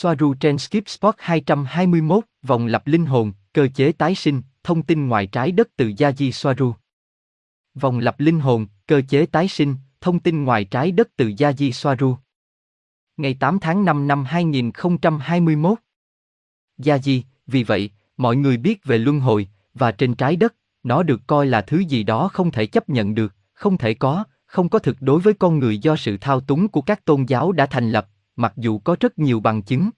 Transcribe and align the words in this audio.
Soaru 0.00 0.34
trên 0.34 0.58
Skip 0.58 0.88
Spot 0.88 1.14
221, 1.18 2.24
vòng 2.42 2.66
lặp 2.66 2.86
linh 2.86 3.06
hồn, 3.06 3.32
cơ 3.52 3.68
chế 3.74 3.92
tái 3.92 4.14
sinh, 4.14 4.42
thông 4.62 4.82
tin 4.82 5.08
ngoài 5.08 5.26
trái 5.26 5.52
đất 5.52 5.68
từ 5.76 5.88
Yaji 5.88 6.30
Soaru. 6.30 6.74
Vòng 7.74 7.98
lặp 7.98 8.20
linh 8.20 8.40
hồn, 8.40 8.66
cơ 8.86 9.02
chế 9.08 9.26
tái 9.26 9.48
sinh, 9.48 9.76
thông 10.00 10.20
tin 10.20 10.44
ngoài 10.44 10.64
trái 10.64 10.92
đất 10.92 11.08
từ 11.16 11.28
Yaji 11.28 11.70
Soaru. 11.70 12.16
Ngày 13.16 13.36
8 13.40 13.58
tháng 13.58 13.84
5 13.84 14.08
năm 14.08 14.24
2021. 14.24 15.78
Yaji, 16.78 17.22
vì 17.46 17.62
vậy, 17.62 17.90
mọi 18.16 18.36
người 18.36 18.56
biết 18.56 18.84
về 18.84 18.98
luân 18.98 19.20
hồi, 19.20 19.48
và 19.74 19.92
trên 19.92 20.14
trái 20.14 20.36
đất, 20.36 20.54
nó 20.82 21.02
được 21.02 21.20
coi 21.26 21.46
là 21.46 21.62
thứ 21.62 21.78
gì 21.78 22.02
đó 22.02 22.28
không 22.28 22.50
thể 22.50 22.66
chấp 22.66 22.88
nhận 22.88 23.14
được, 23.14 23.34
không 23.52 23.78
thể 23.78 23.94
có, 23.94 24.24
không 24.46 24.68
có 24.68 24.78
thực 24.78 24.96
đối 25.00 25.20
với 25.20 25.34
con 25.34 25.58
người 25.58 25.78
do 25.78 25.96
sự 25.96 26.16
thao 26.20 26.40
túng 26.40 26.68
của 26.68 26.80
các 26.80 27.04
tôn 27.04 27.24
giáo 27.24 27.52
đã 27.52 27.66
thành 27.66 27.90
lập, 27.90 28.08
mặc 28.38 28.52
dù 28.56 28.78
có 28.78 28.96
rất 29.00 29.18
nhiều 29.18 29.40
bằng 29.40 29.62
chứng. 29.62 29.90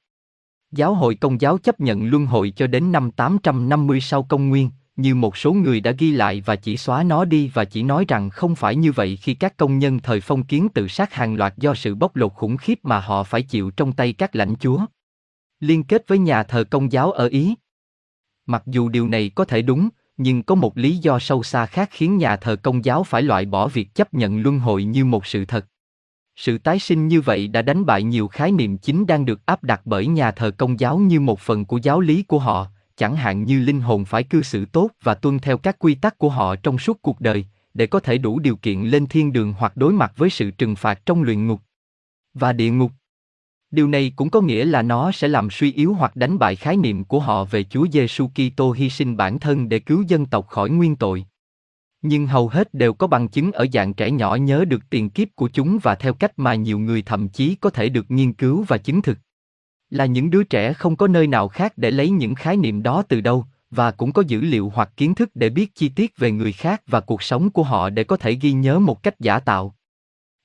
Giáo 0.73 0.95
hội 0.95 1.15
công 1.15 1.41
giáo 1.41 1.59
chấp 1.59 1.81
nhận 1.81 2.11
luân 2.11 2.27
hồi 2.27 2.53
cho 2.57 2.67
đến 2.67 2.93
năm 2.93 3.11
850 3.11 4.01
sau 4.01 4.23
công 4.23 4.48
nguyên, 4.48 4.71
như 4.97 5.15
một 5.15 5.37
số 5.37 5.53
người 5.53 5.81
đã 5.81 5.91
ghi 5.98 6.12
lại 6.12 6.43
và 6.47 6.57
chỉ 6.57 6.77
xóa 6.77 7.03
nó 7.03 7.25
đi 7.25 7.51
và 7.55 7.65
chỉ 7.65 7.83
nói 7.83 8.05
rằng 8.09 8.31
không 8.31 8.55
phải 8.55 8.77
như 8.77 8.93
vậy 8.93 9.17
khi 9.17 9.34
các 9.34 9.57
công 9.57 9.79
nhân 9.79 9.98
thời 10.03 10.21
phong 10.21 10.43
kiến 10.43 10.69
tự 10.75 10.89
sát 10.89 11.15
hàng 11.15 11.34
loạt 11.34 11.57
do 11.57 11.75
sự 11.75 11.95
bóc 11.95 12.17
lột 12.17 12.33
khủng 12.34 12.57
khiếp 12.57 12.79
mà 12.83 13.01
họ 13.01 13.23
phải 13.23 13.43
chịu 13.43 13.71
trong 13.71 13.93
tay 13.93 14.12
các 14.12 14.37
lãnh 14.37 14.55
chúa. 14.61 14.79
Liên 15.61 15.84
kết 15.84 16.05
với 16.09 16.19
nhà 16.19 16.43
thờ 16.43 16.65
công 16.70 16.93
giáo 16.93 17.12
ở 17.12 17.27
Ý. 17.29 17.55
Mặc 18.47 18.62
dù 18.67 18.89
điều 18.89 19.09
này 19.09 19.31
có 19.34 19.45
thể 19.45 19.62
đúng, 19.62 19.89
nhưng 20.17 20.43
có 20.43 20.55
một 20.55 20.79
lý 20.79 20.97
do 20.97 21.19
sâu 21.19 21.43
xa 21.43 21.67
khác 21.67 21.89
khiến 21.93 22.17
nhà 22.17 22.37
thờ 22.37 22.57
công 22.57 22.84
giáo 22.84 23.05
phải 23.05 23.23
loại 23.23 23.45
bỏ 23.45 23.69
việc 23.69 23.95
chấp 23.95 24.15
nhận 24.15 24.43
luân 24.43 24.59
hồi 24.59 24.84
như 24.84 25.05
một 25.05 25.27
sự 25.27 25.45
thật. 25.45 25.67
Sự 26.37 26.59
tái 26.59 26.79
sinh 26.79 27.09
như 27.09 27.20
vậy 27.20 27.48
đã 27.48 27.62
đánh 27.62 27.87
bại 27.87 28.02
nhiều 28.02 28.29
khái 28.29 28.52
niệm 28.52 28.79
chính 28.79 29.07
đang 29.07 29.25
được 29.25 29.47
áp 29.47 29.65
đặt 29.65 29.80
bởi 29.84 30.07
nhà 30.07 30.30
thờ 30.30 30.51
công 30.51 30.80
giáo 30.80 30.98
như 30.98 31.20
một 31.20 31.41
phần 31.41 31.65
của 31.65 31.77
giáo 31.77 32.01
lý 32.01 32.23
của 32.23 32.39
họ, 32.39 32.66
chẳng 32.97 33.16
hạn 33.16 33.45
như 33.45 33.61
linh 33.61 33.81
hồn 33.81 34.05
phải 34.05 34.23
cư 34.23 34.42
xử 34.42 34.64
tốt 34.64 34.91
và 35.03 35.14
tuân 35.14 35.39
theo 35.39 35.58
các 35.58 35.78
quy 35.78 35.95
tắc 35.95 36.19
của 36.19 36.28
họ 36.28 36.56
trong 36.56 36.78
suốt 36.78 37.03
cuộc 37.03 37.20
đời, 37.20 37.47
để 37.75 37.86
có 37.86 38.01
thể 38.01 38.19
đủ 38.19 38.39
điều 38.39 38.56
kiện 38.56 38.83
lên 38.83 39.06
thiên 39.06 39.33
đường 39.33 39.55
hoặc 39.58 39.77
đối 39.77 39.92
mặt 39.92 40.12
với 40.17 40.31
sự 40.31 40.51
trừng 40.51 40.77
phạt 40.77 41.06
trong 41.06 41.23
luyện 41.23 41.47
ngục 41.47 41.61
và 42.34 42.53
địa 42.53 42.70
ngục. 42.70 42.92
Điều 43.70 43.89
này 43.89 44.12
cũng 44.17 44.31
có 44.31 44.41
nghĩa 44.41 44.64
là 44.64 44.83
nó 44.83 45.12
sẽ 45.12 45.28
làm 45.28 45.51
suy 45.51 45.73
yếu 45.73 45.95
hoặc 45.95 46.17
đánh 46.17 46.39
bại 46.39 46.56
khái 46.56 46.77
niệm 46.77 47.05
của 47.05 47.20
họ 47.20 47.45
về 47.45 47.64
Chúa 47.64 47.86
Giêsu 47.92 48.28
Kitô 48.28 48.73
hy 48.73 48.91
sinh 48.91 49.17
bản 49.17 49.39
thân 49.39 49.69
để 49.69 49.78
cứu 49.78 50.05
dân 50.08 50.27
tộc 50.27 50.48
khỏi 50.48 50.70
nguyên 50.70 50.97
tội. 50.97 51.25
Nhưng 52.03 52.27
hầu 52.27 52.48
hết 52.48 52.75
đều 52.75 52.93
có 52.93 53.06
bằng 53.06 53.29
chứng 53.29 53.53
ở 53.53 53.67
dạng 53.73 53.95
trẻ 53.95 54.11
nhỏ 54.11 54.34
nhớ 54.34 54.65
được 54.65 54.91
tiền 54.91 55.11
kiếp 55.11 55.29
của 55.34 55.48
chúng 55.53 55.79
và 55.83 55.95
theo 55.95 56.15
cách 56.15 56.33
mà 56.39 56.55
nhiều 56.55 56.79
người 56.79 57.03
thậm 57.03 57.29
chí 57.29 57.55
có 57.55 57.70
thể 57.70 57.89
được 57.89 58.11
nghiên 58.11 58.33
cứu 58.33 58.65
và 58.69 58.79
chứng 58.79 59.03
thực. 59.03 59.19
Là 59.91 60.07
những 60.07 60.31
đứa 60.31 60.42
trẻ 60.42 60.73
không 60.73 60.97
có 60.97 61.07
nơi 61.07 61.27
nào 61.27 61.48
khác 61.48 61.73
để 61.77 61.91
lấy 61.91 62.11
những 62.11 62.34
khái 62.34 62.57
niệm 62.57 62.83
đó 62.83 63.03
từ 63.09 63.20
đâu, 63.20 63.47
và 63.70 63.91
cũng 63.91 64.12
có 64.12 64.23
dữ 64.27 64.41
liệu 64.41 64.73
hoặc 64.75 64.91
kiến 64.97 65.15
thức 65.15 65.31
để 65.34 65.48
biết 65.48 65.75
chi 65.75 65.89
tiết 65.89 66.19
về 66.19 66.31
người 66.31 66.53
khác 66.53 66.83
và 66.87 67.01
cuộc 67.01 67.23
sống 67.23 67.51
của 67.51 67.62
họ 67.62 67.91
để 67.91 68.05
có 68.05 68.17
thể 68.17 68.33
ghi 68.33 68.53
nhớ 68.53 68.79
một 68.79 69.03
cách 69.03 69.20
giả 69.20 69.39
tạo. 69.39 69.75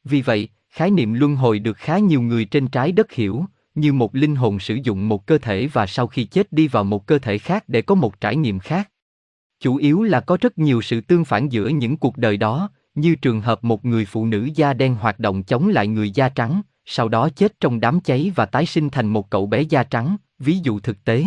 Vì 0.03 0.22
vậy, 0.22 0.50
khái 0.69 0.92
niệm 0.92 1.14
luân 1.14 1.36
hồi 1.36 1.59
được 1.59 1.78
khá 1.78 1.97
nhiều 1.97 2.22
người 2.22 2.45
trên 2.45 2.67
trái 2.67 2.92
đất 2.92 3.12
hiểu, 3.12 3.45
như 3.75 3.94
một 3.94 4.16
linh 4.16 4.36
hồn 4.36 4.59
sử 4.59 4.75
dụng 4.84 5.09
một 5.09 5.25
cơ 5.25 5.38
thể 5.38 5.67
và 5.73 5.86
sau 5.86 6.08
khi 6.08 6.23
chết 6.23 6.52
đi 6.53 6.67
vào 6.67 6.84
một 6.84 7.08
cơ 7.08 7.19
thể 7.19 7.38
khác 7.38 7.64
để 7.67 7.81
có 7.81 7.95
một 7.95 8.22
trải 8.22 8.36
nghiệm 8.36 8.59
khác. 8.59 8.90
Chủ 9.59 9.75
yếu 9.75 10.03
là 10.03 10.20
có 10.20 10.38
rất 10.42 10.58
nhiều 10.58 10.81
sự 10.81 11.02
tương 11.02 11.25
phản 11.25 11.50
giữa 11.50 11.67
những 11.67 11.98
cuộc 11.98 12.17
đời 12.17 12.38
đó, 12.38 12.70
như 12.95 13.16
trường 13.16 13.42
hợp 13.42 13.64
một 13.64 13.86
người 13.86 14.06
phụ 14.06 14.25
nữ 14.25 14.50
da 14.56 14.73
đen 14.73 14.95
hoạt 14.95 15.20
động 15.20 15.44
chống 15.44 15.67
lại 15.67 15.88
người 15.88 16.12
da 16.12 16.30
trắng, 16.30 16.62
sau 16.86 17.09
đó 17.09 17.30
chết 17.30 17.59
trong 17.59 17.80
đám 17.80 18.00
cháy 18.00 18.31
và 18.36 18.45
tái 18.45 18.66
sinh 18.66 18.89
thành 18.89 19.08
một 19.08 19.30
cậu 19.30 19.47
bé 19.47 19.62
da 19.62 19.84
trắng, 19.84 20.17
ví 20.39 20.59
dụ 20.64 20.80
thực 20.80 21.03
tế. 21.03 21.23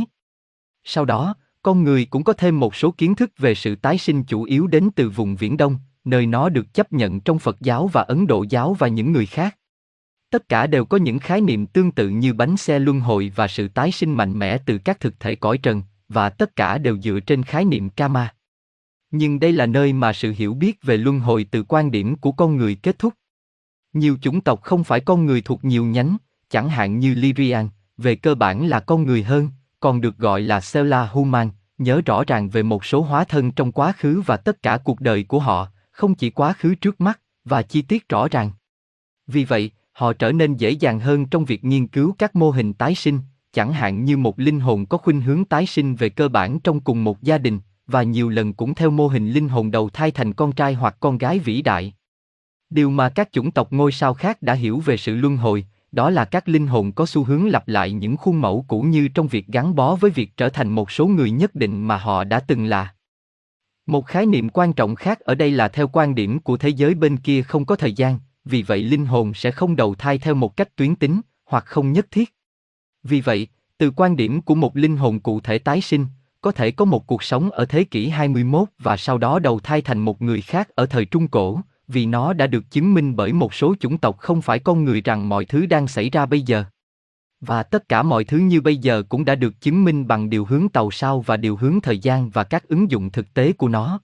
Sau 0.85 1.05
đó, 1.05 1.35
con 1.63 1.85
người 1.85 2.05
cũng 2.05 2.25
có 2.25 2.33
thêm 2.33 2.61
một 2.61 2.75
số 2.75 2.91
kiến 2.91 3.15
thức 3.15 3.33
về 3.39 3.55
sự 3.55 3.75
tái 3.75 3.99
sinh 3.99 4.25
chủ 4.25 4.43
yếu 4.43 4.67
đến 4.67 4.91
từ 4.97 5.11
vùng 5.11 5.37
Viễn 5.37 5.57
Đông, 5.57 5.79
nơi 6.05 6.27
nó 6.27 6.49
được 6.49 6.75
chấp 6.75 6.93
nhận 6.93 7.21
trong 7.21 7.39
Phật 7.39 7.61
giáo 7.61 7.87
và 7.87 8.03
Ấn 8.03 8.27
Độ 8.27 8.45
giáo 8.51 8.75
và 8.75 8.89
những 8.89 9.13
người 9.13 9.27
khác. 9.27 9.57
Tất 10.31 10.49
cả 10.49 10.67
đều 10.67 10.85
có 10.85 10.97
những 10.97 11.19
khái 11.19 11.41
niệm 11.41 11.67
tương 11.67 11.91
tự 11.91 12.09
như 12.09 12.33
bánh 12.33 12.57
xe 12.57 12.79
luân 12.79 13.01
hồi 13.01 13.33
và 13.35 13.49
sự 13.49 13.69
tái 13.69 13.93
sinh 13.93 14.15
mạnh 14.15 14.39
mẽ 14.39 14.59
từ 14.59 14.79
các 14.79 15.01
thực 15.01 15.21
thể 15.21 15.35
cõi 15.35 15.59
trần, 15.59 15.83
và 16.09 16.31
tất 16.31 16.57
cả 16.57 16.79
đều 16.79 16.99
dựa 16.99 17.21
trên 17.21 17.43
khái 17.43 17.65
niệm 17.65 17.91
Kama. 17.91 18.35
Nhưng 19.11 19.41
đây 19.41 19.53
là 19.53 19.67
nơi 19.67 19.93
mà 19.93 20.13
sự 20.13 20.35
hiểu 20.37 20.55
biết 20.55 20.83
về 20.83 20.97
luân 20.97 21.21
hồi 21.21 21.47
từ 21.51 21.63
quan 21.63 21.91
điểm 21.91 22.17
của 22.17 22.33
con 22.33 22.57
người 22.57 22.75
kết 22.75 22.99
thúc. 22.99 23.15
Nhiều 23.93 24.19
chủng 24.23 24.41
tộc 24.41 24.63
không 24.63 24.85
phải 24.85 25.01
con 25.01 25.27
người 25.27 25.41
thuộc 25.41 25.65
nhiều 25.65 25.85
nhánh, 25.85 26.17
chẳng 26.51 26.69
hạn 26.69 26.99
như 26.99 27.15
Lyrian, 27.15 27.69
về 27.97 28.17
cơ 28.17 28.35
bản 28.35 28.67
là 28.67 28.81
con 28.81 29.07
người 29.07 29.23
hơn, 29.23 29.51
còn 29.81 30.01
được 30.01 30.19
gọi 30.19 30.41
là 30.41 30.61
Sela 30.61 31.07
Human, 31.07 31.51
nhớ 31.79 32.01
rõ 32.07 32.25
ràng 32.27 32.49
về 32.49 32.63
một 32.63 32.85
số 32.85 33.01
hóa 33.03 33.25
thân 33.25 33.53
trong 33.53 33.73
quá 33.73 33.93
khứ 33.93 34.23
và 34.27 34.37
tất 34.37 34.63
cả 34.63 34.79
cuộc 34.79 35.01
đời 35.01 35.25
của 35.25 35.39
họ, 35.39 35.69
không 35.91 36.15
chỉ 36.15 36.31
quá 36.31 36.53
khứ 36.53 36.75
trước 36.75 37.01
mắt, 37.01 37.21
và 37.45 37.63
chi 37.63 37.83
tiết 37.83 38.09
rõ 38.09 38.29
ràng. 38.29 38.51
Vì 39.27 39.45
vậy, 39.45 39.71
họ 39.93 40.13
trở 40.13 40.33
nên 40.33 40.55
dễ 40.55 40.71
dàng 40.71 41.01
hơn 41.01 41.27
trong 41.27 41.45
việc 41.45 41.65
nghiên 41.65 41.87
cứu 41.87 42.15
các 42.19 42.37
mô 42.37 42.51
hình 42.51 42.73
tái 42.73 42.95
sinh, 42.95 43.21
chẳng 43.53 43.73
hạn 43.73 44.05
như 44.05 44.17
một 44.17 44.39
linh 44.39 44.61
hồn 44.61 44.87
có 44.87 44.99
khuynh 44.99 45.21
hướng 45.21 45.45
tái 45.45 45.67
sinh 45.67 45.95
về 45.95 46.09
cơ 46.09 46.29
bản 46.29 46.61
trong 46.61 46.81
cùng 46.81 47.05
một 47.05 47.23
gia 47.23 47.39
đình, 47.39 47.61
và 47.87 48.03
nhiều 48.03 48.29
lần 48.29 48.53
cũng 48.53 48.75
theo 48.75 48.91
mô 48.91 49.09
hình 49.09 49.31
linh 49.31 49.49
hồn 49.49 49.71
đầu 49.71 49.91
thai 49.91 50.11
thành 50.11 50.33
con 50.33 50.53
trai 50.53 50.75
hoặc 50.75 50.97
con 51.01 51.19
gái 51.19 51.39
vĩ 51.39 51.63
đại. 51.63 51.95
Điều 52.71 52.91
mà 52.91 53.09
các 53.09 53.33
chủng 53.33 53.51
tộc 53.51 53.73
ngôi 53.73 53.93
sao 53.93 54.15
khác 54.15 54.43
đã 54.43 54.55
hiểu 54.55 54.81
về 54.81 54.97
sự 54.97 55.15
luân 55.15 55.37
hồi, 55.37 55.67
đó 55.93 56.11
là 56.11 56.25
các 56.25 56.49
linh 56.49 56.67
hồn 56.67 56.93
có 56.93 57.07
xu 57.07 57.25
hướng 57.25 57.49
lặp 57.49 57.69
lại 57.69 57.93
những 57.93 58.17
khuôn 58.17 58.41
mẫu 58.41 58.65
cũ 58.69 58.83
như 58.83 59.09
trong 59.09 59.29
việc 59.29 59.47
gắn 59.47 59.75
bó 59.75 59.95
với 59.95 60.11
việc 60.11 60.37
trở 60.37 60.49
thành 60.49 60.69
một 60.69 60.91
số 60.91 61.07
người 61.07 61.31
nhất 61.31 61.55
định 61.55 61.87
mà 61.89 61.97
họ 61.97 62.25
đã 62.25 62.41
từng 62.41 62.65
là. 62.65 62.95
Một 63.87 64.07
khái 64.07 64.27
niệm 64.27 64.49
quan 64.49 64.73
trọng 64.73 64.95
khác 64.95 65.21
ở 65.21 65.35
đây 65.35 65.51
là 65.51 65.69
theo 65.69 65.89
quan 65.89 66.15
điểm 66.15 66.39
của 66.39 66.57
thế 66.57 66.69
giới 66.69 66.95
bên 66.95 67.17
kia 67.17 67.43
không 67.43 67.65
có 67.65 67.77
thời 67.77 67.93
gian, 67.93 68.19
vì 68.45 68.63
vậy 68.63 68.83
linh 68.83 69.07
hồn 69.07 69.35
sẽ 69.35 69.51
không 69.51 69.77
đầu 69.77 69.95
thai 69.95 70.19
theo 70.19 70.35
một 70.35 70.57
cách 70.57 70.77
tuyến 70.77 70.97
tính, 70.97 71.21
hoặc 71.45 71.65
không 71.67 71.93
nhất 71.93 72.07
thiết. 72.11 72.35
Vì 73.03 73.21
vậy, 73.21 73.49
từ 73.79 73.91
quan 73.91 74.17
điểm 74.17 74.43
của 74.43 74.55
một 74.55 74.77
linh 74.77 74.97
hồn 74.97 75.21
cụ 75.21 75.41
thể 75.41 75.59
tái 75.59 75.81
sinh, 75.81 76.07
có 76.41 76.53
thể 76.53 76.71
có 76.71 76.85
một 76.85 77.07
cuộc 77.07 77.23
sống 77.23 77.51
ở 77.51 77.65
thế 77.65 77.85
kỷ 77.85 78.09
21 78.09 78.69
và 78.79 78.97
sau 78.97 79.19
đó 79.19 79.39
đầu 79.39 79.61
thai 79.61 79.83
thành 79.83 79.99
một 79.99 80.23
người 80.23 80.41
khác 80.41 80.69
ở 80.75 80.87
thời 80.87 81.05
Trung 81.05 81.29
Cổ, 81.29 81.61
vì 81.89 82.07
nó 82.07 82.33
đã 82.33 82.47
được 82.47 82.71
chứng 82.71 82.95
minh 82.95 83.17
bởi 83.17 83.33
một 83.33 83.55
số 83.55 83.75
chủng 83.81 83.99
tộc 83.99 84.19
không 84.19 84.43
phải 84.43 84.59
con 84.59 84.85
người 84.85 85.01
rằng 85.01 85.29
mọi 85.29 85.45
thứ 85.45 85.67
đang 85.67 85.89
xảy 85.89 86.11
ra 86.11 86.27
bây 86.27 86.43
giờ. 86.43 86.65
Và 87.41 87.63
tất 87.63 87.89
cả 87.89 88.03
mọi 88.03 88.25
thứ 88.25 88.39
như 88.39 88.61
bây 88.61 88.77
giờ 88.77 89.03
cũng 89.09 89.25
đã 89.25 89.35
được 89.35 89.61
chứng 89.61 89.85
minh 89.85 90.07
bằng 90.07 90.31
điều 90.31 90.45
hướng 90.45 90.69
tàu 90.69 90.91
sao 90.91 91.21
và 91.21 91.37
điều 91.37 91.57
hướng 91.57 91.81
thời 91.81 91.99
gian 91.99 92.31
và 92.31 92.45
các 92.45 92.69
ứng 92.69 92.91
dụng 92.91 93.11
thực 93.11 93.35
tế 93.35 93.53
của 93.53 93.69
nó. 93.69 94.01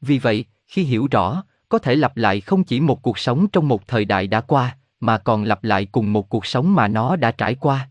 Vì 0.00 0.18
vậy, 0.18 0.44
khi 0.66 0.82
hiểu 0.82 1.08
rõ, 1.10 1.44
có 1.68 1.78
thể 1.78 1.96
lặp 1.96 2.16
lại 2.16 2.40
không 2.40 2.64
chỉ 2.64 2.80
một 2.80 3.02
cuộc 3.02 3.18
sống 3.18 3.48
trong 3.48 3.68
một 3.68 3.88
thời 3.88 4.04
đại 4.04 4.26
đã 4.26 4.40
qua, 4.40 4.76
mà 5.00 5.18
còn 5.18 5.44
lặp 5.44 5.64
lại 5.64 5.86
cùng 5.86 6.12
một 6.12 6.28
cuộc 6.28 6.46
sống 6.46 6.74
mà 6.74 6.88
nó 6.88 7.16
đã 7.16 7.30
trải 7.30 7.54
qua. 7.54 7.88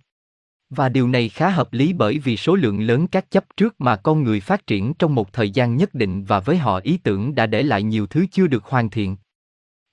Và 0.72 0.90
điều 0.90 1.08
này 1.08 1.30
khá 1.30 1.50
hợp 1.50 1.74
lý 1.74 1.94
bởi 1.94 2.20
vì 2.20 2.38
số 2.38 2.56
lượng 2.56 2.82
lớn 2.82 3.08
các 3.08 3.32
chấp 3.32 3.46
trước 3.58 3.82
mà 3.82 3.96
con 3.96 4.24
người 4.24 4.40
phát 4.40 4.68
triển 4.68 4.94
trong 4.94 5.16
một 5.16 5.34
thời 5.34 5.50
gian 5.50 5.78
nhất 5.78 5.94
định 5.94 6.24
và 6.24 6.40
với 6.40 6.58
họ 6.58 6.80
ý 6.84 6.98
tưởng 6.98 7.36
đã 7.36 7.46
để 7.46 7.64
lại 7.64 7.84
nhiều 7.84 8.08
thứ 8.08 8.26
chưa 8.32 8.48
được 8.48 8.64
hoàn 8.66 8.90
thiện. 8.90 9.18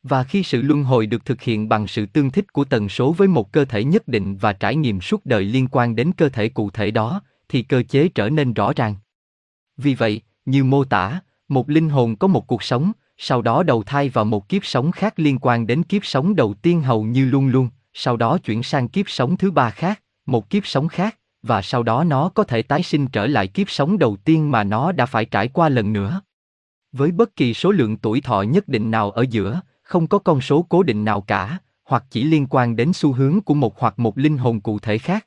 Và 0.03 0.25
khi 0.25 0.43
sự 0.43 0.63
luân 0.63 0.85
hồi 0.85 1.07
được 1.07 1.25
thực 1.25 1.43
hiện 1.43 1.69
bằng 1.69 1.87
sự 1.87 2.07
tương 2.07 2.31
thích 2.31 2.53
của 2.53 2.65
tần 2.65 2.89
số 2.89 3.13
với 3.13 3.29
một 3.29 3.53
cơ 3.53 3.65
thể 3.65 3.85
nhất 3.85 4.09
định 4.09 4.37
và 4.37 4.53
trải 4.53 4.77
nghiệm 4.77 5.01
suốt 5.01 5.27
đời 5.27 5.45
liên 5.45 5.69
quan 5.71 5.97
đến 5.97 6.13
cơ 6.13 6.29
thể 6.29 6.49
cụ 6.49 6.71
thể 6.71 6.91
đó, 6.91 7.23
thì 7.49 7.63
cơ 7.63 7.83
chế 7.83 8.09
trở 8.09 8.31
nên 8.31 8.55
rõ 8.55 8.73
ràng. 8.77 8.95
Vì 9.77 9.95
vậy, 9.95 10.21
như 10.45 10.65
mô 10.65 10.85
tả, 10.85 11.21
một 11.49 11.71
linh 11.71 11.89
hồn 11.89 12.17
có 12.17 12.29
một 12.29 12.47
cuộc 12.47 12.63
sống, 12.63 12.93
sau 13.17 13.43
đó 13.43 13.63
đầu 13.63 13.83
thai 13.83 14.09
vào 14.09 14.25
một 14.25 14.49
kiếp 14.49 14.65
sống 14.65 14.93
khác 14.93 15.19
liên 15.19 15.39
quan 15.41 15.67
đến 15.67 15.83
kiếp 15.83 16.05
sống 16.05 16.37
đầu 16.37 16.55
tiên 16.55 16.83
hầu 16.83 17.03
như 17.03 17.31
luôn 17.31 17.49
luôn, 17.49 17.69
sau 17.95 18.17
đó 18.17 18.39
chuyển 18.39 18.63
sang 18.63 18.89
kiếp 18.89 19.09
sống 19.09 19.37
thứ 19.37 19.51
ba 19.51 19.71
khác, 19.71 20.01
một 20.29 20.51
kiếp 20.51 20.67
sống 20.67 20.89
khác, 20.89 21.19
và 21.43 21.63
sau 21.63 21.83
đó 21.83 22.05
nó 22.05 22.29
có 22.29 22.45
thể 22.45 22.63
tái 22.63 22.83
sinh 22.83 23.07
trở 23.07 23.27
lại 23.27 23.47
kiếp 23.47 23.71
sống 23.71 23.99
đầu 23.99 24.17
tiên 24.17 24.51
mà 24.51 24.65
nó 24.65 24.93
đã 24.93 25.07
phải 25.07 25.25
trải 25.25 25.49
qua 25.49 25.69
lần 25.69 25.93
nữa. 25.93 26.21
Với 26.93 27.11
bất 27.11 27.37
kỳ 27.37 27.55
số 27.55 27.71
lượng 27.71 27.97
tuổi 27.97 28.21
thọ 28.21 28.43
nhất 28.43 28.69
định 28.69 28.91
nào 28.91 29.11
ở 29.11 29.25
giữa, 29.31 29.61
không 29.83 30.07
có 30.07 30.19
con 30.19 30.41
số 30.41 30.67
cố 30.69 30.83
định 30.83 31.05
nào 31.05 31.21
cả, 31.21 31.59
hoặc 31.85 32.05
chỉ 32.11 32.25
liên 32.25 32.47
quan 32.51 32.77
đến 32.77 32.93
xu 32.93 33.13
hướng 33.13 33.41
của 33.41 33.55
một 33.55 33.81
hoặc 33.81 33.99
một 33.99 34.19
linh 34.19 34.39
hồn 34.39 34.61
cụ 34.61 34.79
thể 34.79 34.99
khác. 34.99 35.27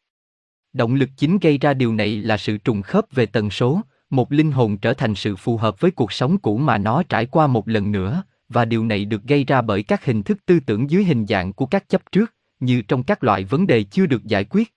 Động 0.73 0.95
lực 0.95 1.09
chính 1.17 1.39
gây 1.39 1.57
ra 1.57 1.73
điều 1.73 1.93
này 1.93 2.15
là 2.15 2.37
sự 2.37 2.57
trùng 2.57 2.81
khớp 2.81 3.05
về 3.11 3.25
tần 3.25 3.49
số, 3.49 3.81
một 4.09 4.31
linh 4.31 4.51
hồn 4.51 4.77
trở 4.77 4.93
thành 4.93 5.15
sự 5.15 5.35
phù 5.35 5.57
hợp 5.57 5.79
với 5.79 5.91
cuộc 5.91 6.11
sống 6.11 6.37
cũ 6.37 6.57
mà 6.57 6.77
nó 6.77 7.03
trải 7.03 7.25
qua 7.25 7.47
một 7.47 7.67
lần 7.67 7.91
nữa, 7.91 8.23
và 8.49 8.65
điều 8.65 8.85
này 8.85 9.05
được 9.05 9.23
gây 9.23 9.43
ra 9.43 9.61
bởi 9.61 9.83
các 9.83 10.05
hình 10.05 10.23
thức 10.23 10.37
tư 10.45 10.59
tưởng 10.59 10.89
dưới 10.89 11.03
hình 11.03 11.25
dạng 11.25 11.53
của 11.53 11.65
các 11.65 11.89
chấp 11.89 12.01
trước, 12.11 12.33
như 12.59 12.81
trong 12.81 13.03
các 13.03 13.23
loại 13.23 13.43
vấn 13.43 13.67
đề 13.67 13.83
chưa 13.83 14.05
được 14.05 14.23
giải 14.25 14.43
quyết. 14.43 14.73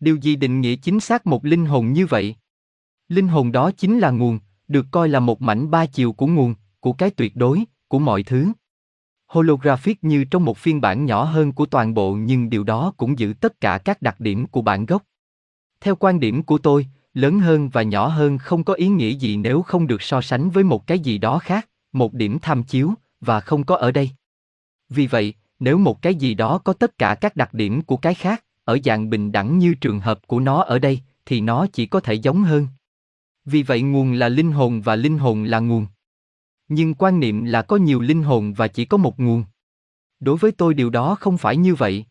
Điều 0.00 0.16
gì 0.16 0.36
định 0.36 0.60
nghĩa 0.60 0.76
chính 0.76 1.00
xác 1.00 1.26
một 1.26 1.44
linh 1.44 1.66
hồn 1.66 1.92
như 1.92 2.06
vậy? 2.06 2.36
Linh 3.08 3.28
hồn 3.28 3.52
đó 3.52 3.70
chính 3.70 3.98
là 3.98 4.10
nguồn, 4.10 4.38
được 4.68 4.86
coi 4.90 5.08
là 5.08 5.20
một 5.20 5.42
mảnh 5.42 5.70
ba 5.70 5.86
chiều 5.86 6.12
của 6.12 6.26
nguồn, 6.26 6.54
của 6.80 6.92
cái 6.92 7.10
tuyệt 7.10 7.36
đối, 7.36 7.64
của 7.88 7.98
mọi 7.98 8.22
thứ. 8.22 8.52
holographic 9.26 10.04
như 10.04 10.24
trong 10.24 10.44
một 10.44 10.58
phiên 10.58 10.80
bản 10.80 11.04
nhỏ 11.04 11.24
hơn 11.24 11.52
của 11.52 11.66
toàn 11.66 11.94
bộ 11.94 12.14
nhưng 12.14 12.50
điều 12.50 12.64
đó 12.64 12.92
cũng 12.96 13.18
giữ 13.18 13.34
tất 13.40 13.60
cả 13.60 13.78
các 13.78 14.02
đặc 14.02 14.20
điểm 14.20 14.46
của 14.46 14.62
bản 14.62 14.86
gốc. 14.86 15.02
Theo 15.80 15.96
quan 15.96 16.20
điểm 16.20 16.42
của 16.42 16.58
tôi, 16.58 16.86
lớn 17.14 17.40
hơn 17.40 17.68
và 17.68 17.82
nhỏ 17.82 18.08
hơn 18.08 18.38
không 18.38 18.64
có 18.64 18.74
ý 18.74 18.88
nghĩa 18.88 19.10
gì 19.10 19.36
nếu 19.36 19.62
không 19.62 19.86
được 19.86 20.02
so 20.02 20.20
sánh 20.20 20.50
với 20.50 20.64
một 20.64 20.86
cái 20.86 20.98
gì 20.98 21.18
đó 21.18 21.38
khác, 21.38 21.68
một 21.92 22.14
điểm 22.14 22.38
tham 22.42 22.62
chiếu, 22.62 22.94
và 23.20 23.40
không 23.40 23.64
có 23.64 23.76
ở 23.76 23.92
đây. 23.92 24.10
Vì 24.88 25.06
vậy, 25.06 25.34
nếu 25.58 25.78
một 25.78 26.02
cái 26.02 26.14
gì 26.14 26.34
đó 26.34 26.58
có 26.58 26.72
tất 26.72 26.98
cả 26.98 27.14
các 27.14 27.36
đặc 27.36 27.54
điểm 27.54 27.82
của 27.82 27.96
cái 27.96 28.14
khác, 28.14 28.44
ở 28.64 28.78
dạng 28.84 29.10
bình 29.10 29.32
đẳng 29.32 29.58
như 29.58 29.74
trường 29.74 30.00
hợp 30.00 30.26
của 30.26 30.40
nó 30.40 30.62
ở 30.62 30.78
đây, 30.78 31.00
thì 31.26 31.40
nó 31.40 31.66
chỉ 31.72 31.86
có 31.86 32.00
thể 32.00 32.14
giống 32.14 32.42
hơn. 32.42 32.66
Vì 33.44 33.62
vậy 33.62 33.82
nguồn 33.82 34.12
là 34.12 34.28
linh 34.28 34.52
hồn 34.52 34.80
và 34.80 34.96
linh 34.96 35.18
hồn 35.18 35.44
là 35.44 35.58
nguồn. 35.58 35.86
Nhưng 36.68 36.94
quan 36.94 37.20
niệm 37.20 37.44
là 37.44 37.62
có 37.62 37.76
nhiều 37.76 38.00
linh 38.00 38.22
hồn 38.22 38.52
và 38.52 38.68
chỉ 38.68 38.84
có 38.84 38.96
một 38.96 39.20
nguồn. 39.20 39.44
Đối 40.20 40.36
với 40.36 40.52
tôi 40.52 40.74
điều 40.74 40.90
đó 40.90 41.14
không 41.14 41.38
phải 41.38 41.56
như 41.56 41.74
vậy. 41.74 42.04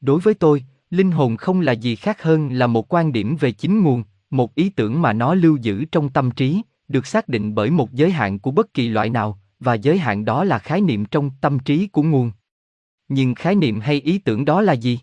Đối 0.00 0.20
với 0.20 0.34
tôi, 0.34 0.64
linh 0.90 1.10
hồn 1.10 1.36
không 1.36 1.60
là 1.60 1.72
gì 1.72 1.96
khác 1.96 2.22
hơn 2.22 2.48
là 2.52 2.66
một 2.66 2.94
quan 2.94 3.12
điểm 3.12 3.36
về 3.36 3.52
chính 3.52 3.82
nguồn, 3.82 4.02
một 4.30 4.54
ý 4.54 4.68
tưởng 4.68 5.02
mà 5.02 5.12
nó 5.12 5.34
lưu 5.34 5.56
giữ 5.56 5.84
trong 5.84 6.08
tâm 6.08 6.30
trí, 6.30 6.62
được 6.88 7.06
xác 7.06 7.28
định 7.28 7.54
bởi 7.54 7.70
một 7.70 7.92
giới 7.92 8.10
hạn 8.10 8.38
của 8.38 8.50
bất 8.50 8.74
kỳ 8.74 8.88
loại 8.88 9.10
nào, 9.10 9.38
và 9.60 9.74
giới 9.74 9.98
hạn 9.98 10.24
đó 10.24 10.44
là 10.44 10.58
khái 10.58 10.80
niệm 10.80 11.04
trong 11.04 11.30
tâm 11.40 11.58
trí 11.58 11.86
của 11.86 12.02
nguồn. 12.02 12.30
Nhưng 13.08 13.34
khái 13.34 13.54
niệm 13.54 13.80
hay 13.80 14.00
ý 14.00 14.18
tưởng 14.18 14.44
đó 14.44 14.62
là 14.62 14.72
gì? 14.72 14.98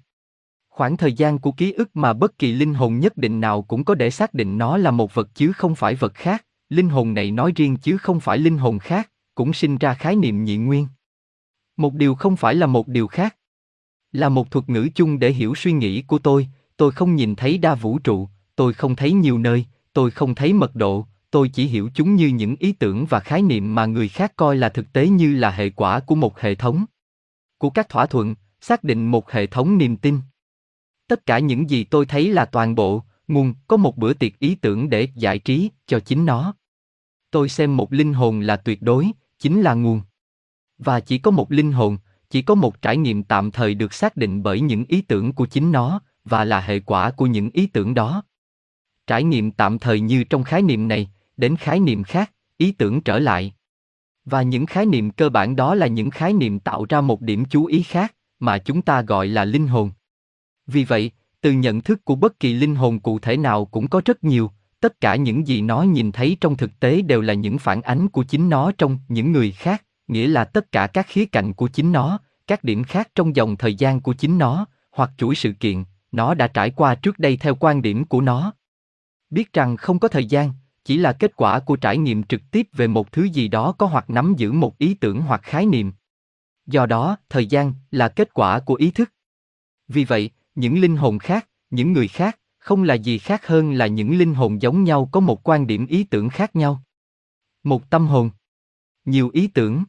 Khoảng 0.80 0.98
thời 0.98 1.14
gian 1.14 1.40
của 1.40 1.52
ký 1.52 1.72
ức 1.72 1.90
mà 1.94 2.14
bất 2.14 2.38
kỳ 2.38 2.54
linh 2.54 2.74
hồn 2.74 3.00
nhất 3.00 3.18
định 3.18 3.42
nào 3.42 3.62
cũng 3.62 3.84
có 3.84 3.96
để 3.96 4.10
xác 4.10 4.34
định 4.34 4.58
nó 4.58 4.78
là 4.78 4.92
một 4.92 5.14
vật 5.14 5.30
chứ 5.36 5.52
không 5.52 5.76
phải 5.76 5.96
vật 5.96 6.14
khác, 6.14 6.46
linh 6.70 6.90
hồn 6.90 7.14
này 7.14 7.32
nói 7.32 7.52
riêng 7.56 7.78
chứ 7.78 7.98
không 7.98 8.20
phải 8.20 8.38
linh 8.38 8.58
hồn 8.58 8.80
khác, 8.80 9.12
cũng 9.36 9.54
sinh 9.54 9.78
ra 9.78 9.94
khái 9.94 10.16
niệm 10.16 10.44
nhị 10.44 10.58
nguyên. 10.58 10.88
Một 11.78 11.94
điều 11.94 12.16
không 12.16 12.36
phải 12.36 12.56
là 12.56 12.68
một 12.68 12.88
điều 12.88 13.08
khác. 13.08 13.36
Là 14.12 14.30
một 14.30 14.52
thuật 14.52 14.70
ngữ 14.70 14.90
chung 14.96 15.20
để 15.20 15.32
hiểu 15.32 15.56
suy 15.56 15.72
nghĩ 15.72 16.02
của 16.02 16.20
tôi, 16.20 16.48
tôi 16.78 16.92
không 16.92 17.16
nhìn 17.16 17.36
thấy 17.36 17.58
đa 17.58 17.76
vũ 17.76 18.00
trụ, 18.00 18.30
tôi 18.56 18.74
không 18.74 18.96
thấy 18.96 19.12
nhiều 19.12 19.38
nơi, 19.38 19.66
tôi 19.94 20.12
không 20.12 20.36
thấy 20.36 20.54
mật 20.54 20.76
độ, 20.76 21.06
tôi 21.32 21.50
chỉ 21.50 21.66
hiểu 21.66 21.90
chúng 21.94 22.16
như 22.16 22.28
những 22.28 22.56
ý 22.60 22.72
tưởng 22.72 23.06
và 23.06 23.20
khái 23.20 23.42
niệm 23.42 23.76
mà 23.76 23.86
người 23.86 24.08
khác 24.08 24.34
coi 24.36 24.58
là 24.58 24.70
thực 24.70 24.94
tế 24.94 25.08
như 25.08 25.36
là 25.36 25.52
hệ 25.52 25.70
quả 25.70 26.00
của 26.00 26.16
một 26.16 26.40
hệ 26.40 26.56
thống. 26.56 26.86
Của 27.58 27.70
các 27.70 27.90
thỏa 27.90 28.06
thuận, 28.06 28.36
xác 28.62 28.84
định 28.84 29.12
một 29.12 29.32
hệ 29.32 29.48
thống 29.48 29.78
niềm 29.78 29.98
tin. 29.98 30.20
Tất 31.10 31.26
cả 31.26 31.40
những 31.40 31.70
gì 31.70 31.84
tôi 31.84 32.06
thấy 32.06 32.34
là 32.34 32.46
toàn 32.46 32.76
bộ, 32.76 33.04
nguồn 33.28 33.54
có 33.68 33.78
một 33.78 33.98
bữa 33.98 34.14
tiệc 34.14 34.40
ý 34.40 34.56
tưởng 34.56 34.90
để 34.90 35.08
giải 35.16 35.40
trí 35.40 35.70
cho 35.88 36.00
chính 36.00 36.26
nó. 36.26 36.54
Tôi 37.32 37.50
xem 37.50 37.78
một 37.78 37.94
linh 37.94 38.14
hồn 38.14 38.40
là 38.40 38.58
tuyệt 38.58 38.82
đối, 38.82 39.12
chính 39.40 39.62
là 39.62 39.74
nguồn. 39.74 40.02
Và 40.78 41.00
chỉ 41.00 41.18
có 41.18 41.32
một 41.32 41.52
linh 41.52 41.72
hồn, 41.72 41.98
chỉ 42.30 42.42
có 42.42 42.56
một 42.56 42.82
trải 42.82 42.98
nghiệm 42.98 43.24
tạm 43.24 43.52
thời 43.52 43.74
được 43.74 43.94
xác 43.94 44.18
định 44.18 44.44
bởi 44.44 44.62
những 44.62 44.86
ý 44.88 45.02
tưởng 45.02 45.34
của 45.34 45.46
chính 45.46 45.72
nó, 45.72 46.02
và 46.26 46.46
là 46.46 46.62
hệ 46.62 46.80
quả 46.80 47.12
của 47.12 47.26
những 47.26 47.50
ý 47.54 47.68
tưởng 47.68 47.94
đó. 47.94 48.24
Trải 49.08 49.24
nghiệm 49.24 49.52
tạm 49.52 49.80
thời 49.80 50.00
như 50.00 50.24
trong 50.24 50.44
khái 50.44 50.62
niệm 50.62 50.88
này, 50.88 51.10
đến 51.38 51.56
khái 51.56 51.80
niệm 51.80 52.04
khác, 52.04 52.32
ý 52.58 52.72
tưởng 52.72 53.02
trở 53.02 53.20
lại. 53.20 53.54
Và 54.26 54.42
những 54.42 54.66
khái 54.66 54.86
niệm 54.86 55.12
cơ 55.12 55.30
bản 55.30 55.56
đó 55.56 55.76
là 55.76 55.88
những 55.88 56.10
khái 56.10 56.34
niệm 56.34 56.60
tạo 56.60 56.86
ra 56.90 57.02
một 57.02 57.22
điểm 57.22 57.46
chú 57.46 57.66
ý 57.66 57.84
khác, 57.84 58.16
mà 58.40 58.58
chúng 58.58 58.82
ta 58.82 59.02
gọi 59.02 59.28
là 59.28 59.46
linh 59.46 59.68
hồn. 59.68 59.92
Vì 60.72 60.84
vậy, 60.84 61.12
từ 61.42 61.52
nhận 61.52 61.82
thức 61.82 62.06
của 62.06 62.16
bất 62.16 62.40
kỳ 62.40 62.54
linh 62.54 62.76
hồn 62.76 63.00
cụ 63.00 63.20
thể 63.20 63.38
nào 63.38 63.66
cũng 63.66 63.88
có 63.88 64.02
rất 64.06 64.24
nhiều, 64.24 64.52
tất 64.80 65.02
cả 65.02 65.16
những 65.16 65.48
gì 65.48 65.62
nó 65.62 65.82
nhìn 65.82 66.12
thấy 66.12 66.38
trong 66.42 66.58
thực 66.58 66.80
tế 66.80 67.02
đều 67.02 67.22
là 67.22 67.34
những 67.34 67.58
phản 67.58 67.82
ánh 67.82 68.08
của 68.08 68.24
chính 68.24 68.50
nó 68.50 68.72
trong 68.78 69.00
những 69.08 69.32
người 69.32 69.52
khác, 69.52 69.86
nghĩa 70.08 70.28
là 70.28 70.44
tất 70.46 70.72
cả 70.72 70.88
các 70.88 71.06
khía 71.10 71.26
cạnh 71.26 71.54
của 71.54 71.68
chính 71.68 71.92
nó, 71.92 72.20
các 72.48 72.64
điểm 72.64 72.84
khác 72.84 73.10
trong 73.16 73.36
dòng 73.36 73.56
thời 73.58 73.76
gian 73.76 74.02
của 74.02 74.14
chính 74.14 74.38
nó, 74.38 74.66
hoặc 74.92 75.12
chuỗi 75.18 75.36
sự 75.36 75.52
kiện, 75.52 75.84
nó 76.12 76.34
đã 76.34 76.48
trải 76.48 76.72
qua 76.72 76.96
trước 76.96 77.20
đây 77.20 77.38
theo 77.38 77.56
quan 77.56 77.82
điểm 77.82 78.06
của 78.06 78.22
nó. 78.22 78.54
Biết 79.30 79.54
rằng 79.54 79.78
không 79.78 80.00
có 80.00 80.08
thời 80.08 80.26
gian, 80.26 80.52
chỉ 80.86 80.98
là 80.98 81.14
kết 81.14 81.36
quả 81.36 81.60
của 81.60 81.76
trải 81.76 81.98
nghiệm 81.98 82.24
trực 82.24 82.42
tiếp 82.52 82.68
về 82.74 82.88
một 82.88 83.12
thứ 83.12 83.24
gì 83.24 83.48
đó 83.48 83.72
có 83.72 83.86
hoặc 83.86 84.10
nắm 84.10 84.34
giữ 84.38 84.52
một 84.52 84.78
ý 84.78 84.94
tưởng 84.94 85.22
hoặc 85.22 85.42
khái 85.44 85.66
niệm. 85.66 85.94
Do 86.66 86.86
đó, 86.86 87.18
thời 87.30 87.46
gian 87.46 87.74
là 87.92 88.08
kết 88.10 88.34
quả 88.34 88.60
của 88.60 88.76
ý 88.76 88.92
thức. 88.92 89.12
Vì 89.88 90.04
vậy, 90.04 90.32
những 90.60 90.80
linh 90.80 90.98
hồn 90.98 91.20
khác, 91.20 91.50
những 91.70 91.94
người 91.94 92.08
khác, 92.08 92.40
không 92.58 92.84
là 92.84 92.94
gì 92.94 93.18
khác 93.18 93.48
hơn 93.48 93.74
là 93.74 93.88
những 93.88 94.18
linh 94.18 94.34
hồn 94.34 94.62
giống 94.62 94.84
nhau 94.84 95.10
có 95.12 95.20
một 95.20 95.48
quan 95.50 95.68
điểm 95.68 95.88
ý 95.88 96.04
tưởng 96.04 96.30
khác 96.30 96.56
nhau. 96.56 96.84
Một 97.64 97.90
tâm 97.90 98.08
hồn, 98.08 98.30
nhiều 99.06 99.30
ý 99.34 99.48
tưởng, 99.48 99.84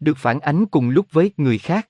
được 0.00 0.16
phản 0.16 0.40
ánh 0.40 0.66
cùng 0.66 0.88
lúc 0.88 1.06
với 1.12 1.32
người 1.36 1.58
khác. 1.58 1.88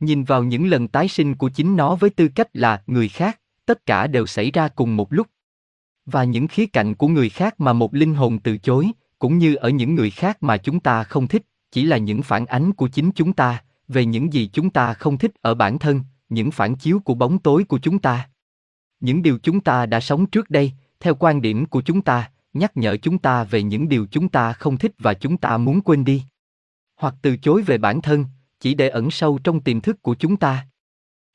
Nhìn 0.00 0.24
vào 0.24 0.44
những 0.44 0.66
lần 0.66 0.88
tái 0.88 1.08
sinh 1.08 1.34
của 1.34 1.48
chính 1.48 1.76
nó 1.76 1.94
với 1.94 2.10
tư 2.10 2.28
cách 2.28 2.48
là 2.52 2.82
người 2.86 3.08
khác, 3.08 3.40
tất 3.66 3.86
cả 3.86 4.06
đều 4.06 4.26
xảy 4.26 4.50
ra 4.50 4.68
cùng 4.68 4.96
một 4.96 5.12
lúc. 5.12 5.26
Và 6.06 6.24
những 6.24 6.48
khía 6.48 6.66
cạnh 6.66 6.94
của 6.94 7.08
người 7.08 7.28
khác 7.28 7.60
mà 7.60 7.72
một 7.72 7.94
linh 7.94 8.14
hồn 8.14 8.38
từ 8.38 8.58
chối, 8.58 8.90
cũng 9.18 9.38
như 9.38 9.54
ở 9.54 9.68
những 9.68 9.94
người 9.94 10.10
khác 10.10 10.42
mà 10.42 10.56
chúng 10.56 10.80
ta 10.80 11.04
không 11.04 11.28
thích, 11.28 11.42
chỉ 11.70 11.84
là 11.84 11.96
những 11.96 12.22
phản 12.22 12.46
ánh 12.46 12.72
của 12.72 12.88
chính 12.88 13.10
chúng 13.14 13.32
ta, 13.32 13.64
về 13.88 14.04
những 14.04 14.32
gì 14.32 14.50
chúng 14.52 14.70
ta 14.70 14.94
không 14.94 15.18
thích 15.18 15.32
ở 15.40 15.54
bản 15.54 15.78
thân, 15.78 16.00
những 16.34 16.50
phản 16.50 16.74
chiếu 16.74 17.00
của 17.00 17.14
bóng 17.14 17.38
tối 17.38 17.64
của 17.64 17.78
chúng 17.78 17.98
ta. 17.98 18.28
Những 19.00 19.22
điều 19.22 19.38
chúng 19.42 19.60
ta 19.60 19.86
đã 19.86 20.00
sống 20.00 20.26
trước 20.26 20.50
đây, 20.50 20.72
theo 21.00 21.14
quan 21.14 21.42
điểm 21.42 21.66
của 21.66 21.82
chúng 21.82 22.02
ta, 22.02 22.30
nhắc 22.52 22.76
nhở 22.76 22.96
chúng 22.96 23.18
ta 23.18 23.44
về 23.44 23.62
những 23.62 23.88
điều 23.88 24.06
chúng 24.10 24.28
ta 24.28 24.52
không 24.52 24.76
thích 24.76 24.92
và 24.98 25.14
chúng 25.14 25.36
ta 25.36 25.56
muốn 25.56 25.80
quên 25.80 26.04
đi. 26.04 26.22
Hoặc 26.96 27.14
từ 27.22 27.36
chối 27.36 27.62
về 27.62 27.78
bản 27.78 28.02
thân, 28.02 28.24
chỉ 28.60 28.74
để 28.74 28.88
ẩn 28.88 29.10
sâu 29.10 29.38
trong 29.44 29.60
tiềm 29.60 29.80
thức 29.80 30.02
của 30.02 30.14
chúng 30.14 30.36
ta. 30.36 30.66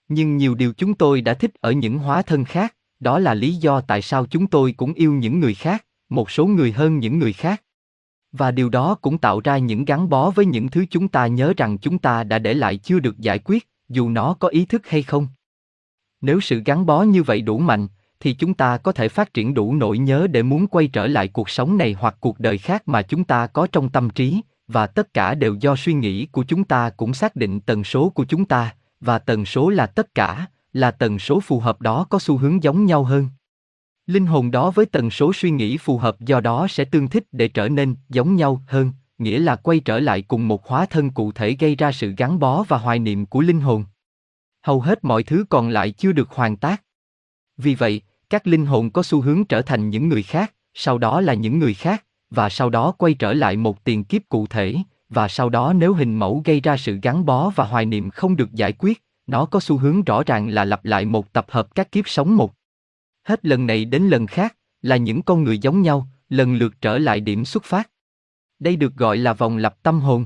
Nhưng 0.07 0.37
nhiều 0.37 0.55
điều 0.55 0.73
chúng 0.73 0.93
tôi 0.93 1.21
đã 1.21 1.33
thích 1.33 1.51
ở 1.61 1.71
những 1.71 1.97
hóa 1.97 2.21
thân 2.21 2.45
khác, 2.45 2.75
đó 2.99 3.19
là 3.19 3.33
lý 3.33 3.53
do 3.53 3.81
tại 3.81 4.01
sao 4.01 4.25
chúng 4.25 4.47
tôi 4.47 4.73
cũng 4.77 4.93
yêu 4.93 5.13
những 5.13 5.39
người 5.39 5.53
khác, 5.53 5.85
một 6.09 6.31
số 6.31 6.45
người 6.45 6.71
hơn 6.71 6.99
những 6.99 7.19
người 7.19 7.33
khác. 7.33 7.63
Và 8.31 8.51
điều 8.51 8.69
đó 8.69 8.95
cũng 9.01 9.17
tạo 9.17 9.39
ra 9.39 9.57
những 9.57 9.85
gắn 9.85 10.09
bó 10.09 10.29
với 10.29 10.45
những 10.45 10.67
thứ 10.67 10.85
chúng 10.89 11.07
ta 11.07 11.27
nhớ 11.27 11.53
rằng 11.57 11.77
chúng 11.77 11.99
ta 11.99 12.23
đã 12.23 12.39
để 12.39 12.53
lại 12.53 12.77
chưa 12.77 12.99
được 12.99 13.19
giải 13.19 13.39
quyết, 13.39 13.67
dù 13.89 14.09
nó 14.09 14.33
có 14.33 14.47
ý 14.47 14.65
thức 14.65 14.87
hay 14.87 15.03
không. 15.03 15.27
Nếu 16.21 16.39
sự 16.39 16.61
gắn 16.65 16.85
bó 16.85 17.01
như 17.01 17.23
vậy 17.23 17.41
đủ 17.41 17.57
mạnh, 17.57 17.87
thì 18.19 18.33
chúng 18.33 18.53
ta 18.53 18.77
có 18.77 18.91
thể 18.91 19.09
phát 19.09 19.33
triển 19.33 19.53
đủ 19.53 19.75
nỗi 19.75 19.97
nhớ 19.97 20.27
để 20.27 20.43
muốn 20.43 20.67
quay 20.67 20.87
trở 20.87 21.07
lại 21.07 21.27
cuộc 21.27 21.49
sống 21.49 21.77
này 21.77 21.95
hoặc 21.99 22.17
cuộc 22.19 22.39
đời 22.39 22.57
khác 22.57 22.87
mà 22.87 23.01
chúng 23.01 23.23
ta 23.23 23.47
có 23.47 23.67
trong 23.71 23.89
tâm 23.89 24.09
trí, 24.09 24.41
và 24.67 24.87
tất 24.87 25.13
cả 25.13 25.35
đều 25.35 25.55
do 25.55 25.75
suy 25.75 25.93
nghĩ 25.93 26.25
của 26.25 26.43
chúng 26.47 26.63
ta 26.63 26.89
cũng 26.89 27.13
xác 27.13 27.35
định 27.35 27.59
tần 27.59 27.83
số 27.83 28.09
của 28.09 28.25
chúng 28.25 28.45
ta, 28.45 28.75
và 28.99 29.19
tần 29.19 29.45
số 29.45 29.69
là 29.69 29.85
tất 29.85 30.15
cả, 30.15 30.47
là 30.73 30.91
tần 30.91 31.19
số 31.19 31.39
phù 31.39 31.59
hợp 31.59 31.81
đó 31.81 32.05
có 32.09 32.19
xu 32.19 32.37
hướng 32.37 32.63
giống 32.63 32.85
nhau 32.85 33.03
hơn. 33.03 33.29
Linh 34.07 34.25
hồn 34.25 34.51
đó 34.51 34.71
với 34.71 34.85
tần 34.85 35.09
số 35.09 35.33
suy 35.33 35.51
nghĩ 35.51 35.77
phù 35.77 35.97
hợp 35.97 36.19
do 36.19 36.39
đó 36.39 36.67
sẽ 36.69 36.85
tương 36.85 37.07
thích 37.07 37.23
để 37.31 37.47
trở 37.47 37.69
nên 37.69 37.95
giống 38.09 38.35
nhau 38.35 38.61
hơn, 38.67 38.91
nghĩa 39.17 39.39
là 39.39 39.55
quay 39.55 39.79
trở 39.79 39.99
lại 39.99 40.21
cùng 40.21 40.47
một 40.47 40.67
hóa 40.67 40.85
thân 40.85 41.09
cụ 41.09 41.31
thể 41.31 41.55
gây 41.59 41.75
ra 41.75 41.91
sự 41.91 42.13
gắn 42.17 42.39
bó 42.39 42.63
và 42.63 42.77
hoài 42.77 42.99
niệm 42.99 43.25
của 43.25 43.41
linh 43.41 43.61
hồn. 43.61 43.85
Hầu 44.61 44.81
hết 44.81 45.03
mọi 45.03 45.23
thứ 45.23 45.45
còn 45.49 45.69
lại 45.69 45.91
chưa 45.91 46.11
được 46.11 46.29
hoàn 46.29 46.57
tác. 46.57 46.83
Vì 47.57 47.75
vậy, 47.75 48.01
các 48.29 48.47
linh 48.47 48.65
hồn 48.65 48.89
có 48.89 49.03
xu 49.03 49.21
hướng 49.21 49.45
trở 49.45 49.61
thành 49.61 49.89
những 49.89 50.09
người 50.09 50.23
khác, 50.23 50.53
sau 50.73 50.97
đó 50.97 51.21
là 51.21 51.33
những 51.33 51.59
người 51.59 51.73
khác, 51.73 52.03
và 52.29 52.49
sau 52.49 52.69
đó 52.69 52.91
quay 52.91 53.13
trở 53.13 53.33
lại 53.33 53.57
một 53.57 53.83
tiền 53.83 54.03
kiếp 54.03 54.21
cụ 54.29 54.47
thể, 54.47 54.75
và 55.09 55.27
sau 55.27 55.49
đó 55.49 55.73
nếu 55.73 55.93
hình 55.93 56.15
mẫu 56.15 56.41
gây 56.45 56.61
ra 56.61 56.77
sự 56.77 56.99
gắn 57.01 57.25
bó 57.25 57.49
và 57.49 57.65
hoài 57.65 57.85
niệm 57.85 58.09
không 58.09 58.35
được 58.35 58.53
giải 58.53 58.73
quyết, 58.79 59.03
nó 59.27 59.45
có 59.45 59.59
xu 59.59 59.77
hướng 59.77 60.03
rõ 60.03 60.23
ràng 60.23 60.49
là 60.49 60.65
lặp 60.65 60.85
lại 60.85 61.05
một 61.05 61.33
tập 61.33 61.45
hợp 61.49 61.75
các 61.75 61.91
kiếp 61.91 62.09
sống 62.09 62.35
một. 62.35 62.53
Hết 63.23 63.45
lần 63.45 63.67
này 63.67 63.85
đến 63.85 64.03
lần 64.03 64.27
khác, 64.27 64.55
là 64.81 64.97
những 64.97 65.21
con 65.21 65.43
người 65.43 65.57
giống 65.57 65.81
nhau, 65.81 66.07
lần 66.29 66.55
lượt 66.55 66.73
trở 66.81 66.97
lại 66.97 67.19
điểm 67.19 67.45
xuất 67.45 67.63
phát. 67.63 67.89
Đây 68.59 68.75
được 68.75 68.95
gọi 68.95 69.17
là 69.17 69.33
vòng 69.33 69.57
lặp 69.57 69.83
tâm 69.83 69.99
hồn. 69.99 70.25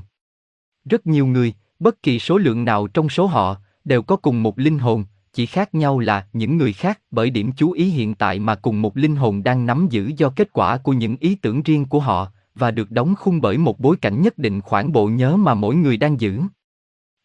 Rất 0.84 1.06
nhiều 1.06 1.26
người, 1.26 1.54
bất 1.78 2.02
kỳ 2.02 2.18
số 2.18 2.38
lượng 2.38 2.64
nào 2.64 2.86
trong 2.86 3.08
số 3.08 3.26
họ, 3.26 3.56
đều 3.84 4.02
có 4.02 4.16
cùng 4.16 4.42
một 4.42 4.58
linh 4.58 4.78
hồn, 4.78 5.04
chỉ 5.32 5.46
khác 5.46 5.74
nhau 5.74 5.98
là 5.98 6.26
những 6.32 6.56
người 6.56 6.72
khác 6.72 7.00
bởi 7.10 7.30
điểm 7.30 7.52
chú 7.56 7.72
ý 7.72 7.84
hiện 7.84 8.14
tại 8.14 8.38
mà 8.38 8.54
cùng 8.54 8.82
một 8.82 8.96
linh 8.96 9.16
hồn 9.16 9.42
đang 9.42 9.66
nắm 9.66 9.86
giữ 9.90 10.12
do 10.16 10.32
kết 10.36 10.52
quả 10.52 10.76
của 10.76 10.92
những 10.92 11.16
ý 11.20 11.34
tưởng 11.34 11.62
riêng 11.62 11.84
của 11.84 12.00
họ 12.00 12.32
và 12.54 12.70
được 12.70 12.90
đóng 12.90 13.14
khung 13.18 13.40
bởi 13.40 13.58
một 13.58 13.80
bối 13.80 13.96
cảnh 13.96 14.22
nhất 14.22 14.38
định 14.38 14.60
khoảng 14.60 14.92
bộ 14.92 15.06
nhớ 15.06 15.36
mà 15.36 15.54
mỗi 15.54 15.74
người 15.74 15.96
đang 15.96 16.20
giữ. 16.20 16.40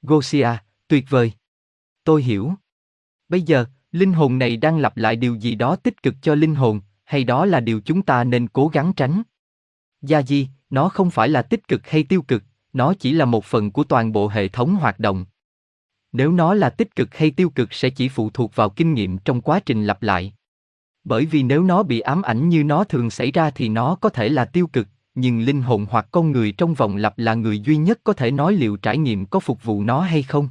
Gosia, 0.01 0.49
tuyệt 0.87 1.05
vời. 1.09 1.31
Tôi 2.03 2.23
hiểu. 2.23 2.53
Bây 3.29 3.41
giờ, 3.41 3.65
linh 3.91 4.13
hồn 4.13 4.39
này 4.39 4.57
đang 4.57 4.77
lặp 4.77 4.97
lại 4.97 5.15
điều 5.15 5.35
gì 5.35 5.55
đó 5.55 5.75
tích 5.75 6.03
cực 6.03 6.15
cho 6.21 6.35
linh 6.35 6.55
hồn, 6.55 6.81
hay 7.03 7.23
đó 7.23 7.45
là 7.45 7.59
điều 7.59 7.81
chúng 7.81 8.01
ta 8.01 8.23
nên 8.23 8.47
cố 8.47 8.67
gắng 8.67 8.93
tránh? 8.95 9.21
Gia 10.01 10.21
di, 10.21 10.47
nó 10.69 10.89
không 10.89 11.11
phải 11.11 11.29
là 11.29 11.41
tích 11.41 11.67
cực 11.67 11.87
hay 11.87 12.03
tiêu 12.03 12.21
cực, 12.21 12.43
nó 12.73 12.93
chỉ 12.93 13.11
là 13.11 13.25
một 13.25 13.45
phần 13.45 13.71
của 13.71 13.83
toàn 13.83 14.11
bộ 14.11 14.27
hệ 14.27 14.47
thống 14.47 14.75
hoạt 14.75 14.99
động. 14.99 15.25
Nếu 16.11 16.31
nó 16.31 16.53
là 16.53 16.69
tích 16.69 16.95
cực 16.95 17.15
hay 17.15 17.31
tiêu 17.31 17.49
cực 17.49 17.73
sẽ 17.73 17.89
chỉ 17.89 18.09
phụ 18.09 18.29
thuộc 18.29 18.55
vào 18.55 18.69
kinh 18.69 18.93
nghiệm 18.93 19.17
trong 19.17 19.41
quá 19.41 19.59
trình 19.59 19.85
lặp 19.85 20.03
lại. 20.03 20.33
Bởi 21.03 21.25
vì 21.25 21.43
nếu 21.43 21.63
nó 21.63 21.83
bị 21.83 21.99
ám 21.99 22.21
ảnh 22.21 22.49
như 22.49 22.63
nó 22.63 22.83
thường 22.83 23.09
xảy 23.09 23.31
ra 23.31 23.49
thì 23.49 23.69
nó 23.69 23.95
có 23.95 24.09
thể 24.09 24.29
là 24.29 24.45
tiêu 24.45 24.67
cực, 24.67 24.87
nhưng 25.15 25.39
linh 25.39 25.61
hồn 25.61 25.85
hoặc 25.89 26.07
con 26.11 26.31
người 26.31 26.51
trong 26.51 26.73
vòng 26.73 26.95
lặp 26.95 27.17
là 27.17 27.33
người 27.33 27.59
duy 27.59 27.77
nhất 27.77 27.99
có 28.03 28.13
thể 28.13 28.31
nói 28.31 28.53
liệu 28.53 28.77
trải 28.77 28.97
nghiệm 28.97 29.25
có 29.25 29.39
phục 29.39 29.63
vụ 29.63 29.83
nó 29.83 30.01
hay 30.01 30.23
không. 30.23 30.49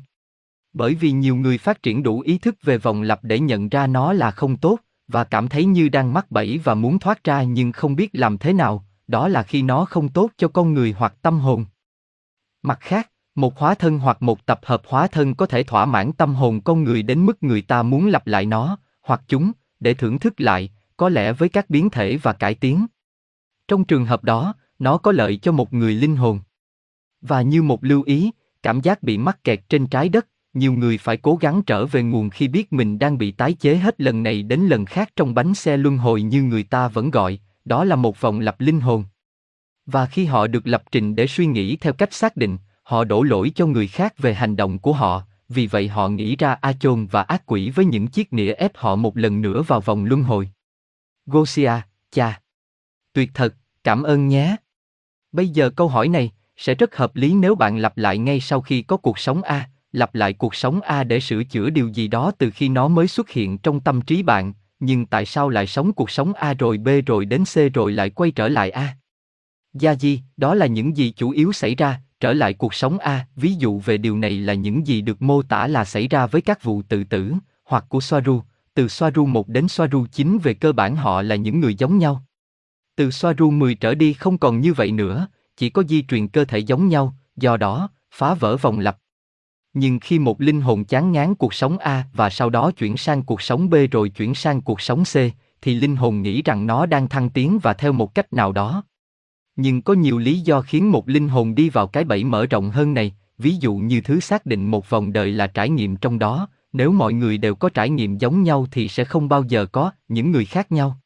Bởi 0.73 0.95
vì 0.95 1.11
nhiều 1.13 1.37
người 1.37 1.59
phát 1.59 1.83
triển 1.83 2.03
đủ 2.03 2.21
ý 2.21 2.39
thức 2.39 2.57
về 2.63 2.79
vòng 2.79 3.03
lặp 3.03 3.25
để 3.25 3.41
nhận 3.41 3.69
ra 3.69 3.87
nó 3.87 4.13
là 4.13 4.31
không 4.31 4.57
tốt, 4.57 4.79
và 5.09 5.25
cảm 5.25 5.49
thấy 5.49 5.65
như 5.65 5.89
đang 5.89 6.13
mắc 6.13 6.31
bẫy 6.31 6.61
và 6.65 6.75
muốn 6.75 6.99
thoát 6.99 7.25
ra 7.25 7.43
nhưng 7.43 7.73
không 7.73 7.97
biết 7.97 8.11
làm 8.13 8.39
thế 8.39 8.53
nào, 8.53 8.86
đó 9.09 9.29
là 9.29 9.43
khi 9.43 9.63
nó 9.63 9.85
không 9.85 10.09
tốt 10.09 10.31
cho 10.37 10.49
con 10.49 10.75
người 10.75 10.95
hoặc 10.99 11.15
tâm 11.23 11.39
hồn. 11.41 11.65
Mặt 12.63 12.79
khác, 12.81 13.11
một 13.35 13.59
hóa 13.59 13.75
thân 13.75 13.99
hoặc 13.99 14.23
một 14.23 14.47
tập 14.47 14.61
hợp 14.63 14.83
hóa 14.87 15.07
thân 15.07 15.35
có 15.35 15.47
thể 15.47 15.63
thỏa 15.63 15.85
mãn 15.85 16.13
tâm 16.13 16.35
hồn 16.35 16.61
con 16.61 16.85
người 16.85 17.03
đến 17.03 17.27
mức 17.27 17.43
người 17.43 17.63
ta 17.63 17.83
muốn 17.83 18.07
lặp 18.07 18.27
lại 18.27 18.47
nó, 18.47 18.79
hoặc 19.03 19.23
chúng, 19.29 19.53
để 19.81 19.95
thưởng 19.95 20.19
thức 20.19 20.41
lại, 20.41 20.71
có 20.97 21.09
lẽ 21.09 21.33
với 21.33 21.49
các 21.49 21.71
biến 21.71 21.91
thể 21.91 22.17
và 22.17 22.33
cải 22.33 22.55
tiến. 22.55 22.87
Trong 23.69 23.85
trường 23.85 24.07
hợp 24.07 24.25
đó, 24.25 24.55
nó 24.79 24.99
có 24.99 25.13
lợi 25.13 25.37
cho 25.37 25.53
một 25.53 25.73
người 25.73 25.95
linh 25.95 26.17
hồn. 26.17 26.41
Và 27.21 27.43
như 27.43 27.63
một 27.63 27.85
lưu 27.85 28.03
ý, 28.03 28.31
cảm 28.63 28.81
giác 28.81 29.03
bị 29.03 29.19
mắc 29.19 29.45
kẹt 29.45 29.61
trên 29.69 29.87
trái 29.87 30.09
đất, 30.09 30.27
nhiều 30.55 30.73
người 30.73 30.99
phải 30.99 31.17
cố 31.17 31.37
gắng 31.37 31.63
trở 31.63 31.87
về 31.87 32.03
nguồn 32.03 32.31
khi 32.31 32.49
biết 32.49 32.73
mình 32.73 32.99
đang 32.99 33.19
bị 33.19 33.31
tái 33.31 33.53
chế 33.53 33.77
hết 33.77 34.01
lần 34.01 34.23
này 34.23 34.43
đến 34.43 34.61
lần 34.61 34.85
khác 34.85 35.13
trong 35.17 35.35
bánh 35.35 35.55
xe 35.55 35.77
luân 35.77 35.99
hồi 35.99 36.23
như 36.23 36.43
người 36.43 36.63
ta 36.63 36.89
vẫn 36.89 37.11
gọi, 37.11 37.39
đó 37.67 37.85
là 37.85 37.97
một 37.97 38.21
vòng 38.21 38.41
lặp 38.41 38.61
linh 38.61 38.81
hồn. 38.81 39.05
Và 39.87 40.07
khi 40.07 40.25
họ 40.25 40.47
được 40.47 40.67
lập 40.67 40.83
trình 40.91 41.17
để 41.17 41.27
suy 41.27 41.47
nghĩ 41.47 41.77
theo 41.77 41.93
cách 41.93 42.13
xác 42.13 42.37
định, 42.37 42.59
họ 42.83 43.05
đổ 43.05 43.23
lỗi 43.23 43.53
cho 43.55 43.67
người 43.67 43.87
khác 43.87 44.19
về 44.19 44.35
hành 44.35 44.57
động 44.57 44.79
của 44.79 44.93
họ, 44.93 45.23
vì 45.49 45.67
vậy 45.67 45.89
họ 45.89 46.09
nghĩ 46.09 46.37
ra 46.37 46.53
A 46.61 46.73
Chôn 46.73 47.07
và 47.07 47.23
ác 47.23 47.43
quỷ 47.47 47.71
với 47.71 47.85
những 47.85 48.07
chiếc 48.07 48.33
nĩa 48.33 48.53
ép 48.53 48.77
họ 48.77 48.97
một 48.97 49.17
lần 49.17 49.41
nữa 49.41 49.63
vào 49.63 49.81
vòng 49.81 50.05
luân 50.05 50.23
hồi. 50.23 50.51
Gosia, 51.27 51.73
cha. 52.13 52.41
Tuyệt 53.13 53.31
thật, 53.35 53.55
cảm 53.85 54.03
ơn 54.03 54.29
nhé. 54.29 54.57
Bây 55.33 55.49
giờ 55.49 55.71
câu 55.71 55.89
hỏi 55.89 56.09
này 56.09 56.33
sẽ 56.57 56.75
rất 56.75 56.97
hợp 56.97 57.17
lý 57.17 57.35
nếu 57.35 57.55
bạn 57.55 57.79
lặp 57.79 57.99
lại 57.99 58.19
ngay 58.19 58.41
sau 58.41 58.61
khi 58.61 58.83
có 58.83 58.97
cuộc 58.97 59.19
sống 59.19 59.43
A, 59.43 59.69
lặp 59.93 60.15
lại 60.15 60.33
cuộc 60.33 60.55
sống 60.55 60.81
A 60.81 61.05
để 61.05 61.21
sửa 61.21 61.45
chữa 61.45 61.71
điều 61.71 61.89
gì 61.89 62.09
đó 62.09 62.33
từ 62.39 62.51
khi 62.51 62.69
nó 62.69 62.89
mới 62.89 63.09
xuất 63.09 63.31
hiện 63.31 63.59
trong 63.59 63.81
tâm 63.81 64.03
trí 64.03 64.23
bạn, 64.23 64.53
nhưng 64.87 65.07
tại 65.07 65.27
sao 65.27 65.49
lại 65.49 65.67
sống 65.67 65.93
cuộc 65.93 66.11
sống 66.11 66.33
A 66.33 66.55
rồi 66.55 66.79
B 66.79 66.89
rồi 67.07 67.25
đến 67.25 67.45
C 67.45 67.75
rồi 67.75 67.93
lại 67.93 68.11
quay 68.11 68.31
trở 68.31 68.49
lại 68.49 68.71
A? 68.71 68.97
Gia 69.73 69.95
di, 69.95 70.21
đó 70.37 70.55
là 70.55 70.67
những 70.67 70.97
gì 70.97 71.11
chủ 71.17 71.31
yếu 71.31 71.53
xảy 71.53 71.75
ra, 71.75 72.01
trở 72.21 72.33
lại 72.33 72.55
cuộc 72.55 72.75
sống 72.75 72.99
A, 72.99 73.27
ví 73.37 73.55
dụ 73.55 73.81
về 73.81 73.97
điều 73.99 74.19
này 74.19 74.31
là 74.31 74.55
những 74.55 74.87
gì 74.87 75.01
được 75.01 75.23
mô 75.23 75.43
tả 75.43 75.67
là 75.67 75.85
xảy 75.85 76.09
ra 76.09 76.27
với 76.27 76.43
các 76.43 76.63
vụ 76.63 76.83
tự 76.83 77.05
tử, 77.05 77.33
hoặc 77.65 77.85
của 77.89 78.01
Soaru, 78.01 78.43
từ 78.75 78.89
Soaru 78.89 79.27
1 79.27 79.49
đến 79.49 79.69
Soaru 79.69 80.07
9 80.07 80.39
về 80.39 80.55
cơ 80.55 80.73
bản 80.73 80.97
họ 80.97 81.23
là 81.23 81.37
những 81.37 81.61
người 81.61 81.75
giống 81.75 81.99
nhau. 81.99 82.25
Từ 82.97 83.11
Soaru 83.11 83.51
10 83.51 83.75
trở 83.75 83.95
đi 83.95 84.13
không 84.13 84.39
còn 84.39 84.61
như 84.61 84.73
vậy 84.73 84.93
nữa, 84.93 85.29
chỉ 85.57 85.71
có 85.71 85.83
di 85.89 86.03
truyền 86.03 86.29
cơ 86.29 86.45
thể 86.45 86.59
giống 86.59 86.89
nhau, 86.89 87.15
do 87.37 87.57
đó, 87.57 87.91
phá 88.11 88.35
vỡ 88.35 88.57
vòng 88.57 88.79
lặp. 88.79 88.99
Nhưng 89.79 89.99
khi 89.99 90.19
một 90.19 90.41
linh 90.41 90.61
hồn 90.61 90.85
chán 90.85 91.13
ngán 91.13 91.35
cuộc 91.35 91.55
sống 91.55 91.79
A 91.79 92.05
và 92.13 92.31
sau 92.31 92.51
đó 92.51 92.71
chuyển 92.71 92.97
sang 92.97 93.23
cuộc 93.23 93.43
sống 93.43 93.71
B 93.71 93.75
rồi 93.91 94.09
chuyển 94.09 94.35
sang 94.35 94.61
cuộc 94.61 94.81
sống 94.81 95.05
C, 95.05 95.15
thì 95.63 95.75
linh 95.75 95.97
hồn 95.97 96.23
nghĩ 96.23 96.43
rằng 96.43 96.67
nó 96.67 96.87
đang 96.87 97.09
thăng 97.09 97.31
tiến 97.31 97.59
và 97.63 97.73
theo 97.73 97.93
một 97.93 98.15
cách 98.15 98.33
nào 98.33 98.53
đó. 98.53 98.85
Nhưng 99.57 99.83
có 99.83 99.95
nhiều 99.95 100.19
lý 100.19 100.41
do 100.41 100.61
khiến 100.61 100.93
một 100.93 101.09
linh 101.09 101.29
hồn 101.29 101.55
đi 101.55 101.71
vào 101.71 101.87
cái 101.87 102.05
bẫy 102.05 102.25
mở 102.25 102.47
rộng 102.47 102.71
hơn 102.71 102.95
này, 102.95 103.15
ví 103.39 103.55
dụ 103.61 103.75
như 103.75 104.01
thứ 104.01 104.21
xác 104.21 104.47
định 104.47 104.71
một 104.71 104.91
vòng 104.91 105.13
đời 105.13 105.33
là 105.33 105.47
trải 105.47 105.69
nghiệm 105.69 105.97
trong 105.97 106.19
đó, 106.19 106.49
nếu 106.73 106.93
mọi 106.93 107.13
người 107.13 107.39
đều 107.39 107.55
có 107.55 107.69
trải 107.69 107.91
nghiệm 107.91 108.19
giống 108.19 108.43
nhau 108.43 108.67
thì 108.71 108.89
sẽ 108.89 109.05
không 109.05 109.29
bao 109.29 109.43
giờ 109.49 109.67
có 109.67 109.91
những 110.09 110.31
người 110.33 110.45
khác 110.45 110.73
nhau. 110.73 111.01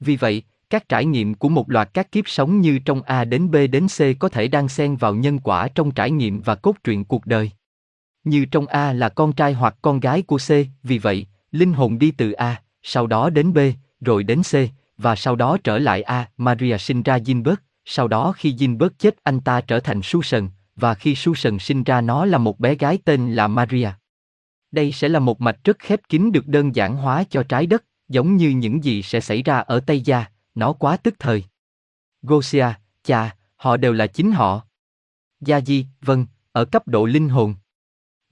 Vì 0.00 0.16
vậy, 0.16 0.42
các 0.70 0.88
trải 0.88 1.04
nghiệm 1.04 1.34
của 1.34 1.48
một 1.48 1.70
loạt 1.70 1.94
các 1.94 2.12
kiếp 2.12 2.28
sống 2.28 2.60
như 2.60 2.78
trong 2.78 3.02
A 3.02 3.24
đến 3.24 3.50
B 3.50 3.56
đến 3.72 3.86
C 3.98 4.18
có 4.18 4.28
thể 4.28 4.48
đang 4.48 4.68
xen 4.68 4.96
vào 4.96 5.14
nhân 5.14 5.38
quả 5.38 5.68
trong 5.68 5.90
trải 5.90 6.10
nghiệm 6.10 6.40
và 6.40 6.54
cốt 6.54 6.76
truyện 6.84 7.04
cuộc 7.04 7.26
đời. 7.26 7.50
Như 8.24 8.44
trong 8.44 8.66
A 8.66 8.92
là 8.92 9.08
con 9.08 9.32
trai 9.32 9.52
hoặc 9.52 9.74
con 9.82 10.00
gái 10.00 10.22
của 10.22 10.38
C, 10.38 10.50
vì 10.82 10.98
vậy, 10.98 11.26
linh 11.52 11.72
hồn 11.72 11.98
đi 11.98 12.10
từ 12.10 12.32
A, 12.32 12.62
sau 12.82 13.06
đó 13.06 13.30
đến 13.30 13.52
B, 13.52 13.58
rồi 14.00 14.22
đến 14.22 14.42
C, 14.42 14.54
và 14.98 15.16
sau 15.16 15.36
đó 15.36 15.56
trở 15.64 15.78
lại 15.78 16.02
A. 16.02 16.28
Maria 16.36 16.78
sinh 16.78 17.02
ra 17.02 17.18
Ginbert, 17.18 17.58
sau 17.84 18.08
đó 18.08 18.32
khi 18.32 18.54
Ginbert 18.58 18.92
chết 18.98 19.16
anh 19.22 19.40
ta 19.40 19.60
trở 19.60 19.80
thành 19.80 20.02
Susan, 20.02 20.48
và 20.76 20.94
khi 20.94 21.14
Susan 21.14 21.58
sinh 21.58 21.82
ra 21.82 22.00
nó 22.00 22.24
là 22.24 22.38
một 22.38 22.60
bé 22.60 22.74
gái 22.74 22.98
tên 23.04 23.34
là 23.34 23.48
Maria. 23.48 23.90
Đây 24.70 24.92
sẽ 24.92 25.08
là 25.08 25.18
một 25.18 25.40
mạch 25.40 25.64
rất 25.64 25.78
khép 25.78 26.00
kín 26.08 26.32
được 26.32 26.46
đơn 26.46 26.76
giản 26.76 26.96
hóa 26.96 27.24
cho 27.30 27.42
trái 27.42 27.66
đất, 27.66 27.84
giống 28.08 28.36
như 28.36 28.50
những 28.50 28.84
gì 28.84 29.02
sẽ 29.02 29.20
xảy 29.20 29.42
ra 29.42 29.58
ở 29.58 29.80
Tây 29.80 30.00
Gia, 30.00 30.24
nó 30.54 30.72
quá 30.72 30.96
tức 30.96 31.14
thời. 31.18 31.44
Gosia, 32.22 32.66
cha, 33.04 33.36
họ 33.56 33.76
đều 33.76 33.92
là 33.92 34.06
chính 34.06 34.32
họ. 34.32 34.60
Gia 35.40 35.60
Di, 35.60 35.86
vâng, 36.02 36.26
ở 36.52 36.64
cấp 36.64 36.88
độ 36.88 37.06
linh 37.06 37.28
hồn. 37.28 37.54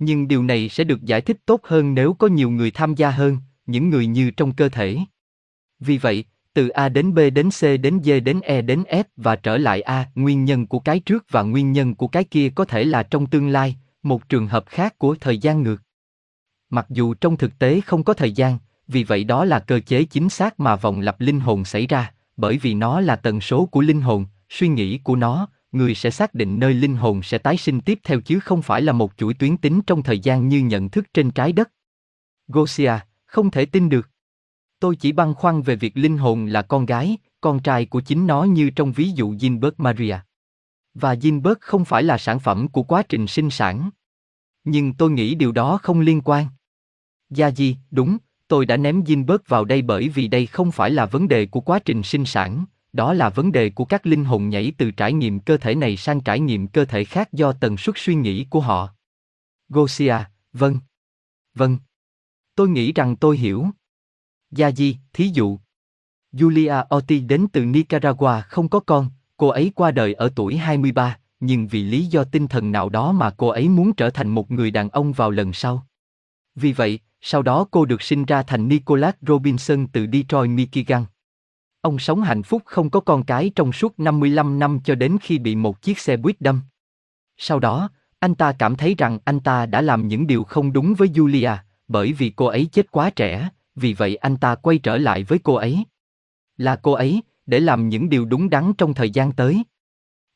Nhưng 0.01 0.29
điều 0.29 0.43
này 0.43 0.69
sẽ 0.69 0.85
được 0.85 1.03
giải 1.03 1.21
thích 1.21 1.37
tốt 1.47 1.61
hơn 1.65 1.95
nếu 1.95 2.13
có 2.13 2.27
nhiều 2.27 2.51
người 2.51 2.71
tham 2.71 2.95
gia 2.95 3.11
hơn, 3.11 3.37
những 3.67 3.91
người 3.91 4.07
như 4.07 4.31
trong 4.31 4.53
cơ 4.53 4.69
thể. 4.69 4.99
Vì 5.81 5.99
vậy, 5.99 6.25
từ 6.55 6.69
A 6.69 6.89
đến 6.89 7.15
B 7.15 7.19
đến 7.35 7.49
C 7.61 7.63
đến 7.81 8.01
D 8.05 8.11
đến 8.25 8.41
E 8.41 8.63
đến 8.63 8.83
F 8.83 9.05
và 9.17 9.37
trở 9.37 9.59
lại 9.59 9.83
A, 9.83 10.07
nguyên 10.15 10.45
nhân 10.45 10.67
của 10.67 10.79
cái 10.79 11.01
trước 11.01 11.27
và 11.31 11.43
nguyên 11.43 11.73
nhân 11.73 11.95
của 11.95 12.09
cái 12.09 12.25
kia 12.25 12.51
có 12.55 12.65
thể 12.65 12.85
là 12.85 13.03
trong 13.03 13.27
tương 13.27 13.49
lai, 13.49 13.77
một 14.03 14.29
trường 14.29 14.47
hợp 14.47 14.65
khác 14.67 14.99
của 14.99 15.17
thời 15.21 15.39
gian 15.39 15.63
ngược. 15.63 15.83
Mặc 16.71 16.87
dù 16.89 17.15
trong 17.15 17.37
thực 17.37 17.59
tế 17.59 17.81
không 17.81 18.05
có 18.05 18.15
thời 18.15 18.33
gian, 18.33 18.59
vì 18.89 19.05
vậy 19.05 19.25
đó 19.25 19.45
là 19.45 19.59
cơ 19.59 19.81
chế 19.81 20.05
chính 20.05 20.29
xác 20.29 20.61
mà 20.61 20.77
vòng 20.77 21.01
lặp 21.01 21.21
linh 21.21 21.41
hồn 21.41 21.65
xảy 21.65 21.87
ra, 21.87 22.13
bởi 22.37 22.59
vì 22.59 22.75
nó 22.75 23.01
là 23.01 23.17
tần 23.17 23.41
số 23.41 23.67
của 23.67 23.81
linh 23.81 24.01
hồn, 24.01 24.27
suy 24.49 24.69
nghĩ 24.69 24.99
của 24.99 25.17
nó, 25.17 25.49
người 25.73 25.95
sẽ 25.95 26.11
xác 26.11 26.35
định 26.35 26.59
nơi 26.59 26.75
linh 26.75 26.97
hồn 26.97 27.23
sẽ 27.23 27.39
tái 27.39 27.57
sinh 27.57 27.81
tiếp 27.81 28.01
theo 28.05 28.21
chứ 28.21 28.41
không 28.41 28.63
phải 28.63 28.83
là 28.83 28.93
một 28.93 29.13
chuỗi 29.17 29.35
tuyến 29.35 29.57
tính 29.57 29.81
trong 29.87 30.03
thời 30.03 30.19
gian 30.19 30.49
như 30.49 30.59
nhận 30.61 30.89
thức 30.89 31.05
trên 31.15 31.31
trái 31.31 31.53
đất. 31.53 31.71
Gosia, 32.49 32.93
không 33.27 33.51
thể 33.51 33.67
tin 33.67 33.89
được. 33.89 34.09
Tôi 34.81 34.97
chỉ 34.97 35.13
băn 35.13 35.35
khoăn 35.35 35.63
về 35.63 35.77
việc 35.77 35.97
linh 35.97 36.19
hồn 36.19 36.47
là 36.47 36.63
con 36.63 36.87
gái, 36.87 37.17
con 37.41 37.63
trai 37.63 37.87
của 37.87 38.01
chính 38.01 38.27
nó 38.27 38.45
như 38.45 38.71
trong 38.71 38.93
ví 38.93 39.11
dụ 39.11 39.35
Ginbert 39.39 39.75
Maria. 39.79 40.17
Và 40.95 41.17
Ginbert 41.17 41.61
không 41.61 41.85
phải 41.85 42.03
là 42.03 42.19
sản 42.19 42.41
phẩm 42.41 42.69
của 42.69 42.83
quá 42.83 43.03
trình 43.09 43.27
sinh 43.27 43.51
sản. 43.51 43.91
Nhưng 44.65 44.95
tôi 44.95 45.11
nghĩ 45.11 45.35
điều 45.35 45.53
đó 45.53 45.79
không 45.83 46.01
liên 46.01 46.21
quan. 46.25 46.47
Gia 47.31 47.51
Di, 47.51 47.77
đúng, 47.91 48.19
tôi 48.49 48.67
đã 48.67 48.77
ném 48.77 49.05
Ginbert 49.05 49.41
vào 49.47 49.65
đây 49.65 49.83
bởi 49.83 50.09
vì 50.09 50.29
đây 50.29 50.47
không 50.47 50.73
phải 50.73 50.91
là 50.91 51.07
vấn 51.07 51.29
đề 51.29 51.47
của 51.47 51.61
quá 51.61 51.79
trình 51.79 52.03
sinh 52.03 52.25
sản, 52.25 52.65
đó 52.93 53.13
là 53.13 53.29
vấn 53.29 53.53
đề 53.53 53.71
của 53.71 53.85
các 53.85 54.07
linh 54.07 54.25
hồn 54.25 54.49
nhảy 54.49 54.73
từ 54.79 54.91
trải 54.91 55.13
nghiệm 55.13 55.41
cơ 55.41 55.57
thể 55.57 55.75
này 55.75 55.97
sang 55.97 56.21
trải 56.21 56.41
nghiệm 56.41 56.69
cơ 56.69 56.85
thể 56.85 57.05
khác 57.05 57.33
do 57.33 57.53
tần 57.53 57.77
suất 57.77 57.95
suy 57.99 58.15
nghĩ 58.15 58.47
của 58.51 58.61
họ. 58.61 58.89
Gosia, 59.69 60.17
vâng. 60.53 60.79
Vâng. 61.55 61.79
Tôi 62.55 62.69
nghĩ 62.69 62.93
rằng 62.93 63.17
tôi 63.17 63.37
hiểu. 63.37 63.67
Gia 64.51 64.71
Di, 64.71 64.97
thí 65.13 65.29
dụ. 65.29 65.59
Julia 66.33 66.87
Ortiz 66.89 67.27
đến 67.27 67.47
từ 67.53 67.65
Nicaragua 67.65 68.43
không 68.49 68.69
có 68.69 68.81
con, 68.81 69.11
cô 69.37 69.49
ấy 69.49 69.73
qua 69.75 69.91
đời 69.91 70.15
ở 70.15 70.31
tuổi 70.37 70.57
23, 70.57 71.19
nhưng 71.41 71.69
vì 71.69 71.85
lý 71.85 72.07
do 72.07 72.25
tinh 72.25 72.49
thần 72.49 72.73
nào 72.73 72.89
đó 72.89 73.13
mà 73.13 73.31
cô 73.31 73.49
ấy 73.49 73.69
muốn 73.69 73.93
trở 73.93 74.11
thành 74.11 74.29
một 74.29 74.51
người 74.51 74.71
đàn 74.71 74.89
ông 74.89 75.13
vào 75.13 75.31
lần 75.31 75.53
sau. 75.53 75.87
Vì 76.55 76.73
vậy, 76.73 76.99
sau 77.21 77.43
đó 77.43 77.67
cô 77.71 77.85
được 77.85 78.03
sinh 78.03 78.25
ra 78.25 78.43
thành 78.43 78.69
Nicholas 78.69 79.15
Robinson 79.21 79.87
từ 79.87 80.07
Detroit, 80.13 80.51
Michigan. 80.51 81.05
Ông 81.81 81.99
sống 81.99 82.23
hạnh 82.23 82.43
phúc 82.43 82.63
không 82.65 82.91
có 82.91 83.01
con 83.01 83.25
cái 83.25 83.51
trong 83.55 83.73
suốt 83.73 84.01
55 84.01 84.59
năm 84.59 84.81
cho 84.85 84.95
đến 84.95 85.17
khi 85.23 85.39
bị 85.39 85.57
một 85.57 85.83
chiếc 85.83 85.99
xe 85.99 86.17
buýt 86.17 86.41
đâm. 86.41 86.61
Sau 87.37 87.59
đó, 87.59 87.91
anh 88.19 88.35
ta 88.35 88.53
cảm 88.53 88.77
thấy 88.77 88.95
rằng 88.99 89.19
anh 89.25 89.41
ta 89.41 89.67
đã 89.67 89.81
làm 89.81 90.09
những 90.09 90.27
điều 90.27 90.45
không 90.45 90.73
đúng 90.73 90.95
với 90.95 91.09
Julia, 91.09 91.57
bởi 91.89 92.13
vì 92.13 92.33
cô 92.37 92.47
ấy 92.47 92.69
chết 92.73 92.91
quá 92.91 93.11
trẻ, 93.11 93.49
vì 93.75 93.93
vậy 93.93 94.17
anh 94.17 94.37
ta 94.37 94.55
quay 94.55 94.79
trở 94.79 94.97
lại 94.97 95.25
với 95.25 95.39
cô 95.39 95.55
ấy. 95.55 95.85
Là 96.57 96.77
cô 96.77 96.93
ấy, 96.93 97.23
để 97.47 97.61
làm 97.61 97.89
những 97.89 98.09
điều 98.09 98.25
đúng 98.25 98.51
đắn 98.51 98.73
trong 98.79 98.95
thời 98.95 99.11
gian 99.11 99.33
tới. 99.33 99.63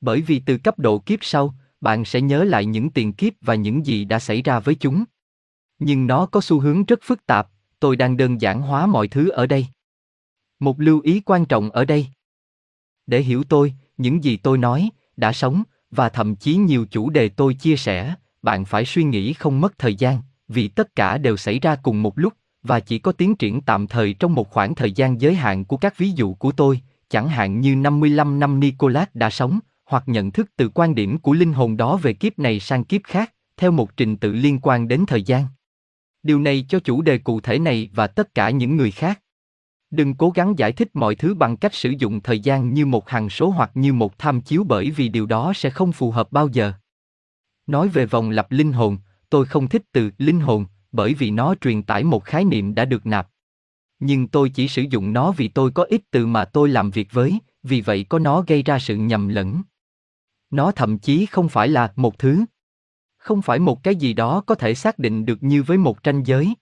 Bởi 0.01 0.21
vì 0.21 0.43
từ 0.47 0.59
cấp 0.59 0.79
độ 0.79 0.99
kiếp 0.99 1.19
sau, 1.23 1.55
bạn 1.81 2.05
sẽ 2.05 2.21
nhớ 2.21 2.45
lại 2.45 2.67
những 2.67 2.91
tiền 2.91 3.13
kiếp 3.13 3.33
và 3.41 3.55
những 3.55 3.87
gì 3.87 4.05
đã 4.05 4.19
xảy 4.19 4.43
ra 4.43 4.61
với 4.61 4.75
chúng. 4.75 5.05
Nhưng 5.79 6.07
nó 6.07 6.27
có 6.27 6.41
xu 6.41 6.61
hướng 6.61 6.85
rất 6.85 6.99
phức 7.03 7.27
tạp, 7.27 7.49
tôi 7.81 7.97
đang 7.97 8.17
đơn 8.17 8.41
giản 8.41 8.63
hóa 8.63 8.87
mọi 8.87 9.09
thứ 9.09 9.29
ở 9.29 9.47
đây. 9.47 9.67
Một 10.61 10.81
lưu 10.81 11.01
ý 11.01 11.21
quan 11.21 11.45
trọng 11.45 11.71
ở 11.71 11.85
đây. 11.85 12.07
Để 13.07 13.21
hiểu 13.21 13.45
tôi, 13.49 13.75
những 13.97 14.25
gì 14.25 14.37
tôi 14.37 14.59
nói, 14.59 14.91
đã 15.17 15.33
sống, 15.33 15.63
và 15.91 16.09
thậm 16.09 16.37
chí 16.37 16.57
nhiều 16.57 16.87
chủ 16.91 17.11
đề 17.11 17.29
tôi 17.29 17.55
chia 17.55 17.77
sẻ, 17.77 18.15
bạn 18.43 18.65
phải 18.65 18.85
suy 18.85 19.05
nghĩ 19.05 19.33
không 19.33 19.61
mất 19.61 19.79
thời 19.79 19.95
gian, 19.95 20.21
vì 20.49 20.69
tất 20.69 20.97
cả 20.97 21.19
đều 21.19 21.37
xảy 21.37 21.59
ra 21.59 21.77
cùng 21.77 22.03
một 22.03 22.19
lúc, 22.19 22.33
và 22.63 22.81
chỉ 22.81 22.99
có 22.99 23.13
tiến 23.13 23.37
triển 23.37 23.61
tạm 23.61 23.87
thời 23.87 24.15
trong 24.15 24.35
một 24.35 24.51
khoảng 24.51 24.75
thời 24.75 24.93
gian 24.93 25.21
giới 25.21 25.35
hạn 25.35 25.65
của 25.65 25.77
các 25.77 25.99
ví 25.99 26.11
dụ 26.11 26.35
của 26.35 26.53
tôi, 26.53 26.81
chẳng 27.09 27.29
hạn 27.29 27.61
như 27.61 27.77
55 27.77 28.41
năm 28.41 28.61
Nicolas 28.61 29.09
đã 29.15 29.31
sống, 29.31 29.59
hoặc 29.85 30.05
nhận 30.07 30.31
thức 30.31 30.51
từ 30.57 30.69
quan 30.69 30.95
điểm 30.95 31.19
của 31.19 31.33
linh 31.33 31.53
hồn 31.53 31.77
đó 31.77 31.97
về 31.97 32.13
kiếp 32.13 32.39
này 32.39 32.61
sang 32.61 32.85
kiếp 32.85 33.01
khác, 33.05 33.35
theo 33.57 33.71
một 33.71 33.97
trình 33.97 34.17
tự 34.17 34.33
liên 34.33 34.59
quan 34.63 34.89
đến 34.89 35.05
thời 35.07 35.23
gian. 35.23 35.45
Điều 36.23 36.41
này 36.41 36.67
cho 36.69 36.81
chủ 36.81 37.03
đề 37.03 37.19
cụ 37.19 37.41
thể 37.41 37.59
này 37.59 37.91
và 37.95 38.07
tất 38.07 38.35
cả 38.35 38.51
những 38.51 38.77
người 38.77 38.91
khác. 38.91 39.21
Đừng 39.95 40.15
cố 40.15 40.31
gắng 40.31 40.59
giải 40.59 40.73
thích 40.73 40.89
mọi 40.95 41.15
thứ 41.15 41.35
bằng 41.35 41.57
cách 41.57 41.75
sử 41.75 41.91
dụng 41.99 42.21
thời 42.21 42.41
gian 42.41 42.75
như 42.75 42.87
một 42.87 43.09
hằng 43.09 43.31
số 43.31 43.51
hoặc 43.51 43.71
như 43.75 43.93
một 43.93 44.19
tham 44.19 44.41
chiếu 44.41 44.65
bởi 44.69 44.91
vì 44.91 45.09
điều 45.09 45.27
đó 45.27 45.53
sẽ 45.57 45.71
không 45.71 45.93
phù 45.93 46.11
hợp 46.11 46.33
bao 46.33 46.49
giờ. 46.49 46.73
Nói 47.67 47.89
về 47.89 48.07
vòng 48.07 48.31
lặp 48.31 48.53
linh 48.53 48.73
hồn, 48.73 48.99
tôi 49.31 49.47
không 49.47 49.69
thích 49.69 49.83
từ 49.93 50.11
linh 50.19 50.41
hồn 50.41 50.67
bởi 50.93 51.15
vì 51.15 51.31
nó 51.31 51.55
truyền 51.61 51.83
tải 51.83 52.05
một 52.05 52.25
khái 52.25 52.45
niệm 52.45 52.75
đã 52.75 52.85
được 52.85 53.07
nạp. 53.07 53.29
Nhưng 53.99 54.29
tôi 54.29 54.49
chỉ 54.49 54.69
sử 54.69 54.83
dụng 54.83 55.13
nó 55.13 55.33
vì 55.33 55.49
tôi 55.49 55.71
có 55.71 55.85
ít 55.85 56.03
từ 56.11 56.27
mà 56.27 56.45
tôi 56.45 56.69
làm 56.69 56.91
việc 56.91 57.09
với, 57.13 57.39
vì 57.63 57.81
vậy 57.81 58.05
có 58.09 58.19
nó 58.19 58.45
gây 58.47 58.63
ra 58.63 58.79
sự 58.79 58.97
nhầm 58.97 59.29
lẫn. 59.29 59.63
Nó 60.51 60.73
thậm 60.73 60.99
chí 60.99 61.27
không 61.27 61.49
phải 61.49 61.69
là 61.69 61.93
một 61.97 62.19
thứ. 62.19 62.45
Không 63.17 63.43
phải 63.43 63.59
một 63.59 63.83
cái 63.83 63.97
gì 63.97 64.13
đó 64.13 64.41
có 64.47 64.55
thể 64.55 64.75
xác 64.75 64.99
định 64.99 65.27
được 65.27 65.43
như 65.43 65.63
với 65.63 65.79
một 65.79 66.03
tranh 66.03 66.23
giới. 66.23 66.55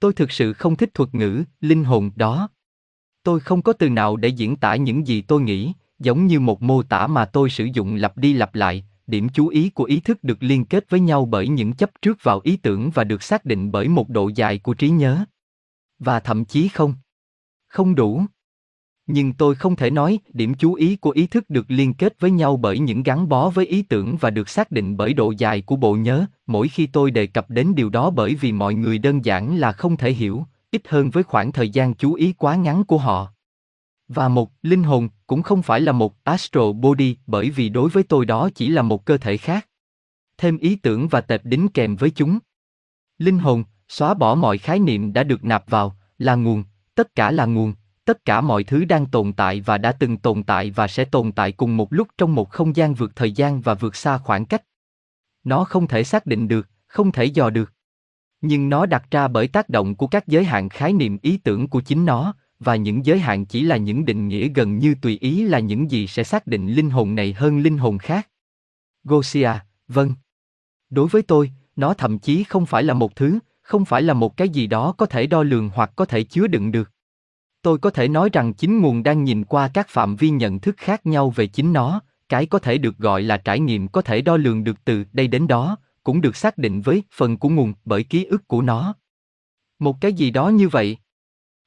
Tôi 0.00 0.12
thực 0.12 0.32
sự 0.32 0.52
không 0.52 0.76
thích 0.76 0.94
thuật 0.94 1.14
ngữ, 1.14 1.44
linh 1.60 1.84
hồn 1.84 2.10
đó. 2.16 2.48
Tôi 3.22 3.40
không 3.40 3.62
có 3.62 3.72
từ 3.72 3.88
nào 3.88 4.16
để 4.16 4.28
diễn 4.28 4.56
tả 4.56 4.76
những 4.76 5.06
gì 5.06 5.22
tôi 5.22 5.40
nghĩ, 5.40 5.72
giống 5.98 6.26
như 6.26 6.40
một 6.40 6.62
mô 6.62 6.82
tả 6.82 7.06
mà 7.06 7.24
tôi 7.24 7.50
sử 7.50 7.64
dụng 7.64 7.94
lặp 7.94 8.16
đi 8.16 8.32
lặp 8.32 8.54
lại, 8.54 8.84
điểm 9.06 9.28
chú 9.28 9.48
ý 9.48 9.70
của 9.70 9.84
ý 9.84 10.00
thức 10.00 10.24
được 10.24 10.42
liên 10.42 10.64
kết 10.64 10.90
với 10.90 11.00
nhau 11.00 11.24
bởi 11.24 11.48
những 11.48 11.72
chấp 11.72 11.90
trước 12.02 12.18
vào 12.22 12.40
ý 12.44 12.56
tưởng 12.56 12.90
và 12.90 13.04
được 13.04 13.22
xác 13.22 13.44
định 13.44 13.72
bởi 13.72 13.88
một 13.88 14.08
độ 14.08 14.30
dài 14.34 14.58
của 14.58 14.74
trí 14.74 14.90
nhớ. 14.90 15.24
Và 15.98 16.20
thậm 16.20 16.44
chí 16.44 16.68
không. 16.68 16.94
Không 17.68 17.94
đủ. 17.94 18.24
Nhưng 19.12 19.32
tôi 19.32 19.54
không 19.54 19.76
thể 19.76 19.90
nói 19.90 20.18
điểm 20.32 20.54
chú 20.54 20.74
ý 20.74 20.96
của 20.96 21.10
ý 21.10 21.26
thức 21.26 21.50
được 21.50 21.66
liên 21.68 21.94
kết 21.94 22.20
với 22.20 22.30
nhau 22.30 22.56
bởi 22.56 22.78
những 22.78 23.02
gắn 23.02 23.28
bó 23.28 23.50
với 23.50 23.66
ý 23.66 23.82
tưởng 23.82 24.16
và 24.20 24.30
được 24.30 24.48
xác 24.48 24.70
định 24.70 24.96
bởi 24.96 25.14
độ 25.14 25.30
dài 25.38 25.62
của 25.62 25.76
bộ 25.76 25.94
nhớ, 25.94 26.26
mỗi 26.46 26.68
khi 26.68 26.86
tôi 26.86 27.10
đề 27.10 27.26
cập 27.26 27.50
đến 27.50 27.74
điều 27.74 27.90
đó 27.90 28.10
bởi 28.10 28.34
vì 28.34 28.52
mọi 28.52 28.74
người 28.74 28.98
đơn 28.98 29.24
giản 29.24 29.56
là 29.56 29.72
không 29.72 29.96
thể 29.96 30.12
hiểu, 30.12 30.44
ít 30.70 30.82
hơn 30.88 31.10
với 31.10 31.22
khoảng 31.22 31.52
thời 31.52 31.68
gian 31.68 31.94
chú 31.94 32.14
ý 32.14 32.32
quá 32.32 32.56
ngắn 32.56 32.84
của 32.84 32.98
họ. 32.98 33.32
Và 34.08 34.28
một 34.28 34.50
linh 34.62 34.82
hồn 34.82 35.08
cũng 35.26 35.42
không 35.42 35.62
phải 35.62 35.80
là 35.80 35.92
một 35.92 36.24
astral 36.24 36.72
body 36.72 37.16
bởi 37.26 37.50
vì 37.50 37.68
đối 37.68 37.90
với 37.90 38.02
tôi 38.02 38.26
đó 38.26 38.50
chỉ 38.54 38.68
là 38.68 38.82
một 38.82 39.04
cơ 39.04 39.16
thể 39.16 39.36
khác. 39.36 39.66
Thêm 40.38 40.58
ý 40.58 40.76
tưởng 40.76 41.08
và 41.08 41.20
tệp 41.20 41.44
đính 41.44 41.68
kèm 41.68 41.96
với 41.96 42.10
chúng. 42.10 42.38
Linh 43.18 43.38
hồn, 43.38 43.64
xóa 43.88 44.14
bỏ 44.14 44.34
mọi 44.34 44.58
khái 44.58 44.78
niệm 44.78 45.12
đã 45.12 45.22
được 45.22 45.44
nạp 45.44 45.70
vào, 45.70 45.96
là 46.18 46.34
nguồn, 46.34 46.64
tất 46.94 47.14
cả 47.14 47.30
là 47.30 47.46
nguồn, 47.46 47.74
tất 48.04 48.24
cả 48.24 48.40
mọi 48.40 48.64
thứ 48.64 48.84
đang 48.84 49.06
tồn 49.06 49.32
tại 49.32 49.60
và 49.60 49.78
đã 49.78 49.92
từng 49.92 50.16
tồn 50.16 50.42
tại 50.42 50.70
và 50.70 50.88
sẽ 50.88 51.04
tồn 51.04 51.32
tại 51.32 51.52
cùng 51.52 51.76
một 51.76 51.92
lúc 51.92 52.08
trong 52.18 52.34
một 52.34 52.50
không 52.50 52.76
gian 52.76 52.94
vượt 52.94 53.16
thời 53.16 53.32
gian 53.32 53.60
và 53.60 53.74
vượt 53.74 53.96
xa 53.96 54.18
khoảng 54.18 54.44
cách. 54.46 54.62
Nó 55.44 55.64
không 55.64 55.86
thể 55.86 56.04
xác 56.04 56.26
định 56.26 56.48
được, 56.48 56.68
không 56.86 57.12
thể 57.12 57.24
dò 57.24 57.50
được. 57.50 57.72
Nhưng 58.40 58.68
nó 58.68 58.86
đặt 58.86 59.10
ra 59.10 59.28
bởi 59.28 59.48
tác 59.48 59.68
động 59.68 59.94
của 59.94 60.06
các 60.06 60.26
giới 60.26 60.44
hạn 60.44 60.68
khái 60.68 60.92
niệm 60.92 61.18
ý 61.22 61.36
tưởng 61.36 61.68
của 61.68 61.80
chính 61.80 62.04
nó, 62.04 62.34
và 62.58 62.76
những 62.76 63.06
giới 63.06 63.18
hạn 63.18 63.46
chỉ 63.46 63.62
là 63.62 63.76
những 63.76 64.04
định 64.04 64.28
nghĩa 64.28 64.48
gần 64.48 64.78
như 64.78 64.94
tùy 65.02 65.18
ý 65.20 65.44
là 65.44 65.58
những 65.58 65.90
gì 65.90 66.06
sẽ 66.06 66.24
xác 66.24 66.46
định 66.46 66.72
linh 66.72 66.90
hồn 66.90 67.14
này 67.14 67.32
hơn 67.32 67.60
linh 67.60 67.78
hồn 67.78 67.98
khác. 67.98 68.28
Gosia, 69.04 69.50
vâng. 69.88 70.14
Đối 70.90 71.08
với 71.08 71.22
tôi, 71.22 71.52
nó 71.76 71.94
thậm 71.94 72.18
chí 72.18 72.44
không 72.44 72.66
phải 72.66 72.82
là 72.82 72.94
một 72.94 73.16
thứ, 73.16 73.38
không 73.62 73.84
phải 73.84 74.02
là 74.02 74.14
một 74.14 74.36
cái 74.36 74.48
gì 74.48 74.66
đó 74.66 74.92
có 74.92 75.06
thể 75.06 75.26
đo 75.26 75.42
lường 75.42 75.70
hoặc 75.74 75.92
có 75.96 76.04
thể 76.04 76.22
chứa 76.22 76.46
đựng 76.46 76.72
được. 76.72 76.92
Tôi 77.62 77.78
có 77.78 77.90
thể 77.90 78.08
nói 78.08 78.30
rằng 78.32 78.54
chính 78.54 78.80
nguồn 78.80 79.02
đang 79.02 79.24
nhìn 79.24 79.44
qua 79.44 79.70
các 79.74 79.88
phạm 79.88 80.16
vi 80.16 80.30
nhận 80.30 80.60
thức 80.60 80.76
khác 80.78 81.06
nhau 81.06 81.30
về 81.30 81.46
chính 81.46 81.72
nó, 81.72 82.00
cái 82.28 82.46
có 82.46 82.58
thể 82.58 82.78
được 82.78 82.98
gọi 82.98 83.22
là 83.22 83.36
trải 83.36 83.60
nghiệm 83.60 83.88
có 83.88 84.02
thể 84.02 84.22
đo 84.22 84.36
lường 84.36 84.64
được 84.64 84.84
từ 84.84 85.04
đây 85.12 85.28
đến 85.28 85.46
đó, 85.46 85.76
cũng 86.02 86.20
được 86.20 86.36
xác 86.36 86.58
định 86.58 86.80
với 86.80 87.02
phần 87.12 87.36
của 87.36 87.48
nguồn 87.48 87.72
bởi 87.84 88.04
ký 88.04 88.24
ức 88.24 88.48
của 88.48 88.62
nó. 88.62 88.94
Một 89.78 89.96
cái 90.00 90.12
gì 90.12 90.30
đó 90.30 90.48
như 90.48 90.68
vậy. 90.68 90.98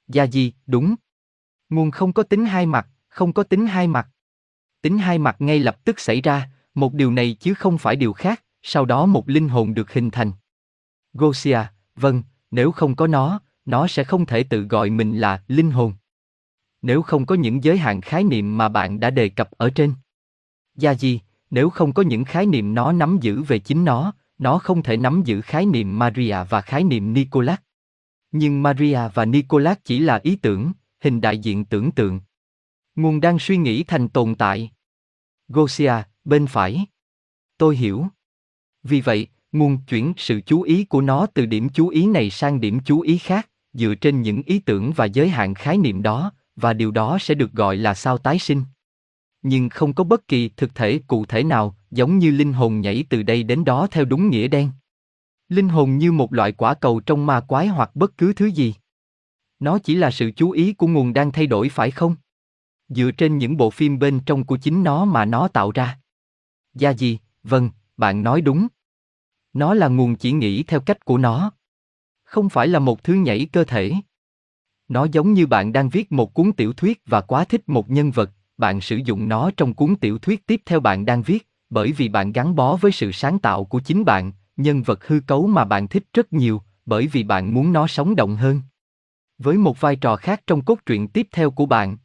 Gia 0.07 0.23
gì, 0.23 0.53
đúng. 0.65 0.95
Nguồn 1.69 1.91
không 1.91 2.13
có 2.13 2.23
tính 2.23 2.45
hai 2.45 2.65
mặt, 2.65 2.87
không 3.07 3.33
có 3.33 3.43
tính 3.43 3.67
hai 3.67 3.87
mặt. 3.87 4.07
Tính 4.81 4.97
hai 4.97 5.17
mặt 5.17 5.35
ngay 5.39 5.59
lập 5.59 5.85
tức 5.85 5.99
xảy 5.99 6.21
ra, 6.21 6.49
một 6.73 6.93
điều 6.93 7.11
này 7.11 7.37
chứ 7.39 7.53
không 7.53 7.77
phải 7.77 7.95
điều 7.95 8.13
khác, 8.13 8.43
sau 8.61 8.85
đó 8.85 9.05
một 9.05 9.29
linh 9.29 9.49
hồn 9.49 9.73
được 9.73 9.93
hình 9.93 10.11
thành. 10.11 10.31
Gosia, 11.13 11.59
vâng, 11.95 12.23
nếu 12.51 12.71
không 12.71 12.95
có 12.95 13.07
nó, 13.07 13.39
nó 13.65 13.87
sẽ 13.87 14.03
không 14.03 14.25
thể 14.25 14.43
tự 14.43 14.61
gọi 14.61 14.89
mình 14.89 15.17
là 15.17 15.43
linh 15.47 15.71
hồn. 15.71 15.93
Nếu 16.81 17.01
không 17.01 17.25
có 17.25 17.35
những 17.35 17.63
giới 17.63 17.77
hạn 17.77 18.01
khái 18.01 18.23
niệm 18.23 18.57
mà 18.57 18.69
bạn 18.69 18.99
đã 18.99 19.09
đề 19.09 19.29
cập 19.29 19.51
ở 19.51 19.69
trên. 19.69 19.93
Gia 20.75 20.93
di 20.93 21.19
nếu 21.49 21.69
không 21.69 21.93
có 21.93 22.03
những 22.03 22.23
khái 22.23 22.45
niệm 22.45 22.73
nó 22.73 22.91
nắm 22.91 23.17
giữ 23.21 23.43
về 23.43 23.59
chính 23.59 23.85
nó, 23.85 24.13
nó 24.37 24.57
không 24.57 24.83
thể 24.83 24.97
nắm 24.97 25.21
giữ 25.25 25.41
khái 25.41 25.65
niệm 25.65 25.99
Maria 25.99 26.37
và 26.49 26.61
khái 26.61 26.83
niệm 26.83 27.13
Nicolas. 27.13 27.59
Nhưng 28.31 28.63
Maria 28.63 28.99
và 29.13 29.25
Nicolas 29.25 29.77
chỉ 29.83 29.99
là 29.99 30.19
ý 30.23 30.35
tưởng, 30.35 30.71
hình 31.01 31.21
đại 31.21 31.37
diện 31.37 31.65
tưởng 31.65 31.91
tượng. 31.91 32.19
Nguồn 32.95 33.21
đang 33.21 33.39
suy 33.39 33.57
nghĩ 33.57 33.83
thành 33.83 34.09
tồn 34.09 34.35
tại. 34.35 34.71
Gosia, 35.47 35.93
bên 36.25 36.47
phải. 36.47 36.85
Tôi 37.57 37.75
hiểu. 37.75 38.05
Vì 38.83 39.01
vậy, 39.01 39.27
nguồn 39.51 39.77
chuyển 39.87 40.13
sự 40.17 40.41
chú 40.45 40.61
ý 40.61 40.85
của 40.85 41.01
nó 41.01 41.25
từ 41.33 41.45
điểm 41.45 41.69
chú 41.69 41.87
ý 41.87 42.05
này 42.07 42.29
sang 42.29 42.59
điểm 42.59 42.79
chú 42.85 43.01
ý 43.01 43.17
khác, 43.17 43.49
dựa 43.73 43.95
trên 43.95 44.21
những 44.21 44.41
ý 44.45 44.59
tưởng 44.59 44.91
và 44.95 45.05
giới 45.05 45.29
hạn 45.29 45.53
khái 45.53 45.77
niệm 45.77 46.01
đó, 46.01 46.31
và 46.55 46.73
điều 46.73 46.91
đó 46.91 47.17
sẽ 47.19 47.33
được 47.33 47.51
gọi 47.51 47.77
là 47.77 47.93
sao 47.93 48.17
tái 48.17 48.39
sinh. 48.39 48.63
Nhưng 49.41 49.69
không 49.69 49.93
có 49.93 50.03
bất 50.03 50.27
kỳ 50.27 50.49
thực 50.49 50.75
thể 50.75 50.99
cụ 51.07 51.25
thể 51.25 51.43
nào, 51.43 51.75
giống 51.91 52.19
như 52.19 52.31
linh 52.31 52.53
hồn 52.53 52.81
nhảy 52.81 53.05
từ 53.09 53.23
đây 53.23 53.43
đến 53.43 53.65
đó 53.65 53.87
theo 53.91 54.05
đúng 54.05 54.29
nghĩa 54.29 54.47
đen. 54.47 54.69
Linh 55.49 55.69
hồn 55.69 55.97
như 55.97 56.11
một 56.11 56.33
loại 56.33 56.51
quả 56.51 56.73
cầu 56.73 56.99
trong 56.99 57.25
ma 57.25 57.39
quái 57.39 57.67
hoặc 57.67 57.95
bất 57.95 58.17
cứ 58.17 58.33
thứ 58.33 58.45
gì. 58.45 58.73
Nó 59.59 59.79
chỉ 59.79 59.95
là 59.95 60.11
sự 60.11 60.31
chú 60.35 60.51
ý 60.51 60.73
của 60.73 60.87
nguồn 60.87 61.13
đang 61.13 61.31
thay 61.31 61.47
đổi 61.47 61.69
phải 61.69 61.91
không? 61.91 62.15
Dựa 62.89 63.11
trên 63.11 63.37
những 63.37 63.57
bộ 63.57 63.69
phim 63.69 63.99
bên 63.99 64.19
trong 64.25 64.43
của 64.43 64.57
chính 64.57 64.83
nó 64.83 65.05
mà 65.05 65.25
nó 65.25 65.47
tạo 65.47 65.71
ra. 65.71 65.99
Gia 66.73 66.89
gì, 66.89 67.19
vâng, 67.43 67.69
bạn 67.97 68.23
nói 68.23 68.41
đúng. 68.41 68.67
Nó 69.53 69.73
là 69.73 69.87
nguồn 69.87 70.15
chỉ 70.15 70.31
nghĩ 70.31 70.63
theo 70.63 70.79
cách 70.79 71.05
của 71.05 71.17
nó. 71.17 71.51
Không 72.33 72.49
phải 72.49 72.67
là 72.67 72.79
một 72.79 73.03
thứ 73.03 73.13
nhảy 73.13 73.47
cơ 73.51 73.63
thể. 73.63 73.93
Nó 74.87 75.07
giống 75.11 75.33
như 75.33 75.47
bạn 75.47 75.73
đang 75.73 75.89
viết 75.89 76.11
một 76.11 76.33
cuốn 76.33 76.51
tiểu 76.51 76.73
thuyết 76.73 77.01
và 77.05 77.21
quá 77.21 77.45
thích 77.45 77.61
một 77.67 77.89
nhân 77.89 78.11
vật, 78.11 78.31
bạn 78.57 78.81
sử 78.81 78.95
dụng 78.95 79.27
nó 79.27 79.51
trong 79.57 79.73
cuốn 79.73 79.95
tiểu 79.95 80.17
thuyết 80.17 80.47
tiếp 80.47 80.61
theo 80.65 80.79
bạn 80.79 81.05
đang 81.05 81.21
viết, 81.21 81.47
bởi 81.69 81.91
vì 81.91 82.09
bạn 82.09 82.31
gắn 82.31 82.55
bó 82.55 82.75
với 82.75 82.91
sự 82.91 83.11
sáng 83.11 83.39
tạo 83.39 83.65
của 83.65 83.79
chính 83.79 84.05
bạn, 84.05 84.31
nhân 84.57 84.83
vật 84.83 85.07
hư 85.07 85.19
cấu 85.19 85.47
mà 85.47 85.65
bạn 85.65 85.87
thích 85.87 86.03
rất 86.13 86.33
nhiều, 86.33 86.61
bởi 86.85 87.07
vì 87.07 87.23
bạn 87.23 87.53
muốn 87.53 87.73
nó 87.73 87.87
sống 87.87 88.15
động 88.15 88.35
hơn. 88.35 88.61
Với 89.37 89.57
một 89.57 89.81
vai 89.81 89.95
trò 89.95 90.15
khác 90.15 90.41
trong 90.47 90.61
cốt 90.61 90.79
truyện 90.85 91.07
tiếp 91.07 91.27
theo 91.31 91.51
của 91.51 91.65
bạn. 91.65 91.97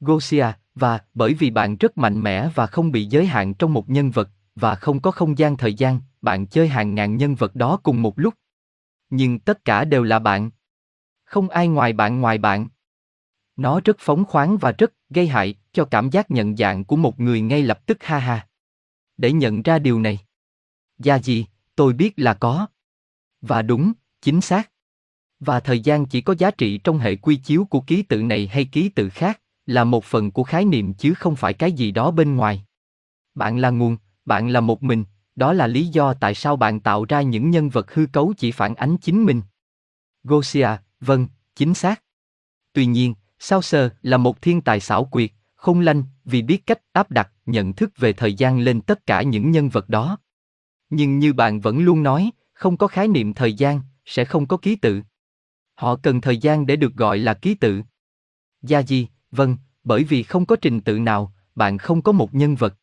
Gosia, 0.00 0.46
và 0.74 1.00
bởi 1.14 1.34
vì 1.34 1.50
bạn 1.50 1.76
rất 1.76 1.98
mạnh 1.98 2.20
mẽ 2.20 2.48
và 2.54 2.66
không 2.66 2.92
bị 2.92 3.04
giới 3.04 3.26
hạn 3.26 3.54
trong 3.54 3.72
một 3.72 3.88
nhân 3.88 4.10
vật, 4.10 4.30
và 4.54 4.74
không 4.74 5.00
có 5.00 5.10
không 5.10 5.38
gian 5.38 5.56
thời 5.56 5.74
gian, 5.74 6.00
bạn 6.22 6.46
chơi 6.46 6.68
hàng 6.68 6.94
ngàn 6.94 7.16
nhân 7.16 7.34
vật 7.34 7.54
đó 7.54 7.80
cùng 7.82 8.02
một 8.02 8.18
lúc. 8.18 8.34
Nhưng 9.10 9.38
tất 9.38 9.64
cả 9.64 9.84
đều 9.84 10.02
là 10.02 10.18
bạn. 10.18 10.50
Không 11.24 11.48
ai 11.48 11.68
ngoài 11.68 11.92
bạn 11.92 12.20
ngoài 12.20 12.38
bạn. 12.38 12.68
Nó 13.56 13.80
rất 13.84 13.96
phóng 13.98 14.24
khoáng 14.24 14.58
và 14.58 14.72
rất 14.72 14.92
gây 15.10 15.28
hại 15.28 15.54
cho 15.72 15.84
cảm 15.84 16.10
giác 16.10 16.30
nhận 16.30 16.56
dạng 16.56 16.84
của 16.84 16.96
một 16.96 17.20
người 17.20 17.40
ngay 17.40 17.62
lập 17.62 17.86
tức 17.86 18.02
ha 18.02 18.18
ha. 18.18 18.48
Để 19.16 19.32
nhận 19.32 19.62
ra 19.62 19.78
điều 19.78 20.00
này. 20.00 20.18
Gia 20.98 21.18
gì, 21.18 21.46
tôi 21.76 21.92
biết 21.92 22.12
là 22.16 22.34
có. 22.34 22.66
Và 23.40 23.62
đúng, 23.62 23.92
chính 24.22 24.40
xác. 24.40 24.70
Và 25.40 25.60
thời 25.60 25.80
gian 25.80 26.06
chỉ 26.06 26.20
có 26.20 26.34
giá 26.38 26.50
trị 26.50 26.78
trong 26.78 26.98
hệ 26.98 27.16
quy 27.16 27.36
chiếu 27.36 27.64
của 27.64 27.80
ký 27.80 28.02
tự 28.02 28.22
này 28.22 28.46
hay 28.46 28.64
ký 28.64 28.88
tự 28.88 29.08
khác, 29.08 29.40
là 29.66 29.84
một 29.84 30.04
phần 30.04 30.30
của 30.30 30.42
khái 30.42 30.64
niệm 30.64 30.94
chứ 30.94 31.14
không 31.14 31.36
phải 31.36 31.54
cái 31.54 31.72
gì 31.72 31.90
đó 31.90 32.10
bên 32.10 32.36
ngoài. 32.36 32.64
Bạn 33.34 33.58
là 33.58 33.70
nguồn, 33.70 33.96
bạn 34.24 34.48
là 34.48 34.60
một 34.60 34.82
mình, 34.82 35.04
đó 35.36 35.52
là 35.52 35.66
lý 35.66 35.86
do 35.86 36.14
tại 36.14 36.34
sao 36.34 36.56
bạn 36.56 36.80
tạo 36.80 37.04
ra 37.04 37.22
những 37.22 37.50
nhân 37.50 37.68
vật 37.68 37.94
hư 37.94 38.06
cấu 38.06 38.34
chỉ 38.36 38.52
phản 38.52 38.74
ánh 38.74 38.96
chính 38.96 39.24
mình. 39.24 39.42
Gosia, 40.24 40.68
vâng, 41.00 41.26
chính 41.54 41.74
xác. 41.74 42.02
Tuy 42.72 42.86
nhiên, 42.86 43.14
Sao 43.38 43.62
Sơ 43.62 43.90
là 44.02 44.16
một 44.16 44.42
thiên 44.42 44.60
tài 44.60 44.80
xảo 44.80 45.04
quyệt, 45.04 45.30
không 45.54 45.80
lanh, 45.80 46.02
vì 46.24 46.42
biết 46.42 46.66
cách 46.66 46.80
áp 46.92 47.10
đặt 47.10 47.32
nhận 47.46 47.72
thức 47.72 47.92
về 47.96 48.12
thời 48.12 48.34
gian 48.34 48.58
lên 48.60 48.80
tất 48.80 49.06
cả 49.06 49.22
những 49.22 49.50
nhân 49.50 49.68
vật 49.68 49.88
đó. 49.88 50.18
Nhưng 50.90 51.18
như 51.18 51.32
bạn 51.32 51.60
vẫn 51.60 51.78
luôn 51.78 52.02
nói, 52.02 52.30
không 52.52 52.76
có 52.76 52.86
khái 52.86 53.08
niệm 53.08 53.34
thời 53.34 53.52
gian, 53.52 53.80
sẽ 54.04 54.24
không 54.24 54.46
có 54.46 54.56
ký 54.56 54.76
tự. 54.76 55.02
Họ 55.74 55.96
cần 55.96 56.20
thời 56.20 56.38
gian 56.38 56.66
để 56.66 56.76
được 56.76 56.94
gọi 56.94 57.18
là 57.18 57.34
ký 57.34 57.54
tự. 57.54 57.82
Gia 58.62 58.82
Di, 58.82 59.08
vâng, 59.30 59.56
bởi 59.84 60.04
vì 60.04 60.22
không 60.22 60.46
có 60.46 60.56
trình 60.56 60.80
tự 60.80 60.98
nào, 60.98 61.32
bạn 61.54 61.78
không 61.78 62.02
có 62.02 62.12
một 62.12 62.34
nhân 62.34 62.54
vật. 62.54 62.74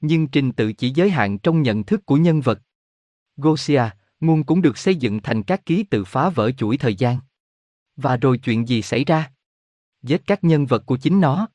Nhưng 0.00 0.28
trình 0.28 0.52
tự 0.52 0.72
chỉ 0.72 0.90
giới 0.90 1.10
hạn 1.10 1.38
trong 1.38 1.62
nhận 1.62 1.84
thức 1.84 2.06
của 2.06 2.16
nhân 2.16 2.40
vật. 2.40 2.60
Gosia, 3.36 3.82
nguồn 4.20 4.44
cũng 4.44 4.62
được 4.62 4.78
xây 4.78 4.96
dựng 4.96 5.20
thành 5.22 5.42
các 5.42 5.66
ký 5.66 5.84
tự 5.84 6.04
phá 6.04 6.28
vỡ 6.28 6.50
chuỗi 6.50 6.76
thời 6.76 6.94
gian. 6.94 7.18
Và 7.96 8.16
rồi 8.16 8.38
chuyện 8.38 8.68
gì 8.68 8.82
xảy 8.82 9.04
ra? 9.04 9.32
Giết 10.02 10.22
các 10.26 10.44
nhân 10.44 10.66
vật 10.66 10.86
của 10.86 10.96
chính 10.96 11.20
nó. 11.20 11.48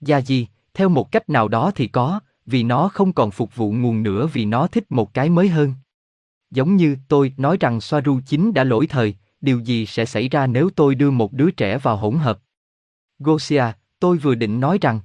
Gia 0.00 0.18
gì, 0.18 0.48
theo 0.74 0.88
một 0.88 1.12
cách 1.12 1.28
nào 1.28 1.48
đó 1.48 1.70
thì 1.74 1.88
có, 1.88 2.20
vì 2.46 2.62
nó 2.62 2.88
không 2.88 3.12
còn 3.12 3.30
phục 3.30 3.56
vụ 3.56 3.72
nguồn 3.72 4.02
nữa 4.02 4.28
vì 4.32 4.44
nó 4.44 4.66
thích 4.66 4.84
một 4.88 5.14
cái 5.14 5.30
mới 5.30 5.48
hơn. 5.48 5.74
Giống 6.50 6.76
như 6.76 6.96
tôi 7.08 7.34
nói 7.36 7.56
rằng 7.60 7.80
Soaru 7.80 8.20
chính 8.26 8.54
đã 8.54 8.64
lỗi 8.64 8.86
thời, 8.86 9.14
điều 9.40 9.60
gì 9.60 9.86
sẽ 9.86 10.04
xảy 10.04 10.28
ra 10.28 10.46
nếu 10.46 10.70
tôi 10.76 10.94
đưa 10.94 11.10
một 11.10 11.32
đứa 11.32 11.50
trẻ 11.50 11.78
vào 11.78 11.96
hỗn 11.96 12.18
hợp? 12.18 12.38
Gosia, 13.18 13.64
tôi 14.00 14.16
vừa 14.18 14.34
định 14.34 14.60
nói 14.60 14.78
rằng, 14.80 15.00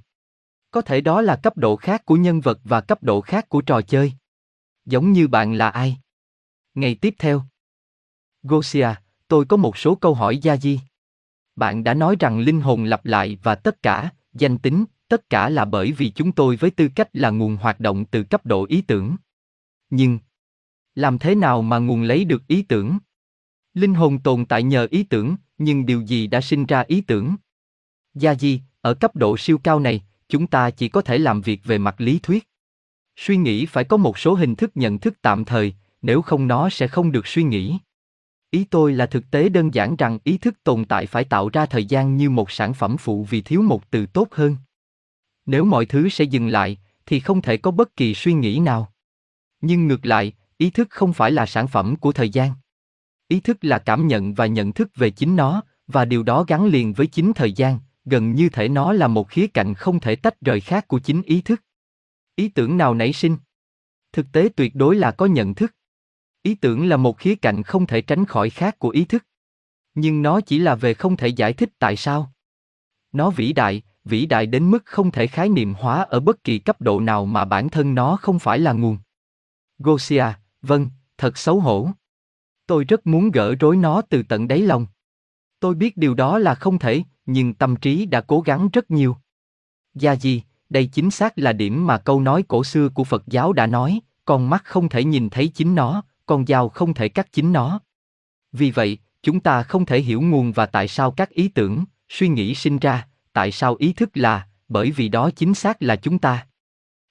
có 0.72 0.80
thể 0.80 1.00
đó 1.00 1.20
là 1.20 1.36
cấp 1.36 1.56
độ 1.56 1.76
khác 1.76 2.04
của 2.04 2.16
nhân 2.16 2.40
vật 2.40 2.58
và 2.64 2.80
cấp 2.80 3.02
độ 3.02 3.20
khác 3.20 3.48
của 3.48 3.60
trò 3.60 3.80
chơi. 3.82 4.12
Giống 4.84 5.12
như 5.12 5.28
bạn 5.28 5.54
là 5.54 5.68
ai? 5.68 5.96
Ngày 6.74 6.94
tiếp 6.94 7.14
theo. 7.18 7.42
Gosia, 8.42 8.88
tôi 9.28 9.44
có 9.44 9.56
một 9.56 9.78
số 9.78 9.94
câu 9.94 10.14
hỏi 10.14 10.38
Gia 10.38 10.56
Di. 10.56 10.80
Bạn 11.56 11.84
đã 11.84 11.94
nói 11.94 12.16
rằng 12.20 12.40
linh 12.40 12.60
hồn 12.60 12.84
lặp 12.84 13.06
lại 13.06 13.38
và 13.42 13.54
tất 13.54 13.82
cả, 13.82 14.10
danh 14.32 14.58
tính, 14.58 14.84
tất 15.08 15.30
cả 15.30 15.48
là 15.48 15.64
bởi 15.64 15.92
vì 15.92 16.10
chúng 16.10 16.32
tôi 16.32 16.56
với 16.56 16.70
tư 16.70 16.88
cách 16.94 17.08
là 17.12 17.30
nguồn 17.30 17.56
hoạt 17.56 17.80
động 17.80 18.04
từ 18.04 18.22
cấp 18.22 18.46
độ 18.46 18.66
ý 18.68 18.82
tưởng. 18.82 19.16
Nhưng, 19.90 20.18
làm 20.94 21.18
thế 21.18 21.34
nào 21.34 21.62
mà 21.62 21.78
nguồn 21.78 22.02
lấy 22.02 22.24
được 22.24 22.42
ý 22.48 22.62
tưởng? 22.62 22.98
Linh 23.74 23.94
hồn 23.94 24.18
tồn 24.18 24.44
tại 24.44 24.62
nhờ 24.62 24.86
ý 24.90 25.02
tưởng, 25.02 25.36
nhưng 25.58 25.86
điều 25.86 26.00
gì 26.00 26.26
đã 26.26 26.40
sinh 26.40 26.66
ra 26.66 26.80
ý 26.80 27.00
tưởng? 27.00 27.36
Gia 28.14 28.34
Di, 28.34 28.60
ở 28.80 28.94
cấp 28.94 29.16
độ 29.16 29.36
siêu 29.36 29.58
cao 29.58 29.80
này, 29.80 30.04
chúng 30.32 30.46
ta 30.46 30.70
chỉ 30.70 30.88
có 30.88 31.02
thể 31.02 31.18
làm 31.18 31.40
việc 31.40 31.64
về 31.64 31.78
mặt 31.78 31.94
lý 32.00 32.18
thuyết. 32.18 32.48
Suy 33.16 33.36
nghĩ 33.36 33.66
phải 33.66 33.84
có 33.84 33.96
một 33.96 34.18
số 34.18 34.34
hình 34.34 34.54
thức 34.54 34.70
nhận 34.74 34.98
thức 34.98 35.14
tạm 35.22 35.44
thời, 35.44 35.74
nếu 36.02 36.22
không 36.22 36.48
nó 36.48 36.68
sẽ 36.70 36.88
không 36.88 37.12
được 37.12 37.26
suy 37.26 37.42
nghĩ. 37.42 37.78
Ý 38.50 38.64
tôi 38.64 38.92
là 38.92 39.06
thực 39.06 39.30
tế 39.30 39.48
đơn 39.48 39.74
giản 39.74 39.96
rằng 39.96 40.18
ý 40.24 40.38
thức 40.38 40.54
tồn 40.64 40.84
tại 40.84 41.06
phải 41.06 41.24
tạo 41.24 41.48
ra 41.48 41.66
thời 41.66 41.84
gian 41.84 42.16
như 42.16 42.30
một 42.30 42.50
sản 42.50 42.74
phẩm 42.74 42.96
phụ 42.96 43.26
vì 43.30 43.40
thiếu 43.40 43.62
một 43.62 43.90
từ 43.90 44.06
tốt 44.06 44.28
hơn. 44.30 44.56
Nếu 45.46 45.64
mọi 45.64 45.86
thứ 45.86 46.08
sẽ 46.08 46.24
dừng 46.24 46.48
lại, 46.48 46.78
thì 47.06 47.20
không 47.20 47.42
thể 47.42 47.56
có 47.56 47.70
bất 47.70 47.96
kỳ 47.96 48.14
suy 48.14 48.32
nghĩ 48.32 48.58
nào. 48.58 48.92
Nhưng 49.60 49.86
ngược 49.86 50.06
lại, 50.06 50.32
ý 50.58 50.70
thức 50.70 50.90
không 50.90 51.12
phải 51.12 51.30
là 51.30 51.46
sản 51.46 51.68
phẩm 51.68 51.96
của 51.96 52.12
thời 52.12 52.30
gian. 52.30 52.52
Ý 53.28 53.40
thức 53.40 53.58
là 53.60 53.78
cảm 53.78 54.06
nhận 54.06 54.34
và 54.34 54.46
nhận 54.46 54.72
thức 54.72 54.88
về 54.96 55.10
chính 55.10 55.36
nó, 55.36 55.62
và 55.86 56.04
điều 56.04 56.22
đó 56.22 56.44
gắn 56.48 56.66
liền 56.66 56.92
với 56.92 57.06
chính 57.06 57.32
thời 57.32 57.52
gian, 57.52 57.78
gần 58.04 58.34
như 58.34 58.48
thể 58.48 58.68
nó 58.68 58.92
là 58.92 59.08
một 59.08 59.28
khía 59.28 59.46
cạnh 59.46 59.74
không 59.74 60.00
thể 60.00 60.16
tách 60.16 60.40
rời 60.40 60.60
khác 60.60 60.88
của 60.88 60.98
chính 60.98 61.22
ý 61.22 61.40
thức. 61.40 61.62
Ý 62.34 62.48
tưởng 62.48 62.76
nào 62.76 62.94
nảy 62.94 63.12
sinh? 63.12 63.36
Thực 64.12 64.26
tế 64.32 64.48
tuyệt 64.56 64.74
đối 64.74 64.96
là 64.96 65.10
có 65.10 65.26
nhận 65.26 65.54
thức. 65.54 65.74
Ý 66.42 66.54
tưởng 66.54 66.88
là 66.88 66.96
một 66.96 67.18
khía 67.18 67.34
cạnh 67.34 67.62
không 67.62 67.86
thể 67.86 68.02
tránh 68.02 68.24
khỏi 68.24 68.50
khác 68.50 68.78
của 68.78 68.88
ý 68.88 69.04
thức. 69.04 69.26
Nhưng 69.94 70.22
nó 70.22 70.40
chỉ 70.40 70.58
là 70.58 70.74
về 70.74 70.94
không 70.94 71.16
thể 71.16 71.28
giải 71.28 71.52
thích 71.52 71.70
tại 71.78 71.96
sao. 71.96 72.32
Nó 73.12 73.30
vĩ 73.30 73.52
đại, 73.52 73.82
vĩ 74.04 74.26
đại 74.26 74.46
đến 74.46 74.70
mức 74.70 74.86
không 74.86 75.10
thể 75.10 75.26
khái 75.26 75.48
niệm 75.48 75.74
hóa 75.74 76.02
ở 76.02 76.20
bất 76.20 76.44
kỳ 76.44 76.58
cấp 76.58 76.80
độ 76.80 77.00
nào 77.00 77.26
mà 77.26 77.44
bản 77.44 77.68
thân 77.68 77.94
nó 77.94 78.16
không 78.16 78.38
phải 78.38 78.58
là 78.58 78.72
nguồn. 78.72 78.98
Gosia, 79.78 80.24
vâng, 80.62 80.90
thật 81.18 81.38
xấu 81.38 81.60
hổ. 81.60 81.90
Tôi 82.66 82.84
rất 82.84 83.06
muốn 83.06 83.30
gỡ 83.30 83.54
rối 83.60 83.76
nó 83.76 84.02
từ 84.02 84.22
tận 84.22 84.48
đáy 84.48 84.60
lòng. 84.60 84.86
Tôi 85.60 85.74
biết 85.74 85.96
điều 85.96 86.14
đó 86.14 86.38
là 86.38 86.54
không 86.54 86.78
thể, 86.78 87.02
nhưng 87.26 87.54
tâm 87.54 87.76
trí 87.76 88.06
đã 88.06 88.20
cố 88.20 88.40
gắng 88.40 88.68
rất 88.72 88.90
nhiều. 88.90 89.16
Gia 89.94 90.12
gì, 90.12 90.42
đây 90.70 90.86
chính 90.86 91.10
xác 91.10 91.38
là 91.38 91.52
điểm 91.52 91.86
mà 91.86 91.98
câu 91.98 92.20
nói 92.20 92.44
cổ 92.48 92.64
xưa 92.64 92.88
của 92.88 93.04
Phật 93.04 93.22
giáo 93.26 93.52
đã 93.52 93.66
nói, 93.66 94.00
con 94.24 94.50
mắt 94.50 94.64
không 94.64 94.88
thể 94.88 95.04
nhìn 95.04 95.30
thấy 95.30 95.48
chính 95.48 95.74
nó, 95.74 96.02
con 96.26 96.46
dao 96.46 96.68
không 96.68 96.94
thể 96.94 97.08
cắt 97.08 97.32
chính 97.32 97.52
nó. 97.52 97.80
Vì 98.52 98.70
vậy, 98.70 98.98
chúng 99.22 99.40
ta 99.40 99.62
không 99.62 99.86
thể 99.86 100.00
hiểu 100.00 100.20
nguồn 100.20 100.52
và 100.52 100.66
tại 100.66 100.88
sao 100.88 101.10
các 101.10 101.30
ý 101.30 101.48
tưởng, 101.48 101.84
suy 102.08 102.28
nghĩ 102.28 102.54
sinh 102.54 102.78
ra, 102.78 103.08
tại 103.32 103.52
sao 103.52 103.74
ý 103.78 103.92
thức 103.92 104.10
là, 104.14 104.48
bởi 104.68 104.90
vì 104.90 105.08
đó 105.08 105.30
chính 105.36 105.54
xác 105.54 105.82
là 105.82 105.96
chúng 105.96 106.18
ta. 106.18 106.46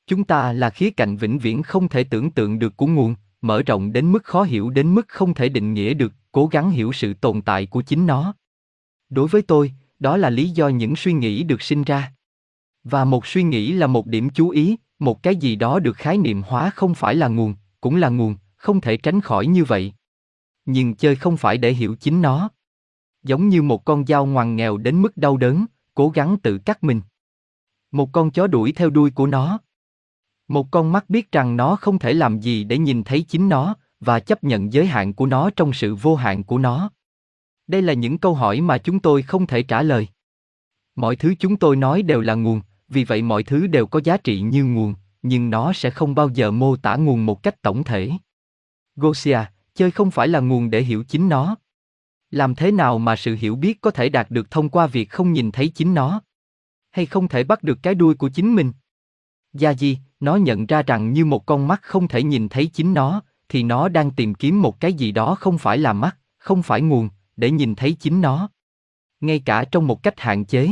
Chúng 0.08 0.24
ta 0.24 0.54
là 0.54 0.70
khía 0.70 0.90
cạnh 0.90 1.18
vĩnh 1.18 1.40
viễn 1.40 1.64
không 1.64 1.90
thể 1.90 2.04
tưởng 2.04 2.32
tượng 2.32 2.60
được 2.60 2.78
của 2.78 2.88
nguồn, 2.88 3.16
mở 3.42 3.62
rộng 3.62 3.94
đến 3.94 4.12
mức 4.12 4.24
khó 4.24 4.44
hiểu 4.44 4.70
đến 4.70 4.96
mức 4.96 5.08
không 5.08 5.34
thể 5.34 5.50
định 5.50 5.74
nghĩa 5.74 5.94
được, 5.94 6.14
cố 6.32 6.48
gắng 6.48 6.72
hiểu 6.72 6.92
sự 6.94 7.14
tồn 7.14 7.42
tại 7.42 7.66
của 7.66 7.82
chính 7.82 8.08
nó. 8.08 8.34
Đối 9.10 9.28
với 9.28 9.42
tôi, 9.42 9.74
đó 10.02 10.18
là 10.18 10.30
lý 10.30 10.50
do 10.50 10.68
những 10.68 10.96
suy 10.96 11.14
nghĩ 11.14 11.44
được 11.44 11.62
sinh 11.62 11.84
ra. 11.84 12.14
Và 12.84 13.06
một 13.06 13.26
suy 13.26 13.44
nghĩ 13.44 13.72
là 13.72 13.88
một 13.88 14.08
điểm 14.08 14.30
chú 14.30 14.50
ý, 14.50 14.76
một 15.00 15.24
cái 15.24 15.36
gì 15.36 15.56
đó 15.56 15.80
được 15.80 15.98
khái 15.98 16.18
niệm 16.18 16.42
hóa 16.42 16.70
không 16.70 16.96
phải 16.96 17.16
là 17.16 17.28
nguồn, 17.28 17.56
cũng 17.82 17.96
là 17.96 18.10
nguồn, 18.10 18.36
không 18.56 18.82
thể 18.82 18.98
tránh 18.98 19.22
khỏi 19.22 19.48
như 19.48 19.64
vậy. 19.64 19.94
Nhưng 20.66 20.96
chơi 20.96 21.16
không 21.16 21.38
phải 21.38 21.58
để 21.58 21.74
hiểu 21.74 21.96
chính 21.96 22.22
nó. 22.22 22.50
Giống 23.24 23.50
như 23.50 23.62
một 23.62 23.86
con 23.86 24.06
dao 24.06 24.26
ngoằn 24.26 24.56
nghèo 24.56 24.78
đến 24.78 25.02
mức 25.02 25.18
đau 25.18 25.38
đớn, 25.38 25.66
cố 25.94 26.10
gắng 26.10 26.38
tự 26.44 26.58
cắt 26.58 26.84
mình. 26.84 27.02
Một 27.92 28.10
con 28.12 28.32
chó 28.32 28.48
đuổi 28.48 28.72
theo 28.72 28.90
đuôi 28.90 29.12
của 29.12 29.28
nó. 29.28 29.60
Một 30.48 30.68
con 30.72 30.92
mắt 30.92 31.10
biết 31.10 31.32
rằng 31.32 31.58
nó 31.58 31.76
không 31.76 32.00
thể 32.00 32.14
làm 32.14 32.40
gì 32.40 32.64
để 32.64 32.78
nhìn 32.78 33.04
thấy 33.04 33.22
chính 33.22 33.50
nó, 33.50 33.76
và 34.00 34.20
chấp 34.20 34.44
nhận 34.44 34.74
giới 34.74 34.86
hạn 34.86 35.14
của 35.14 35.26
nó 35.26 35.50
trong 35.56 35.74
sự 35.74 35.96
vô 35.96 36.16
hạn 36.16 36.44
của 36.44 36.58
nó. 36.58 36.92
Đây 37.68 37.82
là 37.82 37.94
những 37.94 38.18
câu 38.18 38.34
hỏi 38.34 38.62
mà 38.62 38.78
chúng 38.78 39.00
tôi 39.00 39.22
không 39.22 39.48
thể 39.48 39.64
trả 39.64 39.82
lời. 39.82 40.08
Mọi 40.96 41.16
thứ 41.16 41.36
chúng 41.40 41.58
tôi 41.58 41.76
nói 41.76 42.02
đều 42.02 42.22
là 42.22 42.34
nguồn, 42.34 42.62
vì 42.88 43.04
vậy 43.04 43.22
mọi 43.22 43.44
thứ 43.44 43.68
đều 43.68 43.88
có 43.88 44.02
giá 44.04 44.18
trị 44.18 44.42
như 44.42 44.66
nguồn, 44.66 44.94
nhưng 45.22 45.50
nó 45.50 45.74
sẽ 45.74 45.90
không 45.90 46.16
bao 46.16 46.30
giờ 46.30 46.52
mô 46.52 46.76
tả 46.76 46.96
nguồn 46.96 47.26
một 47.26 47.44
cách 47.44 47.62
tổng 47.62 47.84
thể. 47.84 48.12
Gosia, 48.96 49.40
chơi 49.76 49.92
không 49.92 50.12
phải 50.12 50.28
là 50.28 50.40
nguồn 50.40 50.70
để 50.70 50.82
hiểu 50.82 51.04
chính 51.04 51.30
nó. 51.30 51.56
Làm 52.32 52.56
thế 52.56 52.72
nào 52.72 53.00
mà 53.00 53.16
sự 53.16 53.36
hiểu 53.40 53.56
biết 53.56 53.82
có 53.82 53.92
thể 53.92 54.10
đạt 54.10 54.32
được 54.32 54.52
thông 54.52 54.70
qua 54.70 54.88
việc 54.88 55.10
không 55.10 55.34
nhìn 55.34 55.52
thấy 55.52 55.68
chính 55.68 55.94
nó? 55.94 56.22
Hay 56.92 57.06
không 57.06 57.28
thể 57.28 57.44
bắt 57.44 57.64
được 57.64 57.80
cái 57.84 57.96
đuôi 57.96 58.16
của 58.16 58.30
chính 58.30 58.56
mình? 58.56 58.72
Gia 59.54 59.74
Di, 59.74 59.98
nó 60.20 60.36
nhận 60.36 60.66
ra 60.66 60.84
rằng 60.84 61.14
như 61.14 61.26
một 61.26 61.46
con 61.46 61.68
mắt 61.68 61.82
không 61.84 62.08
thể 62.08 62.24
nhìn 62.24 62.50
thấy 62.50 62.66
chính 62.66 62.94
nó, 62.94 63.22
thì 63.50 63.64
nó 63.64 63.90
đang 63.90 64.12
tìm 64.12 64.34
kiếm 64.34 64.62
một 64.62 64.80
cái 64.80 64.94
gì 64.94 65.12
đó 65.12 65.36
không 65.36 65.58
phải 65.58 65.78
là 65.78 65.94
mắt, 65.94 66.18
không 66.38 66.64
phải 66.64 66.82
nguồn, 66.82 67.10
để 67.38 67.52
nhìn 67.52 67.76
thấy 67.76 67.94
chính 68.00 68.22
nó. 68.22 68.50
Ngay 69.22 69.42
cả 69.46 69.66
trong 69.72 69.88
một 69.88 70.04
cách 70.04 70.20
hạn 70.20 70.46
chế. 70.46 70.70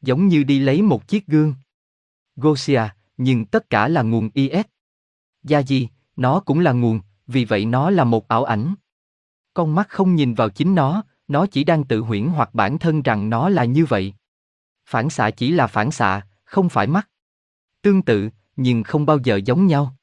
Giống 0.00 0.28
như 0.28 0.42
đi 0.42 0.58
lấy 0.58 0.82
một 0.82 1.08
chiếc 1.08 1.26
gương. 1.26 1.54
Gosia, 2.36 2.82
nhưng 3.16 3.44
tất 3.44 3.70
cả 3.70 3.88
là 3.88 4.02
nguồn 4.02 4.30
IS. 4.34 4.66
Gia 5.42 5.62
Di, 5.62 5.88
nó 6.16 6.40
cũng 6.40 6.60
là 6.60 6.72
nguồn, 6.72 7.00
vì 7.26 7.44
vậy 7.44 7.66
nó 7.66 7.90
là 7.90 8.04
một 8.04 8.28
ảo 8.28 8.44
ảnh. 8.44 8.74
Con 9.54 9.74
mắt 9.74 9.88
không 9.88 10.14
nhìn 10.14 10.34
vào 10.34 10.48
chính 10.48 10.74
nó, 10.74 11.02
nó 11.28 11.46
chỉ 11.46 11.64
đang 11.64 11.84
tự 11.84 12.00
huyễn 12.00 12.26
hoặc 12.26 12.54
bản 12.54 12.78
thân 12.78 13.02
rằng 13.02 13.30
nó 13.30 13.48
là 13.48 13.64
như 13.64 13.84
vậy. 13.84 14.14
Phản 14.86 15.10
xạ 15.10 15.30
chỉ 15.30 15.50
là 15.50 15.66
phản 15.66 15.90
xạ, 15.90 16.26
không 16.44 16.68
phải 16.68 16.86
mắt. 16.86 17.08
Tương 17.82 18.02
tự, 18.02 18.28
nhưng 18.56 18.82
không 18.82 19.06
bao 19.06 19.18
giờ 19.24 19.36
giống 19.36 19.66
nhau. 19.66 19.96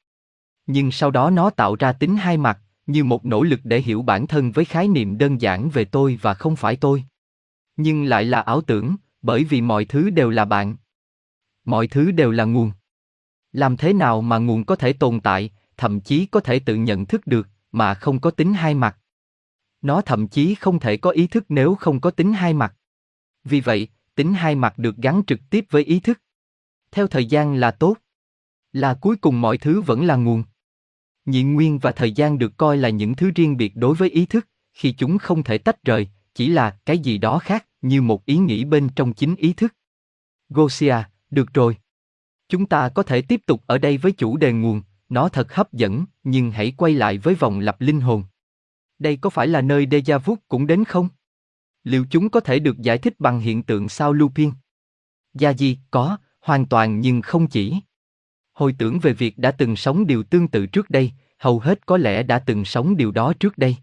Nhưng 0.66 0.92
sau 0.92 1.12
đó 1.12 1.30
nó 1.30 1.50
tạo 1.50 1.76
ra 1.76 1.94
tính 1.94 2.18
hai 2.18 2.38
mặt, 2.38 2.60
như 2.92 3.04
một 3.04 3.26
nỗ 3.26 3.44
lực 3.44 3.60
để 3.64 3.82
hiểu 3.82 4.02
bản 4.02 4.28
thân 4.28 4.52
với 4.52 4.66
khái 4.66 4.88
niệm 4.88 5.18
đơn 5.18 5.42
giản 5.42 5.70
về 5.70 5.86
tôi 5.86 6.20
và 6.22 6.34
không 6.34 6.56
phải 6.56 6.76
tôi. 6.76 7.04
Nhưng 7.78 8.04
lại 8.04 8.26
là 8.26 8.42
ảo 8.42 8.62
tưởng, 8.62 8.96
bởi 9.22 9.44
vì 9.44 9.62
mọi 9.62 9.86
thứ 9.86 10.10
đều 10.10 10.30
là 10.30 10.46
bạn. 10.46 10.76
Mọi 11.66 11.88
thứ 11.88 12.12
đều 12.12 12.32
là 12.32 12.44
nguồn. 12.44 12.72
Làm 13.52 13.78
thế 13.78 13.94
nào 13.94 14.22
mà 14.22 14.38
nguồn 14.38 14.66
có 14.66 14.76
thể 14.76 14.94
tồn 14.94 15.20
tại, 15.20 15.52
thậm 15.78 16.00
chí 16.00 16.26
có 16.26 16.40
thể 16.40 16.60
tự 16.60 16.76
nhận 16.76 17.06
thức 17.06 17.28
được, 17.28 17.48
mà 17.72 17.94
không 17.94 18.20
có 18.20 18.32
tính 18.32 18.54
hai 18.54 18.76
mặt? 18.76 18.98
Nó 19.82 20.02
thậm 20.02 20.28
chí 20.28 20.56
không 20.56 20.80
thể 20.80 20.98
có 20.98 21.10
ý 21.10 21.28
thức 21.28 21.46
nếu 21.50 21.76
không 21.76 22.02
có 22.02 22.12
tính 22.12 22.34
hai 22.34 22.54
mặt. 22.54 22.76
Vì 23.44 23.62
vậy, 23.62 23.88
tính 24.16 24.34
hai 24.34 24.56
mặt 24.56 24.78
được 24.78 24.98
gắn 24.98 25.22
trực 25.28 25.40
tiếp 25.50 25.66
với 25.70 25.84
ý 25.84 26.00
thức. 26.00 26.22
Theo 26.92 27.08
thời 27.08 27.26
gian 27.26 27.56
là 27.56 27.72
tốt. 27.72 27.98
Là 28.74 28.94
cuối 29.02 29.16
cùng 29.16 29.42
mọi 29.42 29.58
thứ 29.58 29.82
vẫn 29.82 30.06
là 30.06 30.16
nguồn. 30.16 30.44
Nhị 31.30 31.44
nguyên 31.44 31.80
và 31.80 31.92
thời 31.92 32.12
gian 32.12 32.38
được 32.38 32.58
coi 32.58 32.78
là 32.78 32.90
những 32.90 33.16
thứ 33.16 33.32
riêng 33.36 33.58
biệt 33.58 33.76
đối 33.76 33.96
với 33.96 34.10
ý 34.10 34.26
thức, 34.26 34.48
khi 34.74 34.92
chúng 34.92 35.18
không 35.18 35.44
thể 35.44 35.58
tách 35.58 35.84
rời, 35.84 36.08
chỉ 36.34 36.50
là 36.50 36.78
cái 36.86 37.00
gì 37.00 37.18
đó 37.18 37.40
khác, 37.40 37.66
như 37.82 38.02
một 38.02 38.26
ý 38.26 38.38
nghĩ 38.38 38.66
bên 38.66 38.90
trong 38.96 39.14
chính 39.14 39.36
ý 39.36 39.54
thức. 39.54 39.76
Gosia, 40.50 40.96
được 41.30 41.54
rồi. 41.54 41.78
Chúng 42.50 42.66
ta 42.66 42.90
có 42.90 43.04
thể 43.04 43.22
tiếp 43.22 43.42
tục 43.46 43.64
ở 43.68 43.78
đây 43.78 43.98
với 43.98 44.12
chủ 44.12 44.38
đề 44.38 44.52
nguồn, 44.54 44.82
nó 45.10 45.30
thật 45.30 45.54
hấp 45.54 45.74
dẫn, 45.74 46.06
nhưng 46.24 46.52
hãy 46.52 46.74
quay 46.78 46.94
lại 46.94 47.18
với 47.18 47.36
vòng 47.36 47.60
lặp 47.60 47.82
linh 47.82 48.02
hồn. 48.02 48.24
Đây 49.00 49.18
có 49.18 49.30
phải 49.30 49.48
là 49.48 49.62
nơi 49.62 49.86
Deja 49.86 50.20
Vu 50.20 50.36
cũng 50.48 50.68
đến 50.68 50.84
không? 50.84 51.10
Liệu 51.84 52.06
chúng 52.10 52.30
có 52.30 52.40
thể 52.40 52.60
được 52.60 52.78
giải 52.80 52.98
thích 52.98 53.20
bằng 53.20 53.40
hiện 53.40 53.64
tượng 53.64 53.90
sao 53.90 54.14
Lupin? 54.14 54.52
Gia 55.34 55.54
Di, 55.54 55.78
có, 55.92 56.18
hoàn 56.42 56.66
toàn 56.66 57.00
nhưng 57.00 57.22
không 57.22 57.48
chỉ. 57.48 57.76
Hồi 58.60 58.76
tưởng 58.78 59.00
về 59.00 59.14
việc 59.14 59.38
đã 59.38 59.52
từng 59.52 59.76
sống 59.76 60.08
điều 60.08 60.24
tương 60.24 60.48
tự 60.48 60.66
trước 60.66 60.90
đây, 60.90 61.12
hầu 61.38 61.60
hết 61.60 61.86
có 61.86 61.98
lẽ 61.98 62.24
đã 62.24 62.40
từng 62.40 62.66
sống 62.66 62.98
điều 62.98 63.12
đó 63.12 63.34
trước 63.40 63.58
đây. 63.58 63.76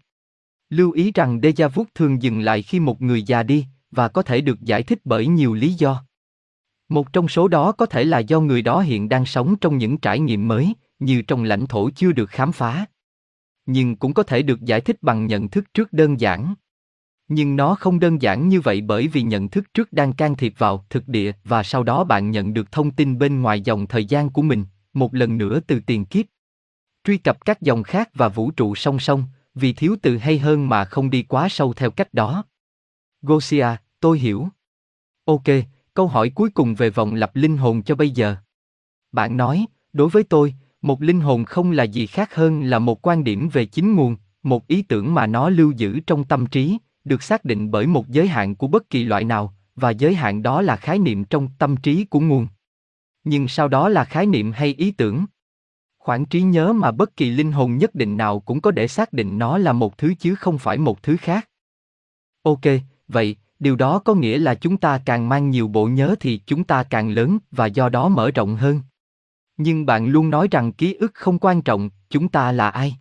Lưu 0.69 0.91
ý 0.91 1.11
rằng 1.11 1.39
déjà 1.39 1.69
Vu 1.69 1.85
thường 1.95 2.21
dừng 2.21 2.39
lại 2.39 2.61
khi 2.61 2.79
một 2.79 3.01
người 3.01 3.23
già 3.23 3.43
đi, 3.43 3.65
và 3.91 4.07
có 4.07 4.21
thể 4.21 4.41
được 4.41 4.61
giải 4.61 4.83
thích 4.83 4.99
bởi 5.03 5.27
nhiều 5.27 5.53
lý 5.53 5.73
do. 5.73 6.03
Một 6.89 7.13
trong 7.13 7.27
số 7.27 7.47
đó 7.47 7.71
có 7.71 7.85
thể 7.85 8.03
là 8.03 8.19
do 8.19 8.39
người 8.39 8.61
đó 8.61 8.81
hiện 8.81 9.09
đang 9.09 9.25
sống 9.25 9.55
trong 9.61 9.77
những 9.77 9.97
trải 9.97 10.19
nghiệm 10.19 10.47
mới, 10.47 10.73
như 10.99 11.21
trong 11.21 11.43
lãnh 11.43 11.67
thổ 11.67 11.89
chưa 11.89 12.11
được 12.11 12.29
khám 12.29 12.51
phá. 12.51 12.85
Nhưng 13.65 13.95
cũng 13.95 14.13
có 14.13 14.23
thể 14.23 14.41
được 14.41 14.61
giải 14.61 14.81
thích 14.81 14.97
bằng 15.01 15.27
nhận 15.27 15.49
thức 15.49 15.73
trước 15.73 15.93
đơn 15.93 16.19
giản. 16.19 16.55
Nhưng 17.27 17.55
nó 17.55 17.75
không 17.75 17.99
đơn 17.99 18.21
giản 18.21 18.47
như 18.47 18.61
vậy 18.61 18.81
bởi 18.81 19.07
vì 19.07 19.21
nhận 19.21 19.49
thức 19.49 19.73
trước 19.73 19.93
đang 19.93 20.13
can 20.13 20.35
thiệp 20.35 20.53
vào 20.57 20.85
thực 20.89 21.07
địa 21.07 21.31
và 21.43 21.63
sau 21.63 21.83
đó 21.83 22.03
bạn 22.03 22.31
nhận 22.31 22.53
được 22.53 22.71
thông 22.71 22.91
tin 22.91 23.17
bên 23.17 23.41
ngoài 23.41 23.61
dòng 23.61 23.87
thời 23.87 24.05
gian 24.05 24.29
của 24.29 24.41
mình, 24.41 24.65
một 24.93 25.13
lần 25.13 25.37
nữa 25.37 25.59
từ 25.67 25.79
tiền 25.79 26.05
kiếp. 26.05 26.25
Truy 27.03 27.17
cập 27.17 27.45
các 27.45 27.61
dòng 27.61 27.83
khác 27.83 28.09
và 28.13 28.27
vũ 28.29 28.51
trụ 28.51 28.75
song 28.75 28.99
song, 28.99 29.23
vì 29.55 29.73
thiếu 29.73 29.95
từ 30.01 30.17
hay 30.17 30.39
hơn 30.39 30.69
mà 30.69 30.85
không 30.85 31.09
đi 31.09 31.23
quá 31.23 31.49
sâu 31.49 31.73
theo 31.73 31.91
cách 31.91 32.13
đó. 32.13 32.43
Gosia, 33.21 33.67
tôi 33.99 34.19
hiểu. 34.19 34.47
Ok, 35.25 35.43
câu 35.93 36.07
hỏi 36.07 36.29
cuối 36.29 36.49
cùng 36.49 36.75
về 36.75 36.89
vòng 36.89 37.13
lặp 37.15 37.35
linh 37.35 37.57
hồn 37.57 37.83
cho 37.83 37.95
bây 37.95 38.09
giờ. 38.09 38.35
Bạn 39.11 39.37
nói, 39.37 39.65
đối 39.93 40.09
với 40.09 40.23
tôi, 40.23 40.55
một 40.81 41.01
linh 41.01 41.19
hồn 41.19 41.45
không 41.45 41.71
là 41.71 41.83
gì 41.83 42.07
khác 42.07 42.35
hơn 42.35 42.63
là 42.63 42.79
một 42.79 43.07
quan 43.07 43.23
điểm 43.23 43.49
về 43.49 43.65
chính 43.65 43.95
nguồn, 43.95 44.15
một 44.43 44.67
ý 44.67 44.81
tưởng 44.81 45.13
mà 45.13 45.27
nó 45.27 45.49
lưu 45.49 45.71
giữ 45.71 45.99
trong 46.07 46.23
tâm 46.23 46.45
trí, 46.45 46.77
được 47.07 47.23
xác 47.23 47.45
định 47.45 47.71
bởi 47.71 47.87
một 47.87 48.09
giới 48.09 48.27
hạn 48.27 48.55
của 48.55 48.67
bất 48.67 48.89
kỳ 48.89 49.03
loại 49.03 49.23
nào, 49.23 49.53
và 49.75 49.89
giới 49.89 50.15
hạn 50.15 50.43
đó 50.43 50.61
là 50.61 50.75
khái 50.75 50.99
niệm 50.99 51.23
trong 51.23 51.47
tâm 51.59 51.77
trí 51.77 52.05
của 52.05 52.19
nguồn. 52.19 52.47
Nhưng 53.23 53.47
sau 53.47 53.67
đó 53.67 53.89
là 53.89 54.05
khái 54.05 54.25
niệm 54.25 54.51
hay 54.51 54.73
ý 54.73 54.91
tưởng. 54.91 55.25
Khoảng 55.97 56.25
trí 56.25 56.41
nhớ 56.41 56.73
mà 56.73 56.91
bất 56.91 57.15
kỳ 57.15 57.29
linh 57.29 57.51
hồn 57.51 57.77
nhất 57.77 57.95
định 57.95 58.17
nào 58.17 58.39
cũng 58.39 58.61
có 58.61 58.71
để 58.71 58.87
xác 58.87 59.13
định 59.13 59.37
nó 59.37 59.57
là 59.57 59.73
một 59.73 59.97
thứ 59.97 60.13
chứ 60.19 60.35
không 60.35 60.57
phải 60.57 60.77
một 60.77 61.03
thứ 61.03 61.17
khác. 61.17 61.49
Ok, 62.43 62.61
vậy, 63.07 63.35
điều 63.59 63.75
đó 63.75 63.99
có 63.99 64.13
nghĩa 64.13 64.37
là 64.37 64.55
chúng 64.55 64.77
ta 64.77 65.01
càng 65.05 65.29
mang 65.29 65.49
nhiều 65.49 65.67
bộ 65.67 65.87
nhớ 65.87 66.15
thì 66.19 66.41
chúng 66.45 66.63
ta 66.63 66.83
càng 66.83 67.09
lớn 67.09 67.37
và 67.51 67.65
do 67.65 67.89
đó 67.89 68.09
mở 68.09 68.31
rộng 68.31 68.55
hơn. 68.55 68.81
Nhưng 69.57 69.85
bạn 69.85 70.07
luôn 70.07 70.29
nói 70.29 70.47
rằng 70.51 70.71
ký 70.71 70.93
ức 70.93 71.11
không 71.13 71.39
quan 71.39 71.61
trọng, 71.61 71.89
chúng 72.09 72.29
ta 72.29 72.51
là 72.51 72.69
ai? 72.69 72.97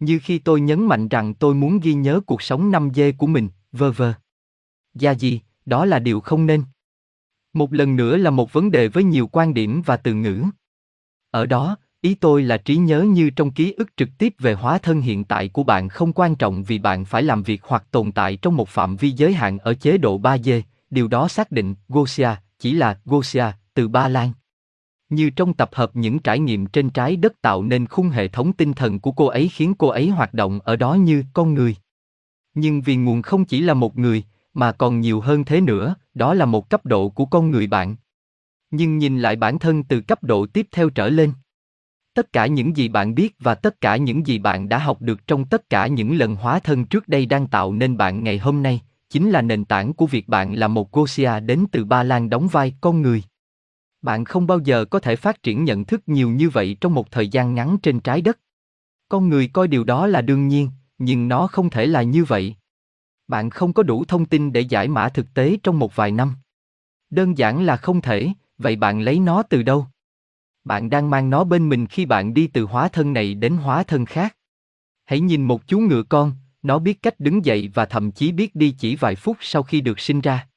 Như 0.00 0.18
khi 0.22 0.38
tôi 0.38 0.60
nhấn 0.60 0.86
mạnh 0.86 1.08
rằng 1.08 1.34
tôi 1.34 1.54
muốn 1.54 1.80
ghi 1.80 1.94
nhớ 1.94 2.20
cuộc 2.26 2.42
sống 2.42 2.70
năm 2.70 2.90
dê 2.94 3.12
của 3.12 3.26
mình, 3.26 3.48
vơ 3.72 3.90
vơ. 3.90 4.12
Gia 4.94 5.10
gì, 5.10 5.40
đó 5.66 5.84
là 5.84 5.98
điều 5.98 6.20
không 6.20 6.46
nên. 6.46 6.64
Một 7.52 7.72
lần 7.72 7.96
nữa 7.96 8.16
là 8.16 8.30
một 8.30 8.52
vấn 8.52 8.70
đề 8.70 8.88
với 8.88 9.04
nhiều 9.04 9.26
quan 9.26 9.54
điểm 9.54 9.82
và 9.86 9.96
từ 9.96 10.14
ngữ. 10.14 10.44
Ở 11.30 11.46
đó, 11.46 11.76
ý 12.00 12.14
tôi 12.14 12.42
là 12.42 12.56
trí 12.56 12.76
nhớ 12.76 13.02
như 13.02 13.30
trong 13.30 13.50
ký 13.50 13.72
ức 13.72 13.96
trực 13.96 14.08
tiếp 14.18 14.34
về 14.38 14.54
hóa 14.54 14.78
thân 14.78 15.00
hiện 15.00 15.24
tại 15.24 15.48
của 15.48 15.62
bạn 15.62 15.88
không 15.88 16.12
quan 16.12 16.34
trọng 16.34 16.62
vì 16.62 16.78
bạn 16.78 17.04
phải 17.04 17.22
làm 17.22 17.42
việc 17.42 17.60
hoặc 17.64 17.84
tồn 17.90 18.12
tại 18.12 18.36
trong 18.36 18.56
một 18.56 18.68
phạm 18.68 18.96
vi 18.96 19.10
giới 19.10 19.32
hạn 19.32 19.58
ở 19.58 19.74
chế 19.74 19.98
độ 19.98 20.20
3D, 20.20 20.62
điều 20.90 21.08
đó 21.08 21.28
xác 21.28 21.50
định 21.50 21.74
Gosia 21.88 22.30
chỉ 22.58 22.72
là 22.72 23.00
Gosia 23.04 23.44
từ 23.74 23.88
Ba 23.88 24.08
Lan. 24.08 24.32
Như 25.08 25.30
trong 25.30 25.54
tập 25.54 25.70
hợp 25.72 25.90
những 25.94 26.18
trải 26.18 26.38
nghiệm 26.38 26.66
trên 26.66 26.90
trái 26.90 27.16
đất 27.16 27.40
tạo 27.42 27.62
nên 27.62 27.86
khung 27.86 28.08
hệ 28.08 28.28
thống 28.28 28.52
tinh 28.52 28.72
thần 28.72 29.00
của 29.00 29.12
cô 29.12 29.26
ấy 29.26 29.48
khiến 29.48 29.74
cô 29.78 29.88
ấy 29.88 30.08
hoạt 30.08 30.34
động 30.34 30.60
ở 30.60 30.76
đó 30.76 30.94
như 30.94 31.24
con 31.34 31.54
người. 31.54 31.76
Nhưng 32.54 32.80
vì 32.80 32.96
nguồn 32.96 33.22
không 33.22 33.44
chỉ 33.44 33.60
là 33.60 33.74
một 33.74 33.98
người, 33.98 34.24
mà 34.54 34.72
còn 34.72 35.00
nhiều 35.00 35.20
hơn 35.20 35.44
thế 35.44 35.60
nữa, 35.60 35.94
đó 36.14 36.34
là 36.34 36.44
một 36.44 36.70
cấp 36.70 36.86
độ 36.86 37.08
của 37.08 37.24
con 37.24 37.50
người 37.50 37.66
bạn. 37.66 37.96
Nhưng 38.70 38.98
nhìn 38.98 39.18
lại 39.18 39.36
bản 39.36 39.58
thân 39.58 39.84
từ 39.84 40.00
cấp 40.00 40.24
độ 40.24 40.46
tiếp 40.46 40.68
theo 40.72 40.90
trở 40.90 41.08
lên. 41.08 41.32
Tất 42.14 42.32
cả 42.32 42.46
những 42.46 42.76
gì 42.76 42.88
bạn 42.88 43.14
biết 43.14 43.36
và 43.38 43.54
tất 43.54 43.80
cả 43.80 43.96
những 43.96 44.26
gì 44.26 44.38
bạn 44.38 44.68
đã 44.68 44.78
học 44.78 45.02
được 45.02 45.26
trong 45.26 45.44
tất 45.44 45.70
cả 45.70 45.86
những 45.86 46.16
lần 46.16 46.36
hóa 46.36 46.58
thân 46.58 46.84
trước 46.84 47.08
đây 47.08 47.26
đang 47.26 47.46
tạo 47.46 47.72
nên 47.72 47.96
bạn 47.96 48.24
ngày 48.24 48.38
hôm 48.38 48.62
nay, 48.62 48.80
chính 49.10 49.30
là 49.30 49.42
nền 49.42 49.64
tảng 49.64 49.92
của 49.92 50.06
việc 50.06 50.28
bạn 50.28 50.54
là 50.54 50.68
một 50.68 50.92
Gosia 50.92 51.40
đến 51.40 51.64
từ 51.72 51.84
Ba 51.84 52.02
Lan 52.02 52.30
đóng 52.30 52.48
vai 52.48 52.74
con 52.80 53.02
người. 53.02 53.22
Bạn 54.02 54.24
không 54.24 54.46
bao 54.46 54.58
giờ 54.58 54.84
có 54.84 54.98
thể 54.98 55.16
phát 55.16 55.42
triển 55.42 55.64
nhận 55.64 55.84
thức 55.84 56.02
nhiều 56.06 56.30
như 56.30 56.50
vậy 56.50 56.76
trong 56.80 56.94
một 56.94 57.10
thời 57.10 57.28
gian 57.28 57.54
ngắn 57.54 57.78
trên 57.82 58.00
trái 58.00 58.22
đất. 58.22 58.38
Con 59.08 59.28
người 59.28 59.48
coi 59.48 59.68
điều 59.68 59.84
đó 59.84 60.06
là 60.06 60.20
đương 60.20 60.48
nhiên, 60.48 60.70
nhưng 60.98 61.28
nó 61.28 61.46
không 61.46 61.70
thể 61.70 61.86
là 61.86 62.02
như 62.02 62.24
vậy. 62.24 62.56
Bạn 63.28 63.50
không 63.50 63.72
có 63.72 63.82
đủ 63.82 64.04
thông 64.04 64.26
tin 64.26 64.52
để 64.52 64.60
giải 64.60 64.88
mã 64.88 65.08
thực 65.08 65.34
tế 65.34 65.56
trong 65.62 65.78
một 65.78 65.96
vài 65.96 66.12
năm. 66.12 66.34
Đơn 67.10 67.38
giản 67.38 67.62
là 67.62 67.76
không 67.76 68.00
thể, 68.00 68.28
vậy 68.58 68.76
bạn 68.76 69.00
lấy 69.00 69.20
nó 69.20 69.42
từ 69.42 69.62
đâu? 69.62 69.86
Bạn 70.64 70.90
đang 70.90 71.10
mang 71.10 71.30
nó 71.30 71.44
bên 71.44 71.68
mình 71.68 71.86
khi 71.86 72.06
bạn 72.06 72.34
đi 72.34 72.46
từ 72.46 72.64
hóa 72.64 72.88
thân 72.88 73.12
này 73.12 73.34
đến 73.34 73.56
hóa 73.56 73.82
thân 73.82 74.04
khác. 74.04 74.36
Hãy 75.04 75.20
nhìn 75.20 75.44
một 75.44 75.66
chú 75.66 75.78
ngựa 75.78 76.02
con, 76.02 76.32
nó 76.62 76.78
biết 76.78 77.02
cách 77.02 77.20
đứng 77.20 77.44
dậy 77.44 77.70
và 77.74 77.86
thậm 77.86 78.12
chí 78.12 78.32
biết 78.32 78.54
đi 78.54 78.74
chỉ 78.78 78.96
vài 78.96 79.14
phút 79.14 79.36
sau 79.40 79.62
khi 79.62 79.80
được 79.80 80.00
sinh 80.00 80.20
ra. 80.20 80.47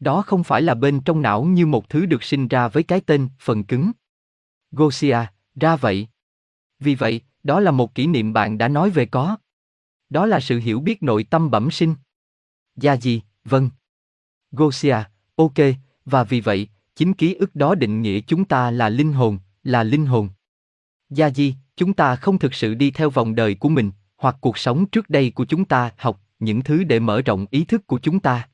Đó 0.00 0.22
không 0.22 0.44
phải 0.44 0.62
là 0.62 0.74
bên 0.74 1.00
trong 1.00 1.22
não 1.22 1.44
như 1.44 1.66
một 1.66 1.88
thứ 1.88 2.06
được 2.06 2.22
sinh 2.22 2.48
ra 2.48 2.68
với 2.68 2.82
cái 2.82 3.00
tên 3.00 3.28
phần 3.40 3.64
cứng. 3.64 3.92
Gosia, 4.72 5.18
ra 5.60 5.76
vậy. 5.76 6.08
Vì 6.78 6.94
vậy, 6.94 7.20
đó 7.42 7.60
là 7.60 7.70
một 7.70 7.94
kỷ 7.94 8.06
niệm 8.06 8.32
bạn 8.32 8.58
đã 8.58 8.68
nói 8.68 8.90
về 8.90 9.06
có. 9.06 9.36
Đó 10.10 10.26
là 10.26 10.40
sự 10.40 10.58
hiểu 10.58 10.80
biết 10.80 11.02
nội 11.02 11.24
tâm 11.24 11.50
bẩm 11.50 11.70
sinh. 11.70 11.94
Gia 12.76 12.96
gì, 12.96 13.22
vâng. 13.44 13.70
Gosia, 14.52 14.96
ok, 15.36 15.54
và 16.04 16.24
vì 16.24 16.40
vậy, 16.40 16.68
chính 16.96 17.14
ký 17.14 17.34
ức 17.34 17.54
đó 17.54 17.74
định 17.74 18.02
nghĩa 18.02 18.20
chúng 18.20 18.44
ta 18.44 18.70
là 18.70 18.88
linh 18.88 19.12
hồn, 19.12 19.38
là 19.62 19.82
linh 19.82 20.06
hồn. 20.06 20.28
Gia 21.10 21.30
di, 21.30 21.54
chúng 21.76 21.92
ta 21.92 22.16
không 22.16 22.38
thực 22.38 22.54
sự 22.54 22.74
đi 22.74 22.90
theo 22.90 23.10
vòng 23.10 23.34
đời 23.34 23.54
của 23.54 23.68
mình, 23.68 23.92
hoặc 24.16 24.36
cuộc 24.40 24.58
sống 24.58 24.86
trước 24.86 25.10
đây 25.10 25.30
của 25.30 25.44
chúng 25.44 25.64
ta 25.64 25.90
học 25.96 26.20
những 26.38 26.62
thứ 26.62 26.84
để 26.84 27.00
mở 27.00 27.22
rộng 27.22 27.46
ý 27.50 27.64
thức 27.64 27.86
của 27.86 27.98
chúng 27.98 28.20
ta. 28.20 28.48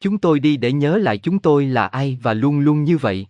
Chúng 0.00 0.18
tôi 0.18 0.40
đi 0.40 0.56
để 0.56 0.72
nhớ 0.72 0.98
lại 0.98 1.18
chúng 1.18 1.38
tôi 1.38 1.66
là 1.66 1.86
ai 1.86 2.18
và 2.22 2.34
luôn 2.34 2.60
luôn 2.60 2.84
như 2.84 2.96
vậy. 2.98 3.26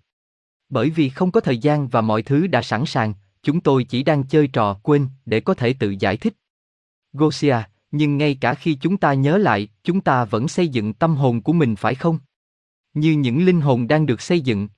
Bởi 0.68 0.90
vì 0.90 1.08
không 1.08 1.30
có 1.30 1.40
thời 1.40 1.58
gian 1.58 1.88
và 1.88 2.00
mọi 2.00 2.22
thứ 2.22 2.46
đã 2.46 2.62
sẵn 2.62 2.86
sàng, 2.86 3.14
chúng 3.42 3.60
tôi 3.60 3.84
chỉ 3.84 4.02
đang 4.02 4.24
chơi 4.24 4.46
trò 4.46 4.74
quên 4.82 5.08
để 5.26 5.40
có 5.40 5.54
thể 5.54 5.72
tự 5.72 5.94
giải 5.98 6.16
thích. 6.16 6.34
Gosia, 7.12 7.56
nhưng 7.90 8.18
ngay 8.18 8.38
cả 8.40 8.54
khi 8.54 8.74
chúng 8.74 8.96
ta 8.96 9.14
nhớ 9.14 9.38
lại, 9.38 9.68
chúng 9.84 10.00
ta 10.00 10.24
vẫn 10.24 10.48
xây 10.48 10.68
dựng 10.68 10.92
tâm 10.92 11.16
hồn 11.16 11.42
của 11.42 11.52
mình 11.52 11.76
phải 11.76 11.94
không? 11.94 12.18
Như 12.94 13.12
những 13.12 13.44
linh 13.44 13.60
hồn 13.60 13.88
đang 13.88 14.06
được 14.06 14.20
xây 14.20 14.40
dựng. 14.40 14.68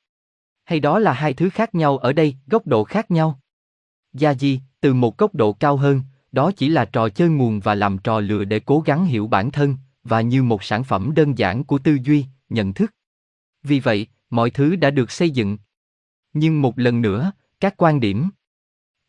Hay 0.64 0.80
đó 0.80 0.98
là 0.98 1.12
hai 1.12 1.34
thứ 1.34 1.50
khác 1.50 1.74
nhau 1.74 1.98
ở 1.98 2.12
đây, 2.12 2.36
góc 2.46 2.66
độ 2.66 2.84
khác 2.84 3.10
nhau? 3.10 3.40
Gia 4.12 4.34
Di, 4.34 4.60
từ 4.80 4.94
một 4.94 5.18
góc 5.18 5.34
độ 5.34 5.52
cao 5.52 5.76
hơn, 5.76 6.00
đó 6.32 6.50
chỉ 6.56 6.68
là 6.68 6.84
trò 6.84 7.08
chơi 7.08 7.28
nguồn 7.28 7.60
và 7.60 7.74
làm 7.74 7.98
trò 7.98 8.20
lừa 8.20 8.44
để 8.44 8.60
cố 8.60 8.80
gắng 8.80 9.04
hiểu 9.04 9.26
bản 9.26 9.50
thân, 9.50 9.76
và 10.04 10.20
như 10.20 10.42
một 10.42 10.64
sản 10.64 10.84
phẩm 10.84 11.12
đơn 11.14 11.38
giản 11.38 11.64
của 11.64 11.78
tư 11.78 11.98
duy, 12.04 12.26
nhận 12.48 12.74
thức. 12.74 12.94
Vì 13.62 13.80
vậy, 13.80 14.06
mọi 14.30 14.50
thứ 14.50 14.76
đã 14.76 14.90
được 14.90 15.10
xây 15.10 15.30
dựng. 15.30 15.58
Nhưng 16.32 16.62
một 16.62 16.78
lần 16.78 17.00
nữa, 17.00 17.32
các 17.60 17.74
quan 17.76 18.00
điểm 18.00 18.30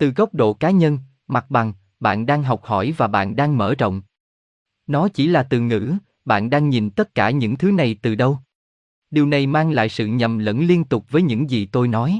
từ 0.03 0.09
góc 0.09 0.33
độ 0.33 0.53
cá 0.53 0.71
nhân, 0.71 0.99
mặt 1.27 1.45
bằng, 1.49 1.73
bạn 1.99 2.25
đang 2.25 2.43
học 2.43 2.63
hỏi 2.63 2.93
và 2.97 3.07
bạn 3.07 3.35
đang 3.35 3.57
mở 3.57 3.75
rộng. 3.75 4.01
Nó 4.87 5.07
chỉ 5.07 5.27
là 5.27 5.43
từ 5.43 5.59
ngữ, 5.59 5.93
bạn 6.25 6.49
đang 6.49 6.69
nhìn 6.69 6.89
tất 6.89 7.15
cả 7.15 7.29
những 7.29 7.57
thứ 7.57 7.71
này 7.71 7.95
từ 8.01 8.15
đâu? 8.15 8.39
Điều 9.11 9.25
này 9.25 9.47
mang 9.47 9.71
lại 9.71 9.89
sự 9.89 10.07
nhầm 10.07 10.39
lẫn 10.39 10.67
liên 10.67 10.83
tục 10.83 11.05
với 11.09 11.21
những 11.21 11.49
gì 11.49 11.65
tôi 11.65 11.87
nói. 11.87 12.19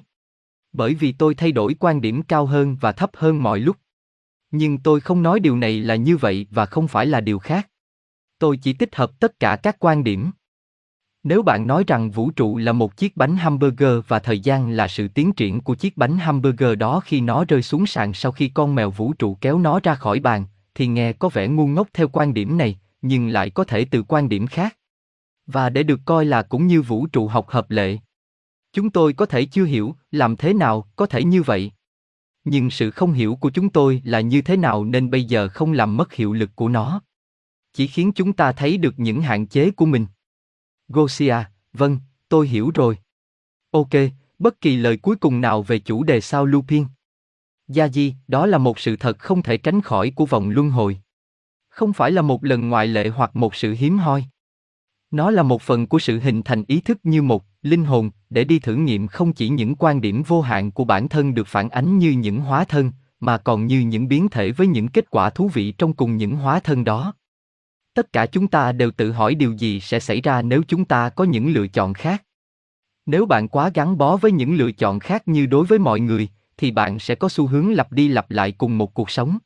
Bởi 0.73 0.93
vì 0.93 1.11
tôi 1.11 1.35
thay 1.35 1.51
đổi 1.51 1.75
quan 1.79 2.01
điểm 2.01 2.23
cao 2.23 2.45
hơn 2.45 2.77
và 2.81 2.91
thấp 2.91 3.11
hơn 3.13 3.43
mọi 3.43 3.59
lúc. 3.59 3.77
Nhưng 4.51 4.77
tôi 4.77 4.99
không 4.99 5.23
nói 5.23 5.39
điều 5.39 5.57
này 5.57 5.79
là 5.79 5.95
như 5.95 6.17
vậy 6.17 6.47
và 6.51 6.65
không 6.65 6.87
phải 6.87 7.05
là 7.05 7.21
điều 7.21 7.39
khác. 7.39 7.69
Tôi 8.43 8.57
chỉ 8.57 8.73
tích 8.73 8.95
hợp 8.95 9.19
tất 9.19 9.39
cả 9.39 9.55
các 9.55 9.75
quan 9.79 10.03
điểm. 10.03 10.31
Nếu 11.23 11.41
bạn 11.43 11.67
nói 11.67 11.83
rằng 11.87 12.11
vũ 12.11 12.31
trụ 12.31 12.57
là 12.57 12.71
một 12.71 12.97
chiếc 12.97 13.17
bánh 13.17 13.35
hamburger 13.35 13.99
và 14.07 14.19
thời 14.19 14.39
gian 14.39 14.71
là 14.71 14.87
sự 14.87 15.07
tiến 15.07 15.33
triển 15.33 15.61
của 15.61 15.75
chiếc 15.75 15.97
bánh 15.97 16.17
hamburger 16.17 16.77
đó 16.77 16.99
khi 16.99 17.21
nó 17.21 17.45
rơi 17.45 17.61
xuống 17.61 17.85
sàn 17.85 18.13
sau 18.13 18.31
khi 18.31 18.49
con 18.49 18.75
mèo 18.75 18.91
vũ 18.91 19.13
trụ 19.13 19.37
kéo 19.41 19.59
nó 19.59 19.79
ra 19.83 19.95
khỏi 19.95 20.19
bàn, 20.19 20.45
thì 20.75 20.87
nghe 20.87 21.13
có 21.13 21.29
vẻ 21.29 21.47
ngu 21.47 21.67
ngốc 21.67 21.87
theo 21.93 22.07
quan 22.07 22.33
điểm 22.33 22.57
này, 22.57 22.79
nhưng 23.01 23.27
lại 23.27 23.49
có 23.49 23.63
thể 23.63 23.85
từ 23.85 24.03
quan 24.03 24.29
điểm 24.29 24.47
khác. 24.47 24.77
Và 25.47 25.69
để 25.69 25.83
được 25.83 25.99
coi 26.05 26.25
là 26.25 26.41
cũng 26.41 26.67
như 26.67 26.81
vũ 26.81 27.07
trụ 27.07 27.27
học 27.27 27.49
hợp 27.49 27.71
lệ. 27.71 27.97
Chúng 28.73 28.89
tôi 28.89 29.13
có 29.13 29.25
thể 29.25 29.45
chưa 29.45 29.65
hiểu 29.65 29.95
làm 30.11 30.35
thế 30.35 30.53
nào 30.53 30.87
có 30.95 31.05
thể 31.05 31.23
như 31.23 31.41
vậy. 31.41 31.71
Nhưng 32.43 32.69
sự 32.69 32.91
không 32.91 33.13
hiểu 33.13 33.35
của 33.35 33.49
chúng 33.49 33.69
tôi 33.69 34.01
là 34.05 34.21
như 34.21 34.41
thế 34.41 34.57
nào 34.57 34.85
nên 34.85 35.11
bây 35.11 35.23
giờ 35.23 35.47
không 35.47 35.73
làm 35.73 35.97
mất 35.97 36.13
hiệu 36.13 36.33
lực 36.33 36.49
của 36.55 36.69
nó. 36.69 37.01
Chỉ 37.73 37.87
khiến 37.87 38.11
chúng 38.11 38.33
ta 38.33 38.51
thấy 38.51 38.77
được 38.77 38.93
những 38.97 39.21
hạn 39.21 39.47
chế 39.47 39.71
của 39.71 39.85
mình. 39.85 40.05
Gosia, 40.87 41.35
vâng, 41.73 41.99
tôi 42.29 42.47
hiểu 42.47 42.71
rồi. 42.75 42.97
Ok, 43.71 43.89
bất 44.39 44.61
kỳ 44.61 44.75
lời 44.75 44.97
cuối 44.97 45.15
cùng 45.15 45.41
nào 45.41 45.63
về 45.63 45.79
chủ 45.79 46.03
đề 46.03 46.21
sao 46.21 46.45
Lupin. 46.45 46.85
Gia 47.67 47.87
Di, 47.87 48.13
đó 48.27 48.45
là 48.45 48.57
một 48.57 48.79
sự 48.79 48.95
thật 48.95 49.19
không 49.19 49.41
thể 49.41 49.57
tránh 49.57 49.81
khỏi 49.81 50.11
của 50.15 50.25
vòng 50.25 50.49
luân 50.49 50.69
hồi. 50.69 50.99
Không 51.69 51.93
phải 51.93 52.11
là 52.11 52.21
một 52.21 52.43
lần 52.43 52.69
ngoại 52.69 52.87
lệ 52.87 53.09
hoặc 53.09 53.35
một 53.35 53.55
sự 53.55 53.75
hiếm 53.79 53.97
hoi. 53.97 54.25
Nó 55.11 55.31
là 55.31 55.43
một 55.43 55.61
phần 55.61 55.87
của 55.87 55.99
sự 55.99 56.19
hình 56.19 56.41
thành 56.43 56.63
ý 56.67 56.81
thức 56.81 56.99
như 57.03 57.21
một 57.21 57.45
linh 57.61 57.85
hồn 57.85 58.09
để 58.29 58.43
đi 58.43 58.59
thử 58.59 58.75
nghiệm 58.75 59.07
không 59.07 59.33
chỉ 59.33 59.49
những 59.49 59.75
quan 59.75 60.01
điểm 60.01 60.23
vô 60.23 60.41
hạn 60.41 60.71
của 60.71 60.83
bản 60.83 61.09
thân 61.09 61.33
được 61.33 61.47
phản 61.47 61.69
ánh 61.69 61.97
như 61.97 62.11
những 62.11 62.39
hóa 62.39 62.65
thân, 62.65 62.91
mà 63.19 63.37
còn 63.37 63.67
như 63.67 63.79
những 63.79 64.07
biến 64.07 64.29
thể 64.29 64.51
với 64.51 64.67
những 64.67 64.87
kết 64.87 65.09
quả 65.09 65.29
thú 65.29 65.47
vị 65.47 65.71
trong 65.71 65.93
cùng 65.93 66.17
những 66.17 66.35
hóa 66.35 66.59
thân 66.59 66.83
đó. 66.83 67.13
Tất 67.93 68.13
cả 68.13 68.25
chúng 68.25 68.47
ta 68.47 68.71
đều 68.71 68.91
tự 68.91 69.11
hỏi 69.11 69.35
điều 69.35 69.51
gì 69.51 69.79
sẽ 69.79 69.99
xảy 69.99 70.21
ra 70.21 70.41
nếu 70.41 70.61
chúng 70.67 70.85
ta 70.85 71.09
có 71.09 71.23
những 71.23 71.53
lựa 71.53 71.67
chọn 71.67 71.93
khác. 71.93 72.23
Nếu 73.05 73.25
bạn 73.25 73.47
quá 73.47 73.71
gắn 73.73 73.97
bó 73.97 74.17
với 74.17 74.31
những 74.31 74.55
lựa 74.55 74.71
chọn 74.71 74.99
khác 74.99 75.27
như 75.27 75.45
đối 75.45 75.65
với 75.65 75.79
mọi 75.79 75.99
người, 75.99 76.29
thì 76.57 76.71
bạn 76.71 76.99
sẽ 76.99 77.15
có 77.15 77.29
xu 77.29 77.47
hướng 77.47 77.73
lặp 77.73 77.91
đi 77.91 78.07
lặp 78.07 78.31
lại 78.31 78.51
cùng 78.51 78.77
một 78.77 78.93
cuộc 78.93 79.09
sống. 79.09 79.37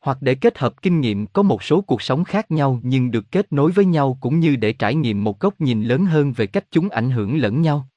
Hoặc 0.00 0.18
để 0.20 0.34
kết 0.34 0.58
hợp 0.58 0.82
kinh 0.82 1.00
nghiệm 1.00 1.26
có 1.26 1.42
một 1.42 1.62
số 1.62 1.80
cuộc 1.80 2.02
sống 2.02 2.24
khác 2.24 2.50
nhau 2.50 2.80
nhưng 2.82 3.10
được 3.10 3.32
kết 3.32 3.52
nối 3.52 3.72
với 3.72 3.84
nhau 3.84 4.18
cũng 4.20 4.40
như 4.40 4.56
để 4.56 4.72
trải 4.72 4.94
nghiệm 4.94 5.24
một 5.24 5.40
góc 5.40 5.60
nhìn 5.60 5.84
lớn 5.84 6.04
hơn 6.04 6.32
về 6.32 6.46
cách 6.46 6.64
chúng 6.70 6.88
ảnh 6.88 7.10
hưởng 7.10 7.36
lẫn 7.36 7.62
nhau. 7.62 7.88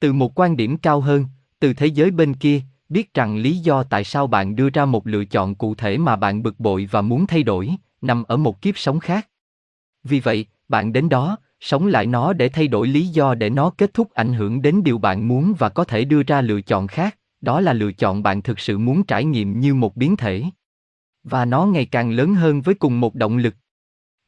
Từ 0.00 0.12
một 0.12 0.38
quan 0.38 0.56
điểm 0.56 0.76
cao 0.76 1.00
hơn, 1.00 1.24
từ 1.58 1.72
thế 1.72 1.86
giới 1.86 2.10
bên 2.10 2.34
kia, 2.34 2.60
biết 2.88 3.14
rằng 3.14 3.36
lý 3.36 3.58
do 3.58 3.82
tại 3.82 4.04
sao 4.04 4.26
bạn 4.26 4.56
đưa 4.56 4.70
ra 4.70 4.84
một 4.84 5.06
lựa 5.06 5.24
chọn 5.24 5.54
cụ 5.54 5.74
thể 5.74 5.98
mà 5.98 6.16
bạn 6.16 6.42
bực 6.42 6.60
bội 6.60 6.88
và 6.90 7.02
muốn 7.02 7.26
thay 7.26 7.42
đổi, 7.42 7.70
nằm 8.02 8.24
ở 8.24 8.36
một 8.36 8.62
kiếp 8.62 8.78
sống 8.78 9.00
khác. 9.00 9.28
Vì 10.04 10.20
vậy, 10.20 10.46
bạn 10.68 10.92
đến 10.92 11.08
đó, 11.08 11.36
sống 11.60 11.86
lại 11.86 12.06
nó 12.06 12.32
để 12.32 12.48
thay 12.48 12.68
đổi 12.68 12.88
lý 12.88 13.06
do 13.06 13.34
để 13.34 13.50
nó 13.50 13.70
kết 13.70 13.94
thúc 13.94 14.12
ảnh 14.12 14.32
hưởng 14.32 14.62
đến 14.62 14.82
điều 14.82 14.98
bạn 14.98 15.28
muốn 15.28 15.54
và 15.58 15.68
có 15.68 15.84
thể 15.84 16.04
đưa 16.04 16.22
ra 16.22 16.40
lựa 16.40 16.60
chọn 16.60 16.86
khác, 16.86 17.18
đó 17.40 17.60
là 17.60 17.72
lựa 17.72 17.92
chọn 17.92 18.22
bạn 18.22 18.42
thực 18.42 18.60
sự 18.60 18.78
muốn 18.78 19.04
trải 19.04 19.24
nghiệm 19.24 19.60
như 19.60 19.74
một 19.74 19.96
biến 19.96 20.16
thể. 20.16 20.44
Và 21.24 21.44
nó 21.44 21.66
ngày 21.66 21.86
càng 21.86 22.10
lớn 22.10 22.34
hơn 22.34 22.60
với 22.60 22.74
cùng 22.74 23.00
một 23.00 23.14
động 23.14 23.36
lực. 23.36 23.54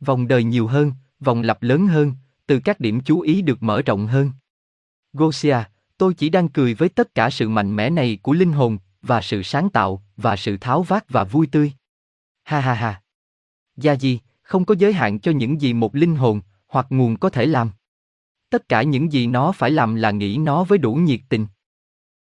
Vòng 0.01 0.29
đời 0.29 0.45
nhiều 0.45 0.67
hơn, 0.67 0.93
vòng 1.21 1.43
lặp 1.43 1.63
lớn 1.63 1.87
hơn, 1.87 2.13
từ 2.47 2.61
các 2.61 2.81
điểm 2.81 3.01
chú 3.01 3.21
ý 3.21 3.43
được 3.43 3.63
mở 3.63 3.83
rộng 3.83 4.07
hơn. 4.07 4.31
Gosia, 5.13 5.59
tôi 5.99 6.15
chỉ 6.15 6.29
đang 6.29 6.49
cười 6.49 6.75
với 6.75 6.89
tất 6.89 7.15
cả 7.15 7.31
sự 7.31 7.49
mạnh 7.49 7.77
mẽ 7.77 7.91
này 7.91 8.19
của 8.23 8.33
linh 8.33 8.53
hồn, 8.53 8.79
và 9.03 9.23
sự 9.23 9.43
sáng 9.43 9.71
tạo, 9.71 10.03
và 10.17 10.37
sự 10.37 10.57
tháo 10.57 10.83
vát 10.83 11.05
và 11.09 11.25
vui 11.25 11.47
tươi. 11.47 11.73
Ha 12.45 12.61
ha 12.61 12.75
ha. 12.75 13.04
Gia 13.77 13.97
Di, 13.97 14.19
không 14.43 14.65
có 14.65 14.75
giới 14.79 14.93
hạn 14.93 15.19
cho 15.19 15.33
những 15.33 15.61
gì 15.61 15.73
một 15.73 15.95
linh 15.95 16.17
hồn, 16.17 16.41
hoặc 16.67 16.87
nguồn 16.91 17.17
có 17.17 17.31
thể 17.31 17.47
làm. 17.47 17.71
Tất 18.51 18.69
cả 18.69 18.83
những 18.83 19.13
gì 19.13 19.27
nó 19.27 19.53
phải 19.53 19.71
làm 19.71 19.95
là 19.95 20.11
nghĩ 20.11 20.37
nó 20.37 20.65
với 20.65 20.79
đủ 20.79 20.95
nhiệt 20.95 21.21
tình. 21.29 21.47